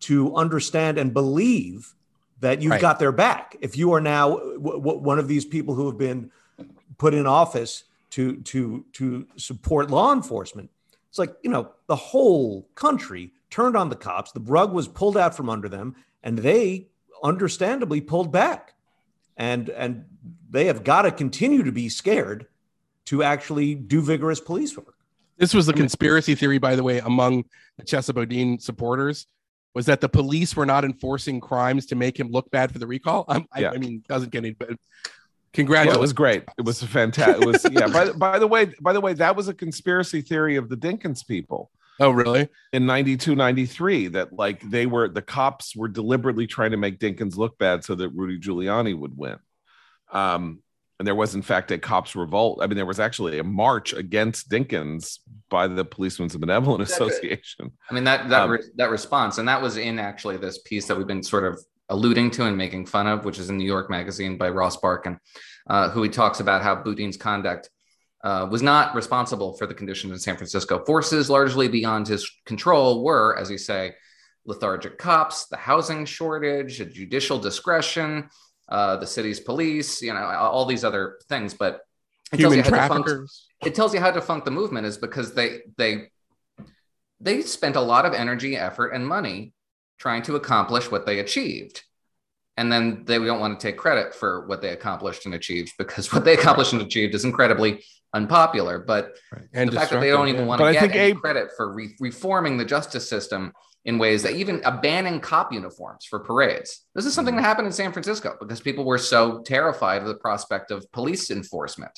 to 0.00 0.34
understand 0.36 0.98
and 0.98 1.12
believe 1.12 1.94
that 2.40 2.62
you've 2.62 2.72
right. 2.72 2.80
got 2.80 2.98
their 2.98 3.12
back. 3.12 3.56
If 3.60 3.76
you 3.76 3.92
are 3.92 4.00
now 4.00 4.36
w- 4.36 4.78
w- 4.78 4.98
one 4.98 5.18
of 5.18 5.26
these 5.26 5.44
people 5.44 5.74
who 5.74 5.86
have 5.86 5.98
been 5.98 6.30
put 6.98 7.14
in 7.14 7.26
office 7.26 7.84
to 8.10 8.36
to 8.42 8.84
to 8.94 9.26
support 9.36 9.90
law 9.90 10.12
enforcement, 10.12 10.70
it's 11.08 11.18
like 11.18 11.34
you 11.42 11.50
know 11.50 11.72
the 11.86 11.96
whole 11.96 12.68
country 12.74 13.32
turned 13.50 13.76
on 13.76 13.88
the 13.88 13.96
cops. 13.96 14.32
The 14.32 14.40
rug 14.40 14.72
was 14.72 14.88
pulled 14.88 15.16
out 15.16 15.34
from 15.34 15.48
under 15.48 15.68
them, 15.68 15.96
and 16.22 16.38
they 16.38 16.88
understandably 17.22 18.00
pulled 18.00 18.30
back 18.30 18.74
and 19.38 19.70
and 19.70 20.04
they 20.50 20.66
have 20.66 20.84
got 20.84 21.02
to 21.02 21.10
continue 21.10 21.62
to 21.62 21.72
be 21.72 21.88
scared 21.88 22.46
to 23.06 23.22
actually 23.22 23.74
do 23.74 24.02
vigorous 24.02 24.40
police 24.40 24.76
work. 24.76 24.94
This 25.38 25.54
was 25.54 25.66
the 25.66 25.72
conspiracy 25.72 26.34
theory, 26.34 26.58
by 26.58 26.74
the 26.74 26.82
way, 26.82 26.98
among 26.98 27.44
the 27.76 27.84
Chesa 27.84 28.12
Boudin 28.12 28.58
supporters, 28.58 29.26
was 29.72 29.86
that 29.86 30.00
the 30.00 30.08
police 30.08 30.56
were 30.56 30.66
not 30.66 30.84
enforcing 30.84 31.40
crimes 31.40 31.86
to 31.86 31.94
make 31.94 32.18
him 32.18 32.30
look 32.30 32.50
bad 32.50 32.72
for 32.72 32.80
the 32.80 32.86
recall. 32.86 33.24
I, 33.28 33.44
yeah. 33.56 33.70
I 33.70 33.78
mean, 33.78 34.02
doesn't 34.08 34.30
get 34.30 34.38
any, 34.38 34.50
but 34.50 34.70
congratulations. 35.58 35.94
Yeah, 35.94 35.98
it 35.98 36.00
was 36.00 36.12
great. 36.12 36.44
It 36.56 36.64
was 36.64 36.82
fantastic. 36.82 37.42
It 37.42 37.46
was 37.46 37.66
yeah. 37.70 37.88
By, 37.88 38.12
by 38.12 38.38
the 38.38 38.46
way, 38.46 38.72
by 38.80 38.92
the 38.92 39.00
way, 39.00 39.12
that 39.14 39.36
was 39.36 39.48
a 39.48 39.54
conspiracy 39.54 40.20
theory 40.20 40.56
of 40.56 40.68
the 40.68 40.76
Dinkins 40.76 41.26
people. 41.26 41.70
Oh, 42.00 42.10
really? 42.10 42.48
In 42.72 42.86
92, 42.86 43.34
93, 43.34 44.08
that 44.08 44.32
like 44.32 44.62
they 44.70 44.86
were 44.86 45.08
the 45.08 45.22
cops 45.22 45.74
were 45.74 45.88
deliberately 45.88 46.46
trying 46.46 46.70
to 46.70 46.76
make 46.76 47.00
Dinkins 47.00 47.36
look 47.36 47.58
bad 47.58 47.84
so 47.84 47.94
that 47.96 48.10
Rudy 48.10 48.38
Giuliani 48.38 48.96
would 48.96 49.16
win. 49.16 49.36
Um, 50.12 50.62
and 50.98 51.06
there 51.06 51.14
was 51.14 51.34
in 51.34 51.42
fact 51.42 51.70
a 51.72 51.78
cops 51.78 52.14
revolt. 52.14 52.60
I 52.62 52.66
mean, 52.66 52.76
there 52.76 52.86
was 52.86 53.00
actually 53.00 53.38
a 53.38 53.44
march 53.44 53.92
against 53.92 54.48
Dinkins 54.48 55.18
by 55.48 55.66
the 55.66 55.84
Policemen's 55.84 56.36
Benevolent 56.36 56.82
Association. 56.82 57.72
I 57.90 57.94
mean 57.94 58.04
that 58.04 58.28
that 58.28 58.42
um, 58.42 58.50
re- 58.50 58.70
that 58.76 58.90
response, 58.90 59.38
and 59.38 59.48
that 59.48 59.60
was 59.60 59.76
in 59.76 59.98
actually 59.98 60.36
this 60.36 60.58
piece 60.58 60.86
that 60.86 60.96
we've 60.96 61.06
been 61.06 61.22
sort 61.22 61.44
of 61.44 61.60
alluding 61.88 62.30
to 62.32 62.44
and 62.44 62.56
making 62.56 62.86
fun 62.86 63.06
of, 63.06 63.24
which 63.24 63.38
is 63.38 63.50
in 63.50 63.56
New 63.56 63.64
York 63.64 63.90
Magazine 63.90 64.36
by 64.36 64.50
Ross 64.50 64.76
Barkan, 64.76 65.18
uh, 65.68 65.90
who 65.90 66.02
he 66.02 66.08
talks 66.08 66.40
about 66.40 66.62
how 66.62 66.76
Boudin's 66.76 67.16
conduct 67.16 67.70
uh, 68.24 68.46
was 68.50 68.62
not 68.62 68.94
responsible 68.94 69.56
for 69.56 69.66
the 69.66 69.74
conditions 69.74 70.12
in 70.12 70.18
San 70.18 70.36
Francisco. 70.36 70.84
Forces 70.84 71.30
largely 71.30 71.68
beyond 71.68 72.08
his 72.08 72.30
control 72.44 73.04
were, 73.04 73.36
as 73.38 73.50
you 73.50 73.58
say, 73.58 73.94
lethargic 74.44 74.98
cops, 74.98 75.46
the 75.46 75.56
housing 75.56 76.04
shortage, 76.04 76.78
the 76.78 76.84
judicial 76.84 77.38
discretion, 77.38 78.28
uh, 78.68 78.96
the 78.96 79.06
city's 79.06 79.40
police, 79.40 80.02
you 80.02 80.12
know, 80.12 80.20
all 80.20 80.64
these 80.64 80.84
other 80.84 81.18
things. 81.28 81.54
But 81.54 81.80
it 82.32 82.40
Human 82.40 82.62
tells 82.62 82.66
you 82.66 82.80
how 82.80 83.24
it 83.64 83.74
tells 83.74 83.94
you 83.94 84.00
how 84.00 84.10
defunct 84.10 84.44
the 84.44 84.50
movement 84.50 84.86
is 84.86 84.98
because 84.98 85.34
they 85.34 85.60
they 85.76 86.08
they 87.20 87.42
spent 87.42 87.76
a 87.76 87.80
lot 87.80 88.04
of 88.04 88.14
energy, 88.14 88.56
effort, 88.56 88.88
and 88.88 89.06
money 89.06 89.52
trying 89.98 90.22
to 90.22 90.36
accomplish 90.36 90.90
what 90.90 91.06
they 91.06 91.18
achieved. 91.18 91.82
and 92.58 92.72
then 92.72 93.04
they 93.06 93.18
don't 93.18 93.38
want 93.38 93.58
to 93.58 93.66
take 93.66 93.76
credit 93.76 94.12
for 94.12 94.44
what 94.48 94.60
they 94.60 94.70
accomplished 94.70 95.26
and 95.26 95.34
achieved 95.34 95.72
because 95.78 96.12
what 96.12 96.24
they 96.24 96.34
accomplished 96.34 96.72
and 96.72 96.82
achieved 96.82 97.14
is 97.14 97.24
incredibly 97.24 97.84
unpopular. 98.14 98.80
But 98.80 99.16
right. 99.32 99.44
and 99.54 99.70
the 99.70 99.76
fact 99.76 99.92
that 99.92 100.00
they 100.00 100.10
don't 100.10 100.28
even 100.28 100.46
want 100.46 100.60
to 100.60 100.72
get 100.72 100.90
any 100.90 100.98
Abe... 100.98 101.18
credit 101.18 101.50
for 101.56 101.72
re- 101.72 101.94
reforming 102.00 102.56
the 102.56 102.64
justice 102.64 103.08
system 103.08 103.52
in 103.84 103.96
ways 103.96 104.24
that 104.24 104.32
even 104.32 104.60
abandoning 104.64 105.20
cop 105.20 105.52
uniforms 105.52 106.04
for 106.04 106.18
parades. 106.18 106.84
This 106.96 107.06
is 107.06 107.14
something 107.14 107.34
mm-hmm. 107.34 107.42
that 107.42 107.48
happened 107.48 107.66
in 107.68 107.72
San 107.72 107.92
Francisco 107.92 108.36
because 108.40 108.60
people 108.60 108.84
were 108.84 108.98
so 108.98 109.40
terrified 109.42 110.02
of 110.02 110.08
the 110.08 110.16
prospect 110.16 110.72
of 110.72 110.90
police 110.90 111.30
enforcement. 111.30 111.92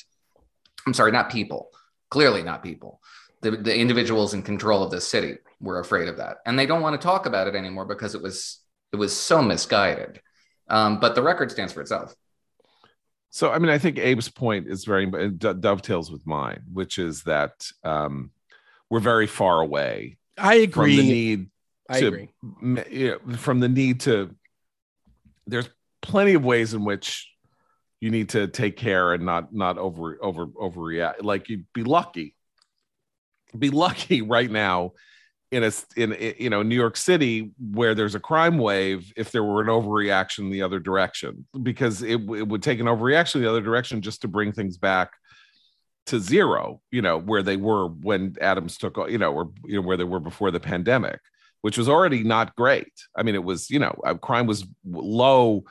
I'm 0.85 0.93
sorry, 0.93 1.11
not 1.11 1.31
people. 1.31 1.69
Clearly, 2.11 2.43
not 2.43 2.61
people. 2.61 3.01
The, 3.41 3.51
the 3.51 3.75
individuals 3.75 4.33
in 4.33 4.43
control 4.43 4.83
of 4.83 4.91
this 4.91 5.07
city 5.07 5.37
were 5.59 5.79
afraid 5.79 6.07
of 6.07 6.17
that, 6.17 6.37
and 6.45 6.57
they 6.57 6.65
don't 6.65 6.81
want 6.81 6.99
to 6.99 7.03
talk 7.05 7.25
about 7.25 7.47
it 7.47 7.55
anymore 7.55 7.85
because 7.85 8.15
it 8.15 8.21
was 8.21 8.59
it 8.91 8.97
was 8.97 9.15
so 9.15 9.41
misguided. 9.41 10.21
Um, 10.67 10.99
but 10.99 11.15
the 11.15 11.21
record 11.21 11.51
stands 11.51 11.73
for 11.73 11.81
itself. 11.81 12.15
So, 13.29 13.49
I 13.49 13.59
mean, 13.59 13.69
I 13.69 13.77
think 13.77 13.97
Abe's 13.97 14.29
point 14.29 14.67
is 14.67 14.83
very 14.83 15.05
dovetails 15.07 16.11
with 16.11 16.27
mine, 16.27 16.63
which 16.71 16.97
is 16.97 17.23
that 17.23 17.65
um, 17.83 18.31
we're 18.89 18.99
very 18.99 19.27
far 19.27 19.61
away. 19.61 20.17
I 20.37 20.55
agree. 20.55 20.97
From 20.97 21.05
the 21.05 21.11
need 21.11 21.49
I 21.89 21.99
to, 22.01 22.07
agree. 22.07 22.29
You 22.91 23.19
know, 23.25 23.35
from 23.37 23.59
the 23.61 23.69
need 23.69 24.01
to, 24.01 24.35
there's 25.47 25.69
plenty 26.01 26.33
of 26.33 26.43
ways 26.43 26.73
in 26.73 26.83
which 26.83 27.31
you 28.01 28.11
need 28.11 28.29
to 28.29 28.47
take 28.47 28.75
care 28.75 29.13
and 29.13 29.25
not 29.25 29.53
not 29.53 29.77
over 29.77 30.17
over 30.21 30.47
overreact. 30.47 31.23
Like 31.23 31.47
you'd 31.49 31.65
be 31.73 31.83
lucky, 31.83 32.35
be 33.57 33.69
lucky 33.69 34.21
right 34.37 34.49
now 34.49 34.93
in 35.51 35.63
a 35.63 35.71
in 35.97 36.35
you 36.39 36.49
know 36.49 36.63
New 36.63 36.75
York 36.75 36.95
City 36.95 37.51
where 37.59 37.93
there's 37.93 38.15
a 38.15 38.19
crime 38.19 38.57
wave 38.57 39.11
if 39.17 39.31
there 39.31 39.43
were 39.43 39.61
an 39.61 39.67
overreaction 39.67 40.51
the 40.51 40.61
other 40.61 40.79
direction 40.79 41.45
because 41.61 42.01
it, 42.01 42.21
it 42.21 42.47
would 42.47 42.63
take 42.63 42.79
an 42.79 42.85
overreaction 42.85 43.41
the 43.41 43.49
other 43.49 43.61
direction 43.61 44.01
just 44.01 44.21
to 44.21 44.27
bring 44.27 44.53
things 44.53 44.77
back 44.77 45.11
to 46.05 46.19
zero 46.19 46.81
you 46.89 47.01
know 47.01 47.17
where 47.17 47.43
they 47.43 47.57
were 47.57 47.87
when 47.87 48.35
Adams 48.39 48.77
took 48.77 48.97
you 49.09 49.17
know 49.17 49.33
or 49.33 49.51
you 49.65 49.75
know 49.75 49.85
where 49.85 49.97
they 49.97 50.05
were 50.05 50.19
before 50.19 50.51
the 50.51 50.59
pandemic 50.59 51.19
which 51.61 51.77
was 51.77 51.87
already 51.87 52.23
not 52.23 52.55
great. 52.55 52.91
I 53.15 53.23
mean 53.23 53.35
it 53.35 53.43
was 53.43 53.69
you 53.69 53.79
know 53.79 53.99
uh, 54.05 54.15
crime 54.15 54.47
was 54.47 54.65
low 54.85 55.63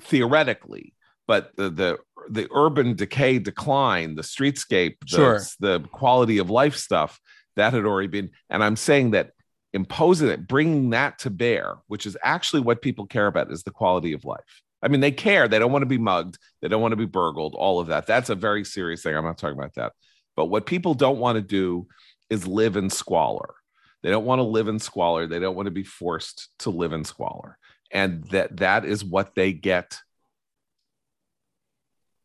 theoretically 0.00 0.93
but 1.26 1.54
the 1.56 1.70
the, 1.70 1.98
the 2.30 2.48
urban 2.54 2.94
decay 2.94 3.38
decline 3.38 4.14
the 4.14 4.22
streetscape 4.22 4.96
the, 5.00 5.06
sure. 5.06 5.40
the 5.60 5.80
quality 5.90 6.38
of 6.38 6.50
life 6.50 6.76
stuff 6.76 7.20
that 7.56 7.72
had 7.72 7.84
already 7.84 8.08
been 8.08 8.30
and 8.50 8.62
i'm 8.62 8.76
saying 8.76 9.12
that 9.12 9.30
imposing 9.74 10.28
it 10.28 10.46
bringing 10.46 10.90
that 10.90 11.18
to 11.18 11.28
bear 11.28 11.76
which 11.88 12.06
is 12.06 12.16
actually 12.22 12.60
what 12.60 12.80
people 12.80 13.06
care 13.06 13.26
about 13.26 13.52
is 13.52 13.64
the 13.64 13.70
quality 13.70 14.12
of 14.12 14.24
life. 14.24 14.62
I 14.80 14.88
mean 14.88 15.00
they 15.00 15.10
care. 15.10 15.48
They 15.48 15.58
don't 15.58 15.72
want 15.72 15.82
to 15.82 15.86
be 15.86 15.98
mugged. 15.98 16.38
They 16.62 16.68
don't 16.68 16.82
want 16.82 16.92
to 16.92 16.96
be 16.96 17.06
burgled 17.06 17.54
all 17.54 17.80
of 17.80 17.88
that. 17.88 18.06
That's 18.06 18.30
a 18.30 18.34
very 18.34 18.64
serious 18.64 19.02
thing. 19.02 19.16
I'm 19.16 19.24
not 19.24 19.38
talking 19.38 19.58
about 19.58 19.74
that. 19.74 19.92
But 20.36 20.46
what 20.46 20.66
people 20.66 20.94
don't 20.94 21.18
want 21.18 21.36
to 21.36 21.42
do 21.42 21.88
is 22.30 22.46
live 22.46 22.76
in 22.76 22.90
squalor. 22.90 23.54
They 24.02 24.10
don't 24.10 24.26
want 24.26 24.40
to 24.40 24.44
live 24.44 24.68
in 24.68 24.78
squalor. 24.78 25.26
They 25.26 25.38
don't 25.38 25.56
want 25.56 25.66
to 25.66 25.72
be 25.72 25.84
forced 25.84 26.50
to 26.60 26.70
live 26.70 26.92
in 26.92 27.04
squalor. 27.04 27.58
And 27.90 28.24
that 28.24 28.58
that 28.58 28.84
is 28.84 29.04
what 29.04 29.34
they 29.34 29.52
get 29.52 29.98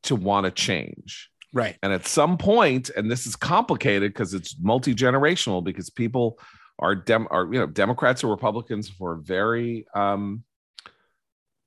to 0.09 0.15
want 0.15 0.45
to 0.45 0.51
change 0.51 1.29
Right. 1.51 1.77
And 1.81 1.91
at 1.91 2.05
some 2.05 2.37
point, 2.37 2.89
and 2.95 3.09
this 3.09 3.25
is 3.25 3.35
complicated 3.35 4.13
because 4.13 4.33
it's 4.33 4.55
multi 4.59 4.93
generational, 4.93 5.63
because 5.63 5.89
people 5.89 6.39
are 6.77 6.95
dem 6.95 7.27
are 7.31 7.51
you 7.51 7.59
know 7.59 7.65
Democrats 7.65 8.23
or 8.23 8.29
Republicans 8.29 8.87
for 8.87 9.15
very 9.15 9.87
um, 9.95 10.43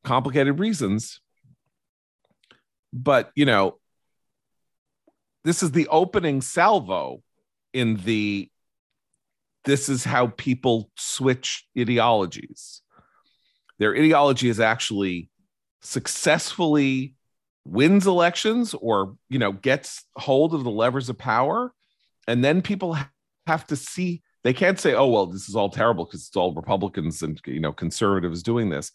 complicated 0.04 0.60
reasons. 0.60 1.20
But 2.92 3.32
you 3.34 3.44
know, 3.44 3.78
this 5.44 5.62
is 5.62 5.72
the 5.72 5.88
opening 5.88 6.40
salvo 6.40 7.22
in 7.72 7.96
the. 7.96 8.48
This 9.64 9.88
is 9.88 10.02
how 10.02 10.26
people 10.26 10.90
switch 10.96 11.66
ideologies. 11.78 12.82
Their 13.78 13.94
ideology 13.96 14.48
is 14.48 14.58
actually 14.58 15.30
successfully 15.82 17.14
wins 17.64 18.06
elections 18.06 18.74
or 18.74 19.16
you 19.28 19.38
know 19.38 19.52
gets 19.52 20.04
hold 20.16 20.54
of 20.54 20.64
the 20.64 20.70
levers 20.70 21.08
of 21.08 21.18
power. 21.18 21.72
And 22.26 22.44
then 22.44 22.62
people 22.62 22.96
have 23.46 23.66
to 23.68 23.76
see 23.76 24.22
they 24.44 24.52
can't 24.52 24.78
say 24.78 24.94
oh 24.94 25.06
well 25.06 25.26
this 25.26 25.48
is 25.48 25.56
all 25.56 25.70
terrible 25.70 26.04
because 26.04 26.26
it's 26.26 26.36
all 26.36 26.54
republicans 26.54 27.22
and 27.22 27.40
you 27.46 27.60
know 27.60 27.72
conservatives 27.72 28.42
doing 28.42 28.70
this. 28.70 28.90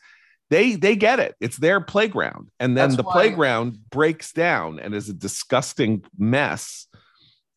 They 0.49 0.75
they 0.75 0.95
get 0.95 1.19
it. 1.19 1.35
It's 1.41 1.57
their 1.57 1.81
playground. 1.81 2.49
And 2.59 2.77
then 2.77 2.89
That's 2.89 2.97
the 2.97 3.03
why... 3.03 3.13
playground 3.13 3.77
breaks 3.89 4.31
down 4.31 4.79
and 4.79 4.95
is 4.95 5.09
a 5.09 5.13
disgusting 5.13 6.03
mess. 6.17 6.87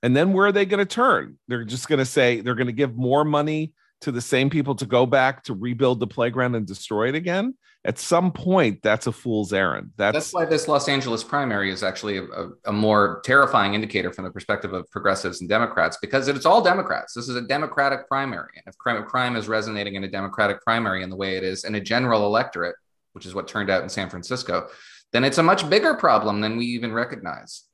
And 0.03 0.17
then 0.17 0.33
where 0.33 0.47
are 0.47 0.53
they 0.53 0.65
going 0.65 0.79
to 0.79 0.87
turn? 0.87 1.39
They're 1.47 1.65
just 1.65 1.89
going 1.89 1.99
to 1.99 2.07
say 2.07 2.41
they're 2.41 2.55
going 2.55 2.67
to 2.67 2.73
give 2.73 2.97
more 2.97 3.25
money 3.25 3.75
to 4.01 4.13
the 4.13 4.21
same 4.21 4.51
people 4.51 4.75
to 4.77 4.87
go 4.87 5.07
back 5.07 5.45
to 5.45 5.55
rebuild 5.55 6.01
the 6.01 6.07
playground 6.07 6.55
and 6.55 6.67
destroy 6.67 7.09
it 7.09 7.15
again 7.15 7.55
at 7.85 7.99
some 7.99 8.31
point 8.31 8.83
that's 8.83 9.07
a 9.07 9.13
fool's 9.13 9.53
errand. 9.53 9.91
That's, 9.97 10.15
that's 10.15 10.35
why 10.35 10.45
this 10.45 10.69
los 10.69 10.89
angeles 10.89 11.25
primary 11.25 11.71
is 11.71 11.83
actually 11.83 12.19
a, 12.19 12.49
a, 12.67 12.73
more 12.73 13.23
terrifying 13.25 13.75
indicator 13.75 14.13
from 14.13 14.25
the 14.25 14.31
perspective 14.31 14.75
of 14.75 14.89
progressives 14.91 15.41
and 15.41 15.49
democrats 15.49 15.97
because 16.01 16.29
it's 16.29 16.45
all 16.45 16.63
democrats. 16.63 17.15
This 17.15 17.29
is 17.29 17.37
a 17.37 17.43
democratic 17.43 18.07
primary. 18.07 18.51
And 18.57 18.65
if 18.67 18.77
crime, 18.77 19.03
crime 19.05 19.37
is 19.37 19.49
resonating 19.49 19.95
in 19.95 20.05
a 20.05 20.11
democratic 20.11 20.63
primary 20.63 21.03
in 21.03 21.11
the 21.11 21.17
way 21.17 21.37
it 21.37 21.45
is 21.45 21.65
in 21.65 21.75
a 21.75 21.81
general 21.81 22.27
electorate 22.27 22.77
which 23.13 23.27
is 23.27 23.35
what 23.35 23.49
turned 23.49 23.71
out 23.71 23.83
in 23.83 23.89
san 23.89 24.09
francisco 24.09 24.69
then 25.13 25.25
it's 25.25 25.39
a 25.39 25.43
much 25.43 25.69
bigger 25.69 25.95
problem 25.95 26.41
than 26.41 26.57
we 26.57 26.67
even 26.67 26.93
recognize. 26.93 27.65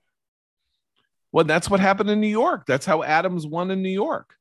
Well 1.33 1.45
that's 1.45 1.68
what 1.68 1.81
happened 1.81 2.11
in 2.11 2.20
new 2.20 2.29
york. 2.29 2.64
That's 2.66 2.87
how 2.87 3.03
adams 3.03 3.45
won 3.45 3.72
in 3.72 3.83
new 3.83 3.89
york 3.89 4.37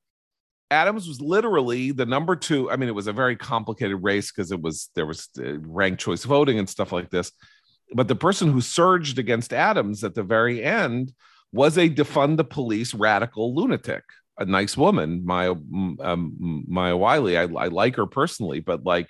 Adams 0.71 1.07
was 1.07 1.21
literally 1.21 1.91
the 1.91 2.05
number 2.05 2.35
two. 2.35 2.71
I 2.71 2.75
mean, 2.75 2.89
it 2.89 2.95
was 2.95 3.07
a 3.07 3.13
very 3.13 3.35
complicated 3.35 4.01
race 4.01 4.31
because 4.31 4.51
it 4.51 4.61
was 4.61 4.89
there 4.95 5.05
was 5.05 5.29
uh, 5.39 5.59
ranked 5.59 6.01
choice 6.01 6.23
voting 6.23 6.59
and 6.59 6.69
stuff 6.69 6.91
like 6.91 7.09
this. 7.09 7.31
But 7.93 8.07
the 8.07 8.15
person 8.15 8.51
who 8.51 8.61
surged 8.61 9.19
against 9.19 9.53
Adams 9.53 10.03
at 10.03 10.15
the 10.15 10.23
very 10.23 10.63
end 10.63 11.13
was 11.51 11.77
a 11.77 11.89
defund 11.89 12.37
the 12.37 12.43
police 12.43 12.93
radical 12.93 13.55
lunatic, 13.55 14.03
a 14.39 14.45
nice 14.45 14.75
woman, 14.75 15.23
Maya 15.23 15.51
um, 15.51 16.65
Maya 16.67 16.97
Wiley. 16.97 17.37
I, 17.37 17.43
I 17.43 17.67
like 17.67 17.95
her 17.97 18.07
personally, 18.07 18.59
but 18.59 18.83
like, 18.83 19.07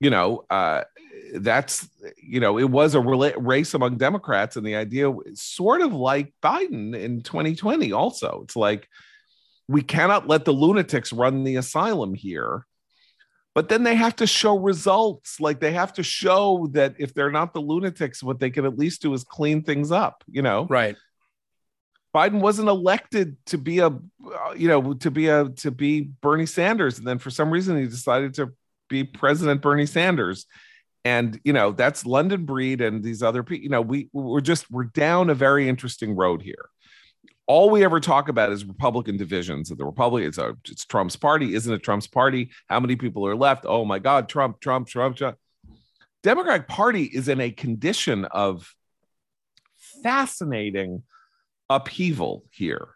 you 0.00 0.10
know, 0.10 0.44
uh, 0.50 0.82
that's 1.36 1.88
you 2.20 2.40
know, 2.40 2.58
it 2.58 2.68
was 2.68 2.96
a 2.96 3.00
race 3.00 3.74
among 3.74 3.98
Democrats, 3.98 4.56
and 4.56 4.66
the 4.66 4.74
idea 4.74 5.12
sort 5.34 5.82
of 5.82 5.92
like 5.92 6.34
Biden 6.42 6.98
in 6.98 7.22
2020. 7.22 7.92
Also, 7.92 8.40
it's 8.42 8.56
like 8.56 8.88
we 9.68 9.82
cannot 9.82 10.28
let 10.28 10.44
the 10.44 10.52
lunatics 10.52 11.12
run 11.12 11.44
the 11.44 11.56
asylum 11.56 12.14
here. 12.14 12.66
But 13.54 13.68
then 13.68 13.84
they 13.84 13.94
have 13.94 14.16
to 14.16 14.26
show 14.26 14.58
results. 14.58 15.40
Like 15.40 15.60
they 15.60 15.72
have 15.72 15.92
to 15.94 16.02
show 16.02 16.68
that 16.72 16.96
if 16.98 17.14
they're 17.14 17.30
not 17.30 17.54
the 17.54 17.60
lunatics 17.60 18.22
what 18.22 18.40
they 18.40 18.50
can 18.50 18.64
at 18.64 18.78
least 18.78 19.02
do 19.02 19.12
is 19.14 19.24
clean 19.24 19.62
things 19.62 19.90
up 19.90 20.24
you 20.26 20.42
know? 20.42 20.66
Right. 20.68 20.96
Biden 22.14 22.40
wasn't 22.40 22.68
elected 22.68 23.36
to 23.46 23.58
be 23.58 23.80
a 23.80 23.90
you 24.56 24.68
know 24.68 24.94
to 24.94 25.10
be 25.10 25.28
a 25.28 25.48
to 25.48 25.70
be 25.70 26.10
bernie 26.20 26.46
sanders. 26.46 26.98
And 26.98 27.06
then 27.06 27.18
for 27.18 27.30
some 27.30 27.50
reason 27.50 27.76
he 27.78 27.86
decided 27.86 28.34
to 28.34 28.52
be 28.88 29.04
president 29.04 29.62
bernie 29.62 29.86
sanders. 29.86 30.46
And 31.04 31.40
you 31.44 31.52
know 31.52 31.72
that's 31.72 32.06
london 32.06 32.46
breed 32.46 32.80
and 32.80 33.02
these 33.02 33.22
other 33.22 33.42
people 33.42 33.64
you 33.64 33.68
know 33.68 33.82
we 33.82 34.08
we're 34.12 34.40
just 34.40 34.70
we're 34.70 34.84
down 34.84 35.28
a 35.28 35.34
very 35.34 35.68
interesting 35.68 36.16
road 36.16 36.40
here 36.40 36.70
all 37.46 37.70
we 37.70 37.84
ever 37.84 38.00
talk 38.00 38.28
about 38.28 38.52
is 38.52 38.64
Republican 38.64 39.16
divisions. 39.16 39.68
That 39.68 39.78
the 39.78 39.84
Republican, 39.84 40.28
it's, 40.28 40.38
a, 40.38 40.56
it's 40.68 40.84
Trump's 40.84 41.16
party. 41.16 41.54
Isn't 41.54 41.72
it 41.72 41.82
Trump's 41.82 42.06
party? 42.06 42.50
How 42.68 42.80
many 42.80 42.96
people 42.96 43.26
are 43.26 43.36
left? 43.36 43.66
Oh 43.66 43.84
my 43.84 43.98
God, 43.98 44.28
Trump, 44.28 44.60
Trump, 44.60 44.88
Trump, 44.88 45.16
Trump. 45.16 45.36
Democratic 46.22 46.66
Party 46.68 47.02
is 47.04 47.28
in 47.28 47.38
a 47.38 47.50
condition 47.50 48.24
of 48.24 48.74
fascinating 50.02 51.02
upheaval 51.68 52.44
here. 52.50 52.88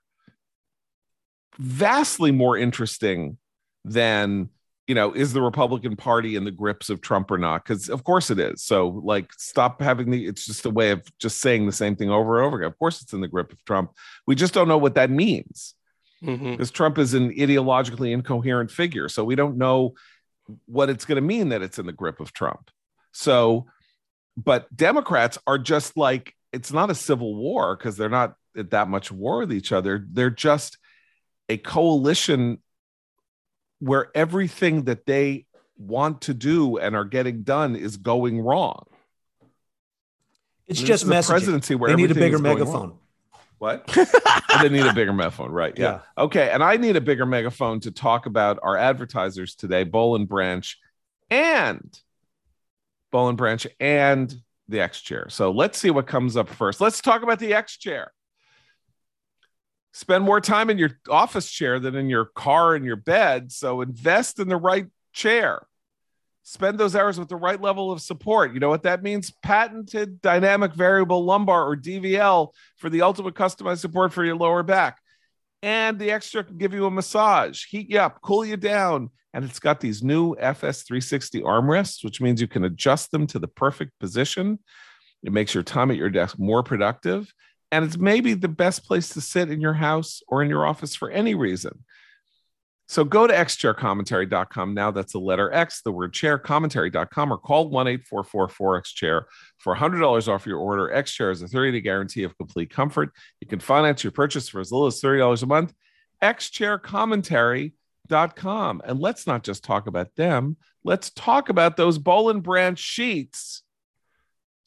Vastly 1.58 2.32
more 2.32 2.56
interesting 2.56 3.36
than 3.84 4.48
you 4.88 4.94
know, 4.94 5.12
is 5.12 5.34
the 5.34 5.42
Republican 5.42 5.96
Party 5.96 6.34
in 6.34 6.44
the 6.44 6.50
grips 6.50 6.88
of 6.88 7.02
Trump 7.02 7.30
or 7.30 7.36
not? 7.36 7.62
Because 7.62 7.90
of 7.90 8.02
course 8.04 8.30
it 8.30 8.38
is. 8.40 8.62
So 8.62 8.88
like, 9.04 9.30
stop 9.34 9.82
having 9.82 10.10
the. 10.10 10.26
It's 10.26 10.46
just 10.46 10.64
a 10.64 10.70
way 10.70 10.90
of 10.90 11.06
just 11.18 11.40
saying 11.40 11.66
the 11.66 11.72
same 11.72 11.94
thing 11.94 12.10
over 12.10 12.38
and 12.38 12.46
over 12.46 12.56
again. 12.56 12.68
Of 12.68 12.78
course, 12.78 13.02
it's 13.02 13.12
in 13.12 13.20
the 13.20 13.28
grip 13.28 13.52
of 13.52 13.62
Trump. 13.66 13.92
We 14.26 14.34
just 14.34 14.54
don't 14.54 14.66
know 14.66 14.78
what 14.78 14.94
that 14.94 15.10
means 15.10 15.74
because 16.20 16.40
mm-hmm. 16.40 16.62
Trump 16.74 16.98
is 16.98 17.12
an 17.12 17.30
ideologically 17.32 18.12
incoherent 18.12 18.70
figure. 18.70 19.10
So 19.10 19.24
we 19.24 19.34
don't 19.36 19.58
know 19.58 19.92
what 20.64 20.88
it's 20.88 21.04
going 21.04 21.16
to 21.16 21.22
mean 21.22 21.50
that 21.50 21.62
it's 21.62 21.78
in 21.78 21.86
the 21.86 21.92
grip 21.92 22.18
of 22.18 22.32
Trump. 22.32 22.70
So, 23.12 23.66
but 24.36 24.74
Democrats 24.74 25.36
are 25.46 25.58
just 25.58 25.98
like 25.98 26.34
it's 26.54 26.72
not 26.72 26.90
a 26.90 26.94
civil 26.94 27.34
war 27.34 27.76
because 27.76 27.98
they're 27.98 28.08
not 28.08 28.36
at 28.56 28.70
that 28.70 28.88
much 28.88 29.12
war 29.12 29.40
with 29.40 29.52
each 29.52 29.70
other. 29.70 30.06
They're 30.10 30.30
just 30.30 30.78
a 31.50 31.58
coalition 31.58 32.62
where 33.80 34.10
everything 34.14 34.84
that 34.84 35.06
they 35.06 35.46
want 35.76 36.22
to 36.22 36.34
do 36.34 36.78
and 36.78 36.96
are 36.96 37.04
getting 37.04 37.42
done 37.42 37.76
is 37.76 37.96
going 37.96 38.40
wrong. 38.40 38.86
It's 40.66 40.82
just 40.82 41.06
the 41.06 41.22
presidency 41.22 41.74
where 41.74 41.90
they 41.90 41.96
need 41.96 42.10
a 42.10 42.14
bigger 42.14 42.38
megaphone. 42.38 42.98
What? 43.58 43.86
they 44.62 44.68
need 44.68 44.86
a 44.86 44.92
bigger 44.92 45.12
megaphone, 45.12 45.50
right? 45.50 45.76
Yeah. 45.76 46.00
yeah. 46.16 46.24
Okay. 46.24 46.50
And 46.50 46.62
I 46.62 46.76
need 46.76 46.96
a 46.96 47.00
bigger 47.00 47.26
megaphone 47.26 47.80
to 47.80 47.90
talk 47.90 48.26
about 48.26 48.58
our 48.62 48.76
advertisers 48.76 49.54
today, 49.54 49.84
Boll 49.84 50.14
and 50.14 50.28
Branch 50.28 50.78
and 51.30 51.98
Boll 53.10 53.28
and 53.28 53.38
Branch 53.38 53.66
and 53.80 54.34
the 54.68 54.80
X 54.80 55.00
chair. 55.00 55.28
So 55.30 55.50
let's 55.50 55.78
see 55.78 55.90
what 55.90 56.06
comes 56.06 56.36
up 56.36 56.48
first. 56.48 56.80
Let's 56.80 57.00
talk 57.00 57.22
about 57.22 57.38
the 57.38 57.54
X 57.54 57.78
chair. 57.78 58.12
Spend 59.98 60.22
more 60.22 60.40
time 60.40 60.70
in 60.70 60.78
your 60.78 60.92
office 61.10 61.50
chair 61.50 61.80
than 61.80 61.96
in 61.96 62.08
your 62.08 62.24
car 62.24 62.74
and 62.74 62.84
your 62.84 62.96
bed. 62.96 63.50
So 63.50 63.80
invest 63.80 64.38
in 64.38 64.48
the 64.48 64.56
right 64.56 64.86
chair 65.12 65.66
spend 66.48 66.78
those 66.78 66.96
hours 66.96 67.18
with 67.18 67.28
the 67.28 67.36
right 67.36 67.60
level 67.60 67.92
of 67.92 68.00
support. 68.00 68.54
You 68.54 68.60
know 68.60 68.70
what 68.70 68.84
that 68.84 69.02
means? 69.02 69.30
Patented 69.42 70.22
dynamic 70.22 70.72
variable 70.72 71.22
lumbar 71.22 71.68
or 71.68 71.76
DVL 71.76 72.54
for 72.78 72.88
the 72.88 73.02
ultimate 73.02 73.34
customized 73.34 73.80
support 73.80 74.14
for 74.14 74.24
your 74.24 74.34
lower 74.34 74.62
back. 74.62 74.98
And 75.62 75.98
the 75.98 76.10
extra 76.10 76.42
can 76.42 76.56
give 76.56 76.72
you 76.72 76.86
a 76.86 76.90
massage, 76.90 77.66
heat 77.66 77.90
you 77.90 77.98
up, 77.98 78.22
cool 78.22 78.46
you 78.46 78.56
down. 78.56 79.10
And 79.34 79.44
it's 79.44 79.58
got 79.58 79.80
these 79.80 80.02
new 80.02 80.36
FS360 80.36 81.42
armrests, 81.42 82.02
which 82.02 82.22
means 82.22 82.40
you 82.40 82.48
can 82.48 82.64
adjust 82.64 83.10
them 83.10 83.26
to 83.26 83.38
the 83.38 83.48
perfect 83.48 83.92
position. 84.00 84.58
It 85.22 85.32
makes 85.32 85.52
your 85.52 85.62
time 85.62 85.90
at 85.90 85.98
your 85.98 86.08
desk 86.08 86.38
more 86.38 86.62
productive. 86.62 87.30
And 87.70 87.84
it's 87.84 87.98
maybe 87.98 88.34
the 88.34 88.48
best 88.48 88.84
place 88.84 89.10
to 89.10 89.20
sit 89.20 89.50
in 89.50 89.60
your 89.60 89.74
house 89.74 90.22
or 90.26 90.42
in 90.42 90.48
your 90.48 90.66
office 90.66 90.94
for 90.94 91.10
any 91.10 91.34
reason. 91.34 91.84
So 92.88 93.04
go 93.04 93.26
to 93.26 93.34
xchaircommentary.com. 93.34 94.72
Now 94.72 94.90
that's 94.90 95.12
the 95.12 95.20
letter 95.20 95.52
X, 95.52 95.82
the 95.82 95.92
word 95.92 96.14
chair, 96.14 96.38
commentary.com, 96.38 97.30
or 97.30 97.36
call 97.36 97.68
1 97.68 97.86
844 97.86 98.80
chair 98.80 99.26
for 99.58 99.76
$100 99.76 100.26
off 100.26 100.46
your 100.46 100.58
order. 100.58 100.90
X 100.90 101.12
Chair 101.12 101.30
is 101.30 101.42
a 101.42 101.48
30 101.48 101.72
day 101.72 101.82
guarantee 101.82 102.22
of 102.22 102.34
complete 102.38 102.70
comfort. 102.70 103.10
You 103.40 103.46
can 103.46 103.60
finance 103.60 104.02
your 104.02 104.12
purchase 104.12 104.48
for 104.48 104.60
as 104.60 104.72
little 104.72 104.86
as 104.86 105.02
$30 105.02 105.42
a 105.42 105.46
month. 105.46 105.74
xchaircommentary.com. 106.22 108.82
And 108.82 109.00
let's 109.00 109.26
not 109.26 109.44
just 109.44 109.64
talk 109.64 109.86
about 109.86 110.16
them, 110.16 110.56
let's 110.82 111.10
talk 111.10 111.50
about 111.50 111.76
those 111.76 111.98
Boll 111.98 112.30
and 112.30 112.42
Branch 112.42 112.78
sheets. 112.78 113.64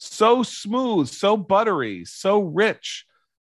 So 0.04 0.42
smooth, 0.42 1.06
so 1.06 1.36
buttery, 1.36 2.04
so 2.04 2.40
rich. 2.40 3.06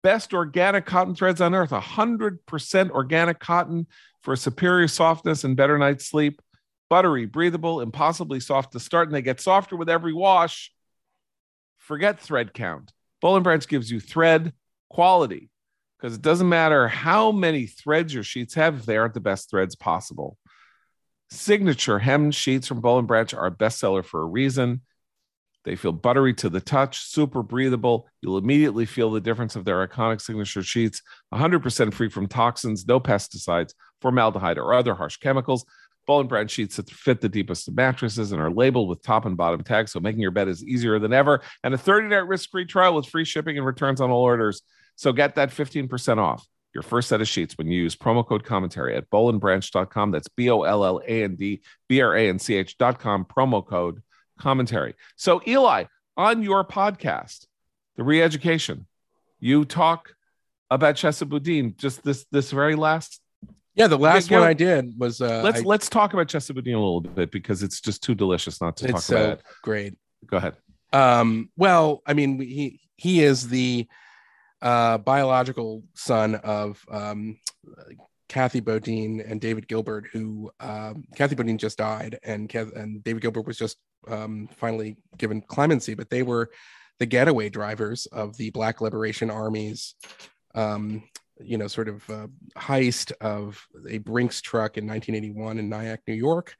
Best 0.01 0.33
organic 0.33 0.85
cotton 0.85 1.13
threads 1.13 1.41
on 1.41 1.53
earth, 1.53 1.71
100% 1.71 2.91
organic 2.91 3.39
cotton 3.39 3.85
for 4.21 4.37
superior 4.37 4.87
softness 4.87 5.43
and 5.43 5.57
better 5.57 5.77
night's 5.77 6.07
sleep. 6.07 6.41
Buttery, 6.89 7.25
breathable, 7.25 7.81
impossibly 7.81 8.39
soft 8.39 8.71
to 8.71 8.79
start, 8.79 9.09
and 9.09 9.15
they 9.15 9.21
get 9.21 9.41
softer 9.41 9.75
with 9.75 9.89
every 9.89 10.13
wash. 10.13 10.71
Forget 11.79 12.21
thread 12.21 12.53
count. 12.53 12.93
Boll 13.19 13.35
and 13.35 13.43
Branch 13.43 13.67
gives 13.67 13.91
you 13.91 13.99
thread 13.99 14.53
quality 14.89 15.49
because 15.99 16.15
it 16.15 16.21
doesn't 16.21 16.47
matter 16.47 16.87
how 16.87 17.33
many 17.33 17.65
threads 17.65 18.13
your 18.13 18.23
sheets 18.23 18.53
have 18.53 18.79
if 18.79 18.85
they 18.85 18.95
aren't 18.95 19.15
the 19.15 19.19
best 19.19 19.49
threads 19.49 19.75
possible. 19.75 20.37
Signature 21.29 21.99
hem 21.99 22.31
sheets 22.31 22.67
from 22.67 22.79
Boll 22.79 22.99
and 22.99 23.07
Branch 23.07 23.33
are 23.33 23.47
a 23.47 23.51
bestseller 23.51 24.05
for 24.05 24.21
a 24.21 24.25
reason. 24.25 24.79
They 25.67 25.75
feel 25.75 25.91
buttery 25.91 26.33
to 26.35 26.49
the 26.49 26.61
touch, 26.61 27.01
super 27.01 27.43
breathable. 27.43 28.07
You'll 28.21 28.37
immediately 28.37 28.85
feel 28.85 29.11
the 29.11 29.19
difference 29.19 29.57
of 29.57 29.65
their 29.65 29.85
iconic 29.85 30.21
signature 30.21 30.63
sheets, 30.63 31.01
100% 31.33 31.93
free 31.93 32.07
from 32.07 32.27
toxins, 32.27 32.87
no 32.87 33.01
pesticides, 33.01 33.73
formaldehyde, 33.99 34.57
or 34.57 34.73
other 34.73 34.95
harsh 34.95 35.17
chemicals. 35.17 35.65
Boll 36.05 36.21
and 36.21 36.29
Branch 36.29 36.49
sheets 36.49 36.77
that 36.77 36.89
fit 36.89 37.19
the 37.19 37.27
deepest 37.27 37.67
of 37.67 37.75
mattresses 37.75 38.31
and 38.31 38.41
are 38.41 38.49
labeled 38.49 38.87
with 38.87 39.03
top 39.03 39.25
and 39.25 39.35
bottom 39.35 39.61
tags, 39.61 39.91
so 39.91 39.99
making 39.99 40.21
your 40.21 40.31
bed 40.31 40.47
is 40.47 40.63
easier 40.63 40.99
than 40.99 41.11
ever. 41.11 41.41
And 41.65 41.73
a 41.73 41.77
30 41.77 42.07
night 42.07 42.27
risk 42.27 42.49
free 42.49 42.63
trial 42.63 42.95
with 42.95 43.05
free 43.05 43.25
shipping 43.25 43.57
and 43.57 43.65
returns 43.65 43.99
on 43.99 44.09
all 44.09 44.23
orders. 44.23 44.61
So 44.95 45.11
get 45.11 45.35
that 45.35 45.49
15% 45.49 46.17
off 46.17 46.47
your 46.73 46.81
first 46.81 47.09
set 47.09 47.19
of 47.19 47.27
sheets 47.27 47.57
when 47.57 47.67
you 47.67 47.81
use 47.81 47.97
promo 47.97 48.25
code 48.25 48.45
commentary 48.45 48.95
at 48.95 49.09
bollandbranch.com. 49.09 50.11
That's 50.11 50.29
B 50.29 50.49
O 50.49 50.61
L 50.61 50.85
L 50.85 51.01
A 51.05 51.23
N 51.23 51.35
D 51.35 51.61
B 51.89 51.99
R 51.99 52.15
A 52.15 52.29
N 52.29 52.39
C 52.39 52.55
H.com, 52.55 53.25
promo 53.25 53.67
code 53.67 54.01
commentary. 54.37 54.95
So, 55.15 55.41
Eli, 55.47 55.85
on 56.15 56.43
your 56.43 56.63
podcast, 56.63 57.47
The 57.95 58.03
Reeducation, 58.03 58.85
you 59.39 59.65
talk 59.65 60.13
about 60.69 60.95
Chesa 60.95 61.27
Boudin 61.27 61.75
just 61.77 62.03
this 62.03 62.25
this 62.31 62.51
very 62.51 62.75
last. 62.75 63.21
Yeah, 63.75 63.87
the 63.87 63.97
last 63.97 64.31
one 64.31 64.41
I 64.41 64.53
did 64.53 64.93
was. 64.97 65.21
Uh, 65.21 65.41
let's 65.43 65.59
I, 65.59 65.63
let's 65.63 65.89
talk 65.89 66.13
about 66.13 66.27
Chesa 66.27 66.53
Boudin 66.53 66.73
a 66.73 66.79
little 66.79 67.01
bit 67.01 67.31
because 67.31 67.61
it's 67.61 67.79
just 67.79 68.01
too 68.01 68.15
delicious 68.15 68.59
not 68.59 68.75
to 68.77 68.87
talk 68.87 69.01
so 69.01 69.15
about 69.15 69.39
it. 69.39 69.45
Great. 69.61 69.97
Go 70.25 70.37
ahead. 70.37 70.55
Um, 70.93 71.49
well, 71.55 72.01
I 72.05 72.13
mean, 72.13 72.41
he 72.41 72.81
he 72.95 73.21
is 73.21 73.47
the 73.47 73.87
uh, 74.61 74.97
biological 74.97 75.83
son 75.93 76.35
of 76.35 76.83
um, 76.89 77.39
Kathy 78.27 78.59
Boudin 78.59 79.21
and 79.21 79.39
David 79.39 79.67
Gilbert, 79.67 80.07
who 80.11 80.51
um, 80.59 81.05
Kathy 81.15 81.35
Boudin 81.35 81.57
just 81.57 81.77
died, 81.77 82.19
and 82.23 82.53
and 82.53 83.03
David 83.03 83.21
Gilbert 83.21 83.45
was 83.45 83.57
just 83.57 83.77
um, 84.07 84.49
finally 84.57 84.97
given 85.17 85.41
clemency, 85.41 85.93
but 85.93 86.09
they 86.09 86.23
were 86.23 86.49
the 86.99 87.05
getaway 87.05 87.49
drivers 87.49 88.05
of 88.07 88.35
the 88.37 88.49
Black 88.51 88.81
Liberation 88.81 89.29
Army's, 89.29 89.95
um, 90.55 91.03
you 91.39 91.57
know, 91.57 91.67
sort 91.67 91.87
of 91.87 92.09
uh, 92.09 92.27
heist 92.57 93.11
of 93.21 93.63
a 93.87 93.99
Brinks 93.99 94.41
truck 94.41 94.77
in 94.77 94.87
1981 94.87 95.59
in 95.59 95.69
Nyack, 95.69 96.01
New 96.07 96.13
York, 96.13 96.55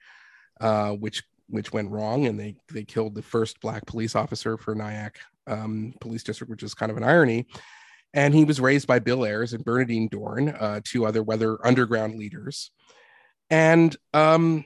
uh, 0.61 0.91
which 0.91 1.23
which 1.49 1.71
went 1.71 1.89
wrong, 1.89 2.25
and 2.25 2.39
they 2.39 2.55
they 2.71 2.83
killed 2.83 3.15
the 3.15 3.21
first 3.21 3.59
black 3.61 3.85
police 3.85 4.15
officer 4.15 4.57
for 4.57 4.75
Nyack 4.75 5.17
um, 5.47 5.93
Police 6.01 6.23
District, 6.23 6.51
which 6.51 6.63
is 6.63 6.73
kind 6.73 6.91
of 6.91 6.97
an 6.97 7.03
irony. 7.03 7.47
And 8.13 8.33
he 8.33 8.45
was 8.45 8.61
raised 8.61 8.87
by 8.87 8.99
Bill 8.99 9.25
Ayers 9.25 9.53
and 9.53 9.63
Bernardine 9.63 10.09
Dohrn, 10.09 10.55
uh, 10.59 10.81
two 10.83 11.05
other 11.05 11.23
weather 11.23 11.57
underground 11.65 12.15
leaders. 12.15 12.71
And 13.49 13.95
um, 14.13 14.65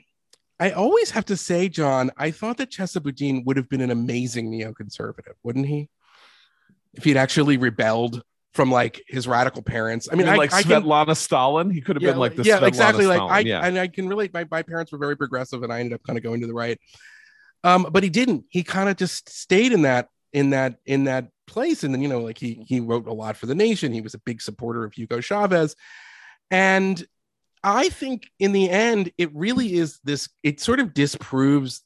I 0.61 0.71
always 0.71 1.09
have 1.09 1.25
to 1.25 1.35
say, 1.35 1.69
John, 1.69 2.11
I 2.17 2.29
thought 2.29 2.57
that 2.57 2.69
Chesa 2.69 3.01
Boudin 3.01 3.43
would 3.45 3.57
have 3.57 3.67
been 3.67 3.81
an 3.81 3.89
amazing 3.89 4.51
neoconservative, 4.51 5.33
wouldn't 5.41 5.65
he? 5.65 5.89
If 6.93 7.03
he'd 7.03 7.17
actually 7.17 7.57
rebelled 7.57 8.21
from 8.53 8.71
like 8.71 9.01
his 9.07 9.27
radical 9.27 9.63
parents. 9.63 10.07
I 10.11 10.15
mean, 10.15 10.29
I, 10.29 10.35
like 10.35 10.53
I 10.53 10.61
Svetlana 10.61 11.07
can, 11.07 11.15
Stalin. 11.15 11.71
He 11.71 11.81
could 11.81 11.95
have 11.95 12.03
yeah, 12.03 12.11
been 12.11 12.19
like 12.19 12.35
this. 12.35 12.45
Yeah, 12.45 12.59
Svetlana 12.59 12.67
exactly. 12.67 13.05
Stalin. 13.05 13.21
Like 13.21 13.31
I 13.31 13.39
yeah. 13.39 13.65
and 13.65 13.79
I 13.79 13.87
can 13.87 14.07
relate. 14.07 14.33
My 14.35 14.45
my 14.51 14.61
parents 14.61 14.91
were 14.91 14.99
very 14.99 15.17
progressive, 15.17 15.63
and 15.63 15.73
I 15.73 15.79
ended 15.79 15.93
up 15.93 16.03
kind 16.03 16.17
of 16.17 16.23
going 16.23 16.41
to 16.41 16.47
the 16.47 16.53
right. 16.53 16.79
Um, 17.63 17.87
but 17.91 18.03
he 18.03 18.09
didn't. 18.09 18.45
He 18.49 18.63
kind 18.63 18.87
of 18.87 18.97
just 18.97 19.29
stayed 19.29 19.71
in 19.71 19.83
that 19.83 20.09
in 20.31 20.51
that 20.51 20.75
in 20.85 21.05
that 21.05 21.29
place. 21.47 21.83
And 21.83 21.93
then, 21.93 22.01
you 22.01 22.07
know, 22.07 22.19
like 22.19 22.37
he 22.37 22.63
he 22.67 22.79
wrote 22.79 23.07
a 23.07 23.13
lot 23.13 23.37
for 23.37 23.45
the 23.45 23.55
nation. 23.55 23.93
He 23.93 24.01
was 24.01 24.13
a 24.13 24.19
big 24.19 24.41
supporter 24.41 24.83
of 24.83 24.93
Hugo 24.93 25.21
Chavez. 25.21 25.75
And 26.49 27.03
I 27.63 27.89
think 27.89 28.29
in 28.39 28.51
the 28.51 28.69
end, 28.69 29.11
it 29.17 29.29
really 29.33 29.73
is 29.73 29.99
this, 30.03 30.29
it 30.43 30.59
sort 30.59 30.79
of 30.79 30.93
disproves 30.93 31.83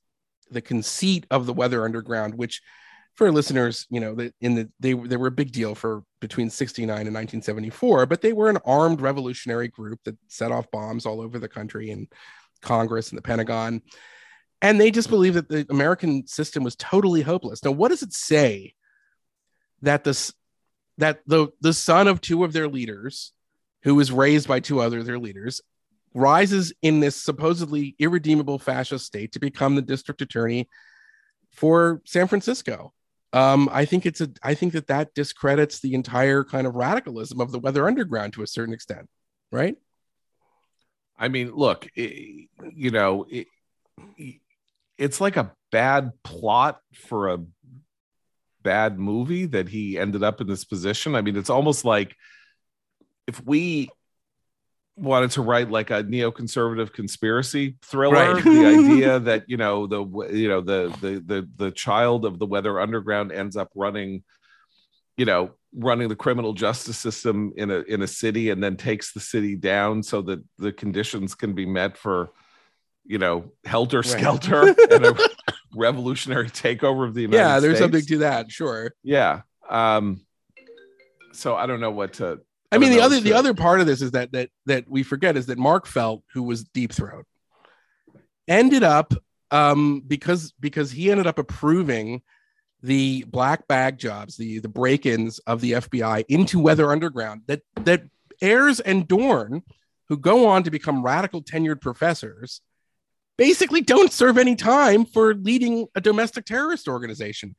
the 0.49 0.61
conceit 0.61 1.25
of 1.31 1.45
the 1.45 1.53
Weather 1.53 1.83
Underground, 1.83 2.35
which 2.35 2.61
for 3.15 3.31
listeners, 3.31 3.87
you 3.89 3.99
know, 3.99 4.29
in 4.41 4.55
the 4.55 4.69
they 4.79 4.93
they 4.93 5.17
were 5.17 5.27
a 5.27 5.31
big 5.31 5.51
deal 5.51 5.73
for 5.73 6.03
between 6.19 6.49
69 6.49 6.89
and 6.89 7.15
1974, 7.15 8.05
but 8.05 8.21
they 8.21 8.33
were 8.33 8.49
an 8.49 8.57
armed 8.65 9.01
revolutionary 9.01 9.69
group 9.69 9.99
that 10.03 10.17
set 10.27 10.51
off 10.51 10.69
bombs 10.69 11.05
all 11.05 11.21
over 11.21 11.39
the 11.39 11.47
country 11.47 11.91
and 11.91 12.07
Congress 12.61 13.09
and 13.09 13.17
the 13.17 13.21
Pentagon. 13.21 13.81
And 14.61 14.79
they 14.79 14.91
just 14.91 15.09
believed 15.09 15.37
that 15.37 15.49
the 15.49 15.65
American 15.69 16.27
system 16.27 16.63
was 16.63 16.75
totally 16.75 17.21
hopeless. 17.21 17.63
Now, 17.63 17.71
what 17.71 17.89
does 17.89 18.03
it 18.03 18.13
say 18.13 18.73
that 19.81 20.03
this 20.03 20.33
that 20.97 21.21
the 21.25 21.47
the 21.61 21.73
son 21.73 22.07
of 22.07 22.19
two 22.19 22.43
of 22.43 22.51
their 22.51 22.67
leaders, 22.67 23.31
who 23.85 23.95
was 23.95 24.11
raised 24.11 24.47
by 24.47 24.59
two 24.59 24.81
other 24.81 25.01
their 25.03 25.19
leaders, 25.19 25.61
rises 26.13 26.73
in 26.81 26.99
this 26.99 27.15
supposedly 27.15 27.95
irredeemable 27.99 28.59
fascist 28.59 29.05
state 29.05 29.31
to 29.33 29.39
become 29.39 29.75
the 29.75 29.81
district 29.81 30.21
attorney 30.21 30.67
for 31.51 32.01
San 32.03 32.27
Francisco. 32.27 32.93
Um, 33.31 33.69
I 33.71 33.85
think 33.85 34.05
it's 34.05 34.21
a 34.21 34.29
I 34.43 34.55
think 34.55 34.73
that 34.73 34.87
that 34.87 35.13
discredits 35.13 35.81
the 35.81 35.93
entire 35.93 36.43
kind 36.43 36.65
of 36.65 36.75
radicalism 36.75 37.39
of 37.39 37.51
the 37.51 37.59
Weather 37.59 37.87
Underground 37.87 38.33
to 38.33 38.43
a 38.43 38.47
certain 38.47 38.73
extent, 38.73 39.07
right? 39.51 39.75
I 41.17 41.27
mean, 41.27 41.51
look, 41.53 41.87
it, 41.95 42.49
you 42.73 42.91
know, 42.91 43.25
it, 43.29 43.47
it's 44.97 45.21
like 45.21 45.37
a 45.37 45.51
bad 45.71 46.11
plot 46.23 46.79
for 46.93 47.29
a 47.29 47.43
bad 48.63 48.97
movie 48.97 49.45
that 49.45 49.69
he 49.69 49.99
ended 49.99 50.23
up 50.23 50.41
in 50.41 50.47
this 50.47 50.65
position. 50.65 51.13
I 51.15 51.21
mean, 51.21 51.35
it's 51.35 51.49
almost 51.49 51.85
like 51.85 52.15
if 53.27 53.43
we 53.45 53.89
wanted 54.97 55.31
to 55.31 55.41
write 55.41 55.69
like 55.69 55.89
a 55.89 56.03
neoconservative 56.03 56.93
conspiracy 56.93 57.75
thriller, 57.83 58.35
right. 58.35 58.43
the 58.43 58.65
idea 58.65 59.19
that 59.29 59.49
you 59.49 59.57
know 59.57 59.87
the 59.87 60.05
you 60.31 60.47
know 60.47 60.61
the 60.61 60.95
the 61.01 61.23
the 61.25 61.49
the 61.55 61.71
child 61.71 62.25
of 62.25 62.39
the 62.39 62.45
Weather 62.45 62.79
Underground 62.79 63.31
ends 63.31 63.57
up 63.57 63.71
running, 63.75 64.23
you 65.17 65.25
know, 65.25 65.51
running 65.73 66.07
the 66.07 66.15
criminal 66.15 66.53
justice 66.53 66.97
system 66.97 67.53
in 67.57 67.71
a 67.71 67.79
in 67.79 68.01
a 68.01 68.07
city 68.07 68.49
and 68.49 68.63
then 68.63 68.77
takes 68.77 69.13
the 69.13 69.19
city 69.19 69.55
down 69.55 70.03
so 70.03 70.21
that 70.21 70.43
the 70.57 70.71
conditions 70.71 71.35
can 71.35 71.53
be 71.53 71.65
met 71.65 71.97
for 71.97 72.29
you 73.05 73.19
know, 73.19 73.51
helter 73.65 74.03
skelter 74.03 74.63
right. 74.63 74.77
and 74.91 75.05
a 75.05 75.15
revolutionary 75.75 76.49
takeover 76.49 77.07
of 77.07 77.13
the 77.13 77.21
United 77.21 77.37
Yeah, 77.37 77.59
there's 77.59 77.77
States. 77.77 77.79
something 77.79 78.05
to 78.07 78.17
that, 78.19 78.51
sure. 78.51 78.93
Yeah. 79.03 79.41
Um, 79.69 80.25
so 81.31 81.55
I 81.55 81.65
don't 81.65 81.79
know 81.79 81.91
what 81.91 82.13
to. 82.13 82.39
I, 82.75 82.77
mean, 82.77 82.91
the 82.91 83.01
other 83.01 83.19
the 83.19 83.33
other 83.33 83.53
part 83.53 83.79
of 83.79 83.87
this 83.87 84.01
is 84.01 84.11
that 84.11 84.31
that 84.33 84.49
that 84.65 84.89
we 84.89 85.03
forget 85.03 85.37
is 85.37 85.47
that 85.47 85.57
Mark 85.57 85.87
Felt, 85.87 86.23
who 86.33 86.43
was 86.43 86.63
Deep 86.63 86.91
Throat, 86.91 87.25
ended 88.47 88.83
up 88.83 89.13
um, 89.51 90.01
because 90.05 90.53
because 90.59 90.91
he 90.91 91.11
ended 91.11 91.27
up 91.27 91.39
approving 91.39 92.21
the 92.81 93.23
black 93.23 93.67
bag 93.67 93.97
jobs, 93.97 94.37
the 94.37 94.59
the 94.59 94.69
break-ins 94.69 95.39
of 95.39 95.61
the 95.61 95.73
FBI 95.73 96.25
into 96.29 96.59
Weather 96.59 96.91
Underground 96.91 97.41
that 97.47 97.61
that 97.83 98.03
Ayers 98.41 98.79
and 98.79 99.07
Dohrn, 99.07 99.63
who 100.09 100.17
go 100.17 100.47
on 100.47 100.63
to 100.63 100.71
become 100.71 101.03
radical 101.03 101.41
tenured 101.41 101.81
professors, 101.81 102.61
basically 103.37 103.81
don't 103.81 104.11
serve 104.11 104.37
any 104.37 104.55
time 104.55 105.05
for 105.05 105.33
leading 105.33 105.87
a 105.95 106.01
domestic 106.01 106.45
terrorist 106.45 106.87
organization. 106.87 107.55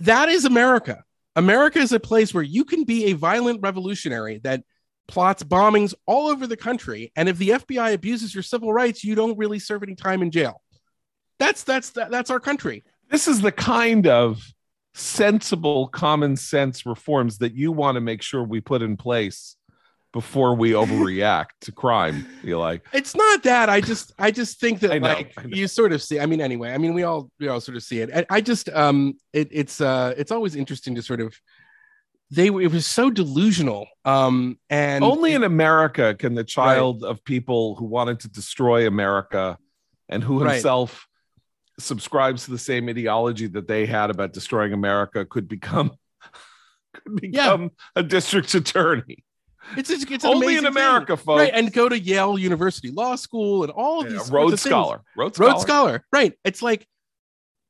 That 0.00 0.28
is 0.28 0.44
America. 0.44 1.04
America 1.36 1.78
is 1.78 1.92
a 1.92 2.00
place 2.00 2.34
where 2.34 2.42
you 2.42 2.64
can 2.64 2.84
be 2.84 3.06
a 3.06 3.12
violent 3.14 3.60
revolutionary 3.62 4.38
that 4.44 4.62
plots 5.08 5.42
bombings 5.42 5.94
all 6.06 6.28
over 6.28 6.46
the 6.46 6.56
country. 6.56 7.12
And 7.16 7.28
if 7.28 7.38
the 7.38 7.50
FBI 7.50 7.94
abuses 7.94 8.34
your 8.34 8.42
civil 8.42 8.72
rights, 8.72 9.02
you 9.02 9.14
don't 9.14 9.38
really 9.38 9.58
serve 9.58 9.82
any 9.82 9.94
time 9.94 10.22
in 10.22 10.30
jail. 10.30 10.62
That's 11.38 11.64
that's 11.64 11.90
that's 11.90 12.30
our 12.30 12.40
country. 12.40 12.84
This 13.10 13.26
is 13.26 13.40
the 13.40 13.52
kind 13.52 14.06
of 14.06 14.42
sensible 14.94 15.88
common 15.88 16.36
sense 16.36 16.84
reforms 16.84 17.38
that 17.38 17.54
you 17.54 17.72
want 17.72 17.96
to 17.96 18.00
make 18.00 18.22
sure 18.22 18.42
we 18.44 18.60
put 18.60 18.82
in 18.82 18.96
place 18.96 19.56
before 20.12 20.54
we 20.54 20.72
overreact 20.72 21.48
to 21.60 21.72
crime 21.72 22.26
you 22.44 22.58
like 22.58 22.84
it's 22.92 23.16
not 23.16 23.42
that 23.42 23.68
i 23.68 23.80
just 23.80 24.12
i 24.18 24.30
just 24.30 24.60
think 24.60 24.80
that 24.80 25.00
know, 25.00 25.08
like 25.08 25.34
you 25.46 25.66
sort 25.66 25.92
of 25.92 26.02
see 26.02 26.20
i 26.20 26.26
mean 26.26 26.40
anyway 26.40 26.72
i 26.72 26.78
mean 26.78 26.92
we 26.92 27.02
all 27.02 27.30
we 27.40 27.48
all 27.48 27.60
sort 27.60 27.76
of 27.76 27.82
see 27.82 28.00
it 28.00 28.10
i, 28.14 28.36
I 28.36 28.40
just 28.40 28.68
um 28.70 29.14
it, 29.32 29.48
it's 29.50 29.80
uh 29.80 30.14
it's 30.16 30.30
always 30.30 30.54
interesting 30.54 30.94
to 30.96 31.02
sort 31.02 31.20
of 31.20 31.34
they 32.30 32.46
it 32.46 32.72
was 32.72 32.86
so 32.86 33.10
delusional 33.10 33.86
um 34.04 34.58
and 34.68 35.02
only 35.02 35.32
in 35.32 35.44
america 35.44 36.14
can 36.14 36.34
the 36.34 36.44
child 36.44 37.02
right. 37.02 37.10
of 37.10 37.24
people 37.24 37.74
who 37.76 37.86
wanted 37.86 38.20
to 38.20 38.28
destroy 38.28 38.86
america 38.86 39.56
and 40.10 40.22
who 40.22 40.42
himself 40.44 41.06
right. 41.78 41.82
subscribes 41.82 42.44
to 42.44 42.50
the 42.50 42.58
same 42.58 42.88
ideology 42.88 43.46
that 43.46 43.66
they 43.66 43.86
had 43.86 44.10
about 44.10 44.34
destroying 44.34 44.74
america 44.74 45.24
could 45.24 45.48
become 45.48 45.90
could 46.92 47.16
become 47.16 47.62
yeah. 47.62 47.68
a 47.96 48.02
district 48.02 48.54
attorney 48.54 49.24
it's 49.76 49.90
it's, 49.90 50.04
it's 50.10 50.24
only 50.24 50.56
in 50.56 50.66
America, 50.66 51.16
thing. 51.16 51.24
folks. 51.24 51.40
Right, 51.40 51.52
and 51.54 51.72
go 51.72 51.88
to 51.88 51.98
Yale 51.98 52.38
University 52.38 52.90
Law 52.90 53.16
School 53.16 53.62
and 53.64 53.72
all 53.72 54.00
of 54.00 54.10
yeah, 54.10 54.18
these 54.18 54.30
Rhodes 54.30 54.62
Scholar, 54.62 55.02
Rhodes 55.16 55.36
Scholar, 55.36 55.50
Rhodes 55.50 55.62
Scholar. 55.62 56.04
Right. 56.12 56.34
It's 56.44 56.62
like 56.62 56.86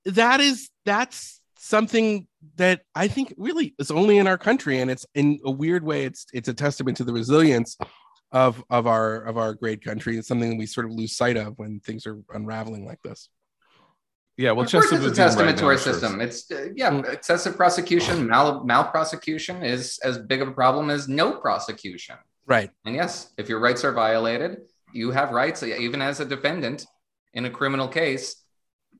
that 0.06 0.40
is 0.40 0.70
that's 0.84 1.40
something 1.58 2.26
that 2.56 2.82
I 2.94 3.08
think 3.08 3.34
really 3.36 3.74
is 3.78 3.90
only 3.90 4.18
in 4.18 4.26
our 4.26 4.38
country, 4.38 4.80
and 4.80 4.90
it's 4.90 5.06
in 5.14 5.38
a 5.44 5.50
weird 5.50 5.84
way. 5.84 6.04
It's 6.04 6.26
it's 6.32 6.48
a 6.48 6.54
testament 6.54 6.96
to 6.98 7.04
the 7.04 7.12
resilience 7.12 7.76
of 8.32 8.62
of 8.70 8.86
our 8.86 9.22
of 9.22 9.36
our 9.36 9.54
great 9.54 9.84
country. 9.84 10.18
It's 10.18 10.28
something 10.28 10.50
that 10.50 10.58
we 10.58 10.66
sort 10.66 10.86
of 10.86 10.92
lose 10.92 11.16
sight 11.16 11.36
of 11.36 11.58
when 11.58 11.80
things 11.80 12.06
are 12.06 12.18
unraveling 12.32 12.84
like 12.84 13.00
this. 13.02 13.28
Yeah, 14.42 14.50
well, 14.50 14.66
just 14.66 14.92
a 14.92 15.10
testament 15.12 15.50
right 15.50 15.56
to 15.58 15.66
our 15.66 15.78
system. 15.78 16.20
It's 16.20 16.50
uh, 16.50 16.70
yeah, 16.74 17.00
excessive 17.06 17.56
prosecution, 17.56 18.26
mal 18.26 18.64
malprosecution 18.64 19.64
is 19.64 20.00
as 20.02 20.18
big 20.18 20.42
of 20.42 20.48
a 20.48 20.50
problem 20.50 20.90
as 20.90 21.06
no 21.06 21.36
prosecution. 21.36 22.16
Right. 22.44 22.68
And 22.84 22.96
yes, 22.96 23.30
if 23.38 23.48
your 23.48 23.60
rights 23.60 23.84
are 23.84 23.92
violated, 23.92 24.62
you 24.92 25.12
have 25.12 25.30
rights, 25.30 25.62
even 25.62 26.02
as 26.02 26.18
a 26.18 26.24
defendant 26.24 26.84
in 27.34 27.44
a 27.44 27.50
criminal 27.50 27.86
case, 27.86 28.34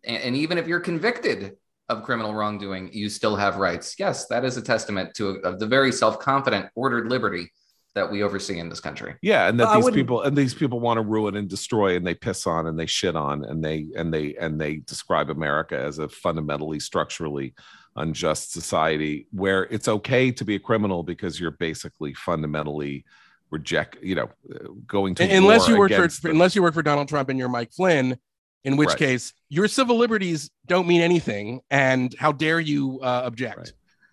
and, 0.04 0.22
and 0.22 0.36
even 0.36 0.58
if 0.58 0.68
you're 0.68 0.78
convicted 0.78 1.56
of 1.88 2.04
criminal 2.04 2.32
wrongdoing, 2.34 2.90
you 2.92 3.08
still 3.08 3.34
have 3.34 3.56
rights. 3.56 3.96
Yes, 3.98 4.28
that 4.28 4.44
is 4.44 4.56
a 4.56 4.62
testament 4.62 5.12
to 5.16 5.40
a, 5.42 5.56
the 5.56 5.66
very 5.66 5.90
self-confident, 5.90 6.66
ordered 6.76 7.10
liberty 7.10 7.50
that 7.94 8.10
we 8.10 8.22
oversee 8.22 8.58
in 8.58 8.68
this 8.68 8.80
country. 8.80 9.14
Yeah, 9.20 9.48
and 9.48 9.60
that 9.60 9.68
well, 9.68 9.82
these 9.82 9.94
people 9.94 10.22
and 10.22 10.36
these 10.36 10.54
people 10.54 10.80
want 10.80 10.98
to 10.98 11.02
ruin 11.02 11.36
and 11.36 11.48
destroy 11.48 11.96
and 11.96 12.06
they 12.06 12.14
piss 12.14 12.46
on 12.46 12.66
and 12.66 12.78
they 12.78 12.86
shit 12.86 13.16
on 13.16 13.44
and 13.44 13.62
they 13.62 13.86
and 13.96 14.12
they 14.12 14.34
and 14.36 14.60
they 14.60 14.76
describe 14.76 15.30
America 15.30 15.78
as 15.78 15.98
a 15.98 16.08
fundamentally 16.08 16.80
structurally 16.80 17.54
unjust 17.96 18.52
society 18.52 19.26
where 19.32 19.64
it's 19.64 19.88
okay 19.88 20.30
to 20.32 20.44
be 20.44 20.54
a 20.54 20.58
criminal 20.58 21.02
because 21.02 21.38
you're 21.38 21.50
basically 21.50 22.14
fundamentally 22.14 23.04
reject, 23.50 24.02
you 24.02 24.14
know, 24.14 24.30
going 24.86 25.14
to 25.16 25.24
unless 25.30 25.68
you 25.68 25.78
work 25.78 25.92
for 25.92 26.08
the, 26.08 26.30
unless 26.30 26.56
you 26.56 26.62
work 26.62 26.74
for 26.74 26.82
Donald 26.82 27.08
Trump 27.08 27.28
and 27.28 27.38
you're 27.38 27.50
Mike 27.50 27.72
Flynn 27.72 28.16
in 28.64 28.76
which 28.76 28.88
right. 28.90 28.98
case 28.98 29.34
your 29.48 29.68
civil 29.68 29.98
liberties 29.98 30.50
don't 30.66 30.86
mean 30.86 31.02
anything 31.02 31.60
and 31.70 32.14
how 32.18 32.32
dare 32.32 32.60
you 32.60 33.00
uh, 33.02 33.22
object. 33.24 33.58
Right. 33.58 33.72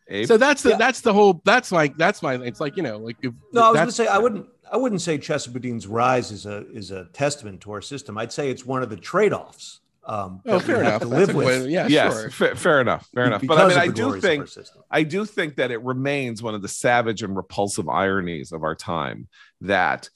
Abe? 0.10 0.28
So 0.28 0.38
that's 0.38 0.64
the 0.64 0.72
yeah. 0.72 0.78
that's 0.78 1.01
the 1.01 1.14
whole 1.14 1.41
that's 1.45 1.72
like 1.72 1.97
that's 1.97 2.22
my 2.22 2.36
it's 2.36 2.60
like 2.60 2.76
you 2.78 2.84
know 2.84 2.97
like 2.97 3.18
if, 3.22 3.34
no 3.53 3.64
I 3.64 3.70
was 3.70 3.80
gonna 3.80 3.91
say 3.91 4.07
I 4.07 4.18
wouldn't 4.18 4.47
I 4.72 4.78
wouldn't 4.78 5.01
say 5.01 5.18
Chesa 5.18 5.49
Boudin's 5.49 5.88
rise 5.88 6.32
is 6.32 6.45
a 6.45 6.70
is 6.72 6.91
a 6.91 7.05
testament 7.05 7.62
to 7.62 7.72
our 7.72 7.82
system. 7.82 8.18
I'd 8.18 8.32
say 8.32 8.49
it's 8.49 8.66
one 8.66 8.84
of 8.84 8.89
the 8.89 8.97
trade 8.97 9.34
offs. 9.34 9.82
Um, 10.05 10.41
oh, 10.47 10.60
fair 10.60 10.82
enough. 10.82 11.01
To 11.01 11.07
live 11.07 11.36
with. 11.36 11.68
Yeah, 11.68 11.86
yes, 11.88 12.14
sure. 12.14 12.30
Fa- 12.32 12.55
fair 12.55 12.82
enough. 12.82 13.07
Fair 13.14 13.26
enough. 13.26 13.43
But 13.45 13.60
I 13.60 13.68
mean, 13.68 13.78
I 13.78 13.88
do 13.88 14.20
think 14.20 14.47
I 14.89 15.03
do 15.03 15.26
think 15.26 15.57
that 15.57 15.70
it 15.70 15.84
remains 15.84 16.41
one 16.41 16.55
of 16.55 16.64
the 16.64 16.68
savage 16.68 17.22
and 17.22 17.36
repulsive 17.36 17.88
ironies 17.88 18.51
of 18.51 18.64
our 18.64 18.76
time 18.76 19.28
that 19.62 20.10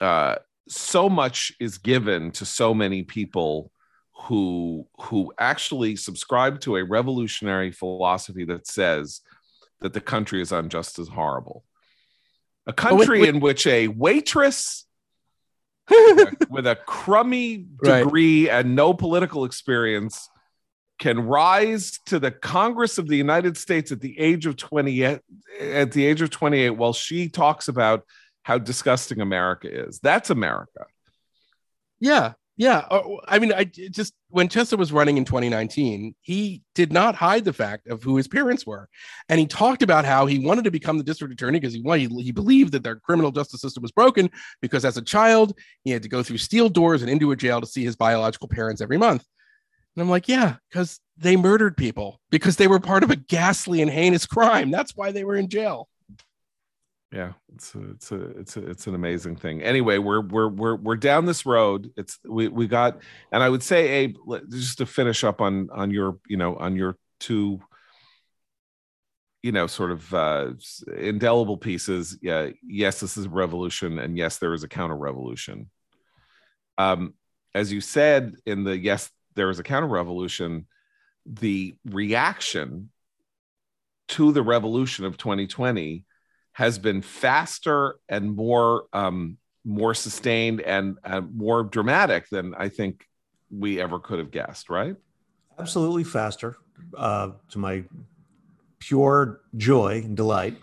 uh, 0.00 0.36
so 0.68 1.08
much 1.08 1.52
is 1.58 1.78
given 1.78 2.30
to 2.32 2.44
so 2.44 2.72
many 2.72 3.02
people 3.02 3.72
who 4.18 4.86
who 5.00 5.32
actually 5.38 5.96
subscribe 5.96 6.60
to 6.60 6.76
a 6.76 6.84
revolutionary 6.84 7.70
philosophy 7.70 8.44
that 8.44 8.66
says 8.66 9.20
that 9.80 9.92
the 9.92 10.00
country 10.00 10.40
is 10.40 10.52
unjust 10.52 10.98
as 10.98 11.08
horrible. 11.08 11.64
A 12.66 12.70
oh, 12.70 12.72
country 12.72 13.20
wait, 13.20 13.26
wait. 13.26 13.34
in 13.34 13.40
which 13.40 13.66
a 13.66 13.88
waitress 13.88 14.86
with 16.50 16.66
a 16.66 16.76
crummy 16.86 17.66
degree 17.82 18.48
right. 18.48 18.58
and 18.58 18.74
no 18.74 18.92
political 18.92 19.44
experience 19.44 20.28
can 20.98 21.20
rise 21.20 21.98
to 22.06 22.18
the 22.18 22.30
Congress 22.30 22.98
of 22.98 23.06
the 23.06 23.16
United 23.16 23.56
States 23.56 23.92
at 23.92 24.00
the 24.00 24.18
age 24.18 24.46
of 24.46 24.56
20 24.56 25.04
at 25.04 25.22
the 25.92 26.06
age 26.06 26.22
of 26.22 26.30
28 26.30 26.70
while 26.70 26.92
she 26.92 27.28
talks 27.28 27.68
about 27.68 28.04
how 28.42 28.58
disgusting 28.58 29.20
America 29.20 29.68
is. 29.68 30.00
That's 30.00 30.30
America. 30.30 30.86
Yeah. 32.00 32.32
Yeah, 32.58 32.86
uh, 32.90 33.02
I 33.28 33.38
mean, 33.38 33.52
I 33.52 33.64
just 33.64 34.14
when 34.30 34.48
Chesa 34.48 34.78
was 34.78 34.90
running 34.90 35.18
in 35.18 35.26
2019, 35.26 36.14
he 36.22 36.62
did 36.74 36.90
not 36.90 37.14
hide 37.14 37.44
the 37.44 37.52
fact 37.52 37.86
of 37.86 38.02
who 38.02 38.16
his 38.16 38.28
parents 38.28 38.66
were, 38.66 38.88
and 39.28 39.38
he 39.38 39.46
talked 39.46 39.82
about 39.82 40.06
how 40.06 40.24
he 40.24 40.38
wanted 40.38 40.64
to 40.64 40.70
become 40.70 40.96
the 40.96 41.04
district 41.04 41.34
attorney 41.34 41.60
because 41.60 41.74
he 41.74 41.82
wanted, 41.82 42.12
he 42.12 42.32
believed 42.32 42.72
that 42.72 42.82
their 42.82 42.96
criminal 42.96 43.30
justice 43.30 43.60
system 43.60 43.82
was 43.82 43.92
broken 43.92 44.30
because 44.62 44.86
as 44.86 44.96
a 44.96 45.02
child 45.02 45.52
he 45.84 45.90
had 45.90 46.02
to 46.02 46.08
go 46.08 46.22
through 46.22 46.38
steel 46.38 46.70
doors 46.70 47.02
and 47.02 47.10
into 47.10 47.30
a 47.30 47.36
jail 47.36 47.60
to 47.60 47.66
see 47.66 47.84
his 47.84 47.94
biological 47.94 48.48
parents 48.48 48.80
every 48.80 48.96
month. 48.96 49.24
And 49.94 50.02
I'm 50.02 50.10
like, 50.10 50.26
yeah, 50.26 50.56
because 50.70 50.98
they 51.18 51.36
murdered 51.36 51.76
people 51.76 52.20
because 52.30 52.56
they 52.56 52.68
were 52.68 52.80
part 52.80 53.02
of 53.02 53.10
a 53.10 53.16
ghastly 53.16 53.82
and 53.82 53.90
heinous 53.90 54.24
crime. 54.26 54.70
That's 54.70 54.96
why 54.96 55.12
they 55.12 55.24
were 55.24 55.36
in 55.36 55.48
jail 55.48 55.88
yeah 57.12 57.32
it's 57.54 57.74
a, 57.74 57.90
it's 57.90 58.12
a 58.12 58.20
it's 58.38 58.56
a, 58.56 58.70
it's 58.70 58.86
an 58.86 58.94
amazing 58.94 59.36
thing. 59.36 59.62
Anyway 59.62 59.98
we're 59.98 60.20
we're 60.20 60.48
we're 60.48 60.76
we're 60.76 60.96
down 60.96 61.24
this 61.24 61.46
road. 61.46 61.90
It's 61.96 62.18
we 62.24 62.48
we 62.48 62.66
got 62.66 63.00
and 63.32 63.42
i 63.42 63.48
would 63.48 63.62
say 63.62 63.88
abe 63.88 64.16
just 64.50 64.78
to 64.78 64.86
finish 64.86 65.24
up 65.24 65.40
on 65.40 65.68
on 65.72 65.90
your 65.90 66.18
you 66.28 66.36
know 66.36 66.56
on 66.56 66.76
your 66.76 66.96
two 67.20 67.60
you 69.42 69.52
know 69.52 69.66
sort 69.66 69.92
of 69.92 70.12
uh 70.14 70.50
indelible 70.96 71.56
pieces. 71.56 72.18
Yeah 72.20 72.50
yes 72.66 73.00
this 73.00 73.16
is 73.16 73.26
a 73.26 73.30
revolution 73.30 73.98
and 73.98 74.18
yes 74.18 74.38
there 74.38 74.54
is 74.54 74.64
a 74.64 74.68
counter 74.68 74.96
revolution 74.96 75.70
um 76.78 77.14
as 77.54 77.72
you 77.72 77.80
said 77.80 78.34
in 78.44 78.64
the 78.64 78.76
yes 78.76 79.10
there 79.34 79.50
is 79.50 79.58
a 79.58 79.62
counter 79.62 79.86
revolution 79.86 80.66
the 81.24 81.76
reaction 81.84 82.90
to 84.08 84.32
the 84.32 84.42
revolution 84.42 85.04
of 85.04 85.16
2020 85.16 86.04
has 86.56 86.78
been 86.78 87.02
faster 87.02 87.98
and 88.08 88.34
more 88.34 88.86
um, 88.94 89.36
more 89.62 89.92
sustained 89.92 90.62
and 90.62 90.96
uh, 91.04 91.20
more 91.20 91.62
dramatic 91.62 92.30
than 92.30 92.54
I 92.54 92.70
think 92.70 93.06
we 93.50 93.78
ever 93.78 93.98
could 93.98 94.18
have 94.20 94.30
guessed. 94.30 94.70
Right? 94.70 94.96
Absolutely 95.58 96.02
faster. 96.04 96.56
Uh, 96.96 97.32
to 97.50 97.58
my 97.58 97.84
pure 98.78 99.42
joy 99.56 100.00
and 100.02 100.16
delight. 100.16 100.56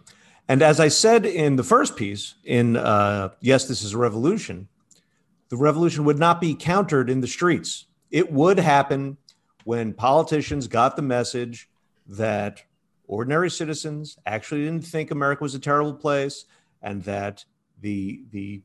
And 0.47 0.63
as 0.63 0.79
I 0.79 0.87
said 0.87 1.27
in 1.27 1.57
the 1.57 1.63
first 1.63 1.95
piece, 1.95 2.35
in 2.43 2.75
uh, 2.75 3.29
Yes, 3.39 3.67
This 3.67 3.83
is 3.83 3.93
a 3.93 3.97
Revolution, 3.97 4.67
the 5.49 5.57
revolution 5.57 6.05
would 6.05 6.17
not 6.17 6.41
be 6.41 6.55
countered 6.55 7.07
in 7.07 7.21
the 7.21 7.27
streets. 7.27 7.85
It 8.09 8.31
would 8.31 8.57
happen 8.57 9.17
when 9.63 9.93
politicians 9.93 10.67
got 10.67 10.95
the 10.95 11.03
message 11.03 11.69
that 12.07 12.63
ordinary 13.07 13.49
citizens 13.49 14.17
actually 14.25 14.63
didn't 14.63 14.85
think 14.85 15.11
America 15.11 15.43
was 15.43 15.55
a 15.55 15.59
terrible 15.59 15.93
place, 15.93 16.45
and 16.81 17.03
that 17.03 17.45
the 17.81 18.23
the 18.31 18.61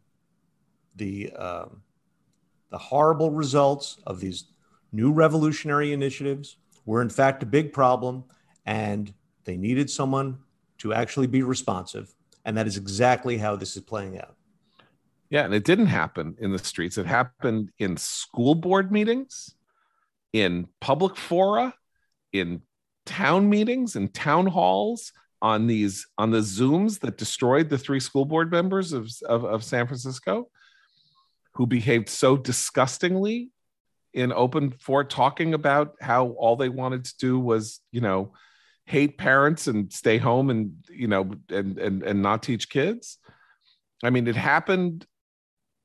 the 0.97 1.33
um, 1.33 1.83
the 2.71 2.79
horrible 2.79 3.31
results 3.31 3.99
of 4.07 4.21
these 4.21 4.45
new 4.93 5.13
revolutionary 5.13 5.93
initiatives 5.93 6.57
were, 6.87 7.03
in 7.03 7.11
fact, 7.11 7.43
a 7.43 7.47
big 7.47 7.73
problem, 7.73 8.25
and 8.67 9.13
they 9.45 9.57
needed 9.57 9.91
someone 9.91 10.39
to 10.79 10.93
actually 10.93 11.27
be 11.27 11.43
responsive. 11.43 12.15
And 12.45 12.57
that 12.57 12.67
is 12.67 12.77
exactly 12.77 13.37
how 13.37 13.57
this 13.57 13.77
is 13.77 13.83
playing 13.83 14.19
out. 14.19 14.35
Yeah, 15.31 15.45
and 15.45 15.53
it 15.53 15.65
didn't 15.65 15.87
happen 15.87 16.37
in 16.39 16.53
the 16.53 16.59
streets. 16.59 16.97
It 16.97 17.05
happened 17.05 17.71
in 17.79 17.99
school 17.99 18.55
board 18.55 18.91
meetings, 18.91 19.55
in 20.33 20.69
public 20.81 21.17
fora, 21.17 21.75
in 22.33 22.63
town 23.09 23.49
meetings 23.49 23.97
and 23.97 24.13
town 24.13 24.47
halls 24.47 25.13
on 25.41 25.67
these 25.67 26.07
on 26.19 26.31
the 26.31 26.39
zooms 26.39 27.01
that 27.01 27.17
destroyed 27.17 27.69
the 27.69 27.79
three 27.79 28.01
school 28.01 28.25
board 28.25 28.51
members 28.51 28.93
of, 28.93 29.09
of, 29.27 29.45
of 29.45 29.65
san 29.65 29.87
francisco 29.87 30.49
who 31.55 31.67
behaved 31.67 32.09
so 32.09 32.37
disgustingly 32.37 33.51
in 34.15 34.33
open 34.33 34.71
for 34.71 35.05
talking 35.05 35.55
about 35.55 35.95
how 36.01 36.29
all 36.29 36.57
they 36.57 36.69
wanted 36.69 37.05
to 37.05 37.17
do 37.19 37.39
was 37.39 37.81
you 37.93 38.01
know 38.01 38.33
hate 38.87 39.19
parents 39.19 39.67
and 39.67 39.93
stay 39.93 40.17
home 40.19 40.51
and 40.51 40.73
you 40.91 41.07
know 41.07 41.31
and 41.51 41.79
and 41.79 42.03
and 42.03 42.23
not 42.23 42.43
teach 42.43 42.69
kids. 42.71 43.19
I 44.03 44.11
mean 44.11 44.27
it 44.27 44.37
happened 44.37 45.07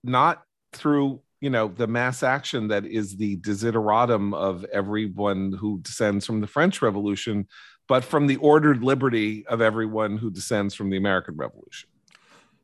not 0.04 0.44
through 0.72 1.22
you 1.44 1.50
know 1.50 1.68
the 1.68 1.88
mass 1.88 2.24
action 2.24 2.70
that 2.70 2.86
is 2.86 3.18
the 3.18 3.36
desideratum 3.38 4.34
of 4.34 4.64
everyone 4.72 5.52
who 5.52 5.78
descends 5.80 6.26
from 6.26 6.40
the 6.40 6.48
french 6.48 6.82
revolution 6.82 7.46
but 7.90 8.02
from 8.02 8.28
the 8.28 8.38
ordered 8.38 8.82
liberty 8.82 9.46
of 9.48 9.60
everyone 9.60 10.16
who 10.16 10.32
descends 10.32 10.74
from 10.74 10.90
the 10.90 10.96
american 10.96 11.36
revolution. 11.36 11.90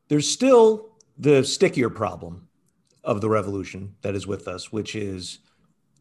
There's 0.07 0.29
still 0.29 0.93
the 1.17 1.43
stickier 1.43 1.89
problem 1.89 2.47
of 3.03 3.19
the 3.19 3.27
revolution 3.27 3.95
that 4.01 4.15
is 4.15 4.25
with 4.25 4.47
us 4.47 4.71
which 4.71 4.95
is 4.95 5.39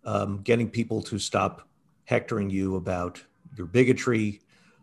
um, 0.05 0.41
getting 0.43 0.71
people 0.71 1.03
to 1.03 1.19
stop 1.19 1.69
hectoring 2.05 2.49
you 2.49 2.77
about 2.77 3.21
your 3.57 3.67
bigotry 3.67 4.41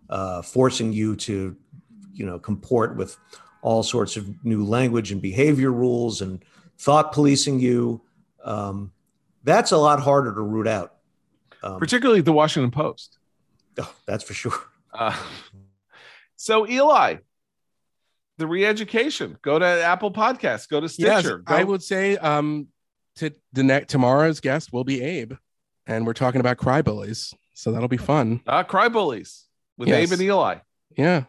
uh, 0.09 0.41
forcing 0.41 0.91
you 0.91 1.15
to 1.15 1.55
you 2.11 2.25
know 2.25 2.39
comport 2.39 2.97
with 2.97 3.17
all 3.61 3.83
sorts 3.83 4.17
of 4.17 4.27
new 4.43 4.65
language 4.65 5.13
and 5.13 5.21
behavior 5.21 5.71
rules 5.71 6.21
and 6.21 6.43
thought 6.77 7.11
policing 7.11 7.59
you. 7.59 8.01
Um, 8.43 8.91
that's 9.43 9.71
a 9.71 9.77
lot 9.77 9.99
harder 9.99 10.33
to 10.33 10.41
root 10.41 10.67
out. 10.67 10.93
Um, 11.63 11.79
Particularly 11.79 12.21
the 12.21 12.33
Washington 12.33 12.71
Post. 12.71 13.17
Oh, 13.79 13.93
that's 14.05 14.23
for 14.23 14.33
sure. 14.33 14.53
Uh, 14.97 15.13
so, 16.37 16.65
Eli, 16.65 17.17
the 18.37 18.47
re-education. 18.47 19.37
Go 19.41 19.59
to 19.59 19.65
Apple 19.65 20.09
Podcasts. 20.09 20.69
Go 20.69 20.79
to 20.79 20.87
Stitcher. 20.87 21.09
Yes, 21.09 21.25
go- 21.25 21.43
I 21.53 21.65
would 21.65 21.83
say 21.83 22.15
um, 22.15 22.69
to 23.17 23.31
the 23.51 23.63
next 23.63 23.91
tomorrow's 23.91 24.39
guest 24.39 24.71
will 24.71 24.85
be 24.85 25.01
Abe, 25.01 25.33
and 25.85 26.07
we're 26.07 26.13
talking 26.13 26.39
about 26.39 26.55
cry 26.55 26.81
bullies. 26.81 27.33
So 27.55 27.73
that'll 27.73 27.89
be 27.89 27.97
fun. 27.97 28.39
Uh, 28.47 28.63
cry 28.63 28.87
bullies 28.87 29.47
with 29.77 29.89
yes. 29.89 30.07
Abe 30.07 30.13
and 30.13 30.21
Eli. 30.21 30.55
Yeah. 30.97 31.23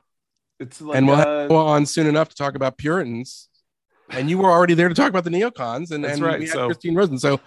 It's 0.61 0.80
like, 0.80 0.97
and 0.97 1.07
we'll 1.07 1.16
uh, 1.16 1.42
have 1.42 1.51
on 1.51 1.86
soon 1.86 2.07
enough 2.07 2.28
to 2.28 2.36
talk 2.36 2.55
about 2.55 2.78
Puritans 2.78 3.49
and 4.11 4.30
you 4.30 4.38
were 4.38 4.50
already 4.50 4.74
there 4.74 4.88
to 4.88 4.94
talk 4.94 5.09
about 5.09 5.24
the 5.24 5.30
neocons, 5.30 5.90
and, 5.90 6.04
and 6.04 6.22
right. 6.22 6.38
we 6.38 6.46
had 6.46 6.54
so, 6.54 6.66
Christine 6.66 6.94
Rosen. 6.94 7.18
So, 7.18 7.40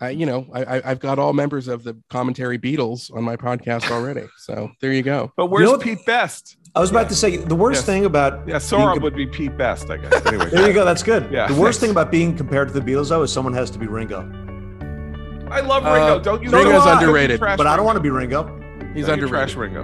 I, 0.00 0.10
you 0.10 0.24
know, 0.24 0.46
I, 0.54 0.80
I've 0.84 1.00
got 1.00 1.18
all 1.18 1.32
members 1.32 1.68
of 1.68 1.84
the 1.84 1.96
commentary 2.08 2.58
Beatles 2.58 3.14
on 3.14 3.22
my 3.22 3.36
podcast 3.36 3.90
already. 3.90 4.26
So 4.38 4.70
there 4.80 4.92
you 4.92 5.02
go. 5.02 5.32
But 5.36 5.46
where's 5.46 5.68
you 5.68 5.76
know 5.76 5.78
Pete 5.78 6.04
Best? 6.06 6.56
I 6.74 6.80
was 6.80 6.90
about 6.90 7.02
yeah. 7.02 7.08
to 7.08 7.14
say 7.14 7.36
the 7.36 7.54
worst 7.54 7.80
yes. 7.80 7.86
thing 7.86 8.04
about 8.04 8.48
yeah, 8.48 8.58
Sora 8.58 8.92
being, 8.92 9.02
would 9.02 9.14
be 9.14 9.26
Pete 9.26 9.56
Best, 9.56 9.90
I 9.90 9.98
guess. 9.98 10.26
Anyway, 10.26 10.48
there 10.50 10.66
you 10.66 10.72
go. 10.72 10.84
That's 10.84 11.02
good. 11.02 11.30
Yeah. 11.30 11.46
The 11.46 11.60
worst 11.60 11.80
thing 11.80 11.90
about 11.90 12.10
being 12.10 12.36
compared 12.36 12.68
to 12.68 12.74
the 12.74 12.80
Beatles, 12.80 13.10
though, 13.10 13.22
is 13.22 13.32
someone 13.32 13.52
has 13.54 13.70
to 13.70 13.78
be 13.78 13.86
Ringo. 13.86 14.20
I 15.50 15.60
love 15.60 15.84
Ringo. 15.84 16.16
Uh, 16.16 16.18
don't 16.18 16.42
you? 16.42 16.50
Ringo's 16.50 16.86
underrated, 16.86 17.40
but 17.40 17.66
I 17.66 17.76
don't 17.76 17.84
want 17.84 17.96
to 17.96 18.02
be 18.02 18.10
Ringo. 18.10 18.44
He's 18.94 19.08
no, 19.08 19.14
underrated. 19.14 19.28
Trash 19.28 19.54
Ringo. 19.56 19.82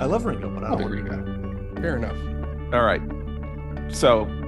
I 0.00 0.06
love 0.06 0.24
Ringo, 0.24 0.48
but 0.48 0.64
I 0.64 0.70
don't 0.70 0.82
want 0.82 0.96
to 0.96 1.02
be 1.02 1.10
Ringo. 1.10 1.80
Fair 1.80 1.96
enough. 1.96 2.16
All 2.72 2.84
right. 2.84 3.02
So 3.92 4.24
this 4.24 4.45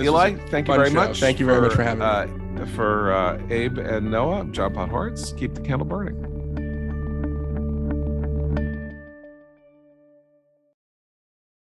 Eli, 0.00 0.34
thank 0.48 0.68
you 0.68 0.74
very 0.74 0.90
show. 0.90 0.94
much. 0.94 1.20
Thank 1.20 1.40
you 1.40 1.46
very 1.46 1.58
for, 1.58 1.66
much 1.66 1.74
for 1.74 1.82
having 1.82 2.02
uh, 2.02 2.26
me. 2.58 2.66
For 2.74 3.12
uh, 3.12 3.40
Abe 3.50 3.78
and 3.78 4.10
Noah, 4.10 4.40
I'm 4.40 4.52
John 4.52 4.74
Podhoretz. 4.74 5.36
Keep 5.36 5.54
the 5.54 5.60
candle 5.60 5.86
burning. 5.86 6.35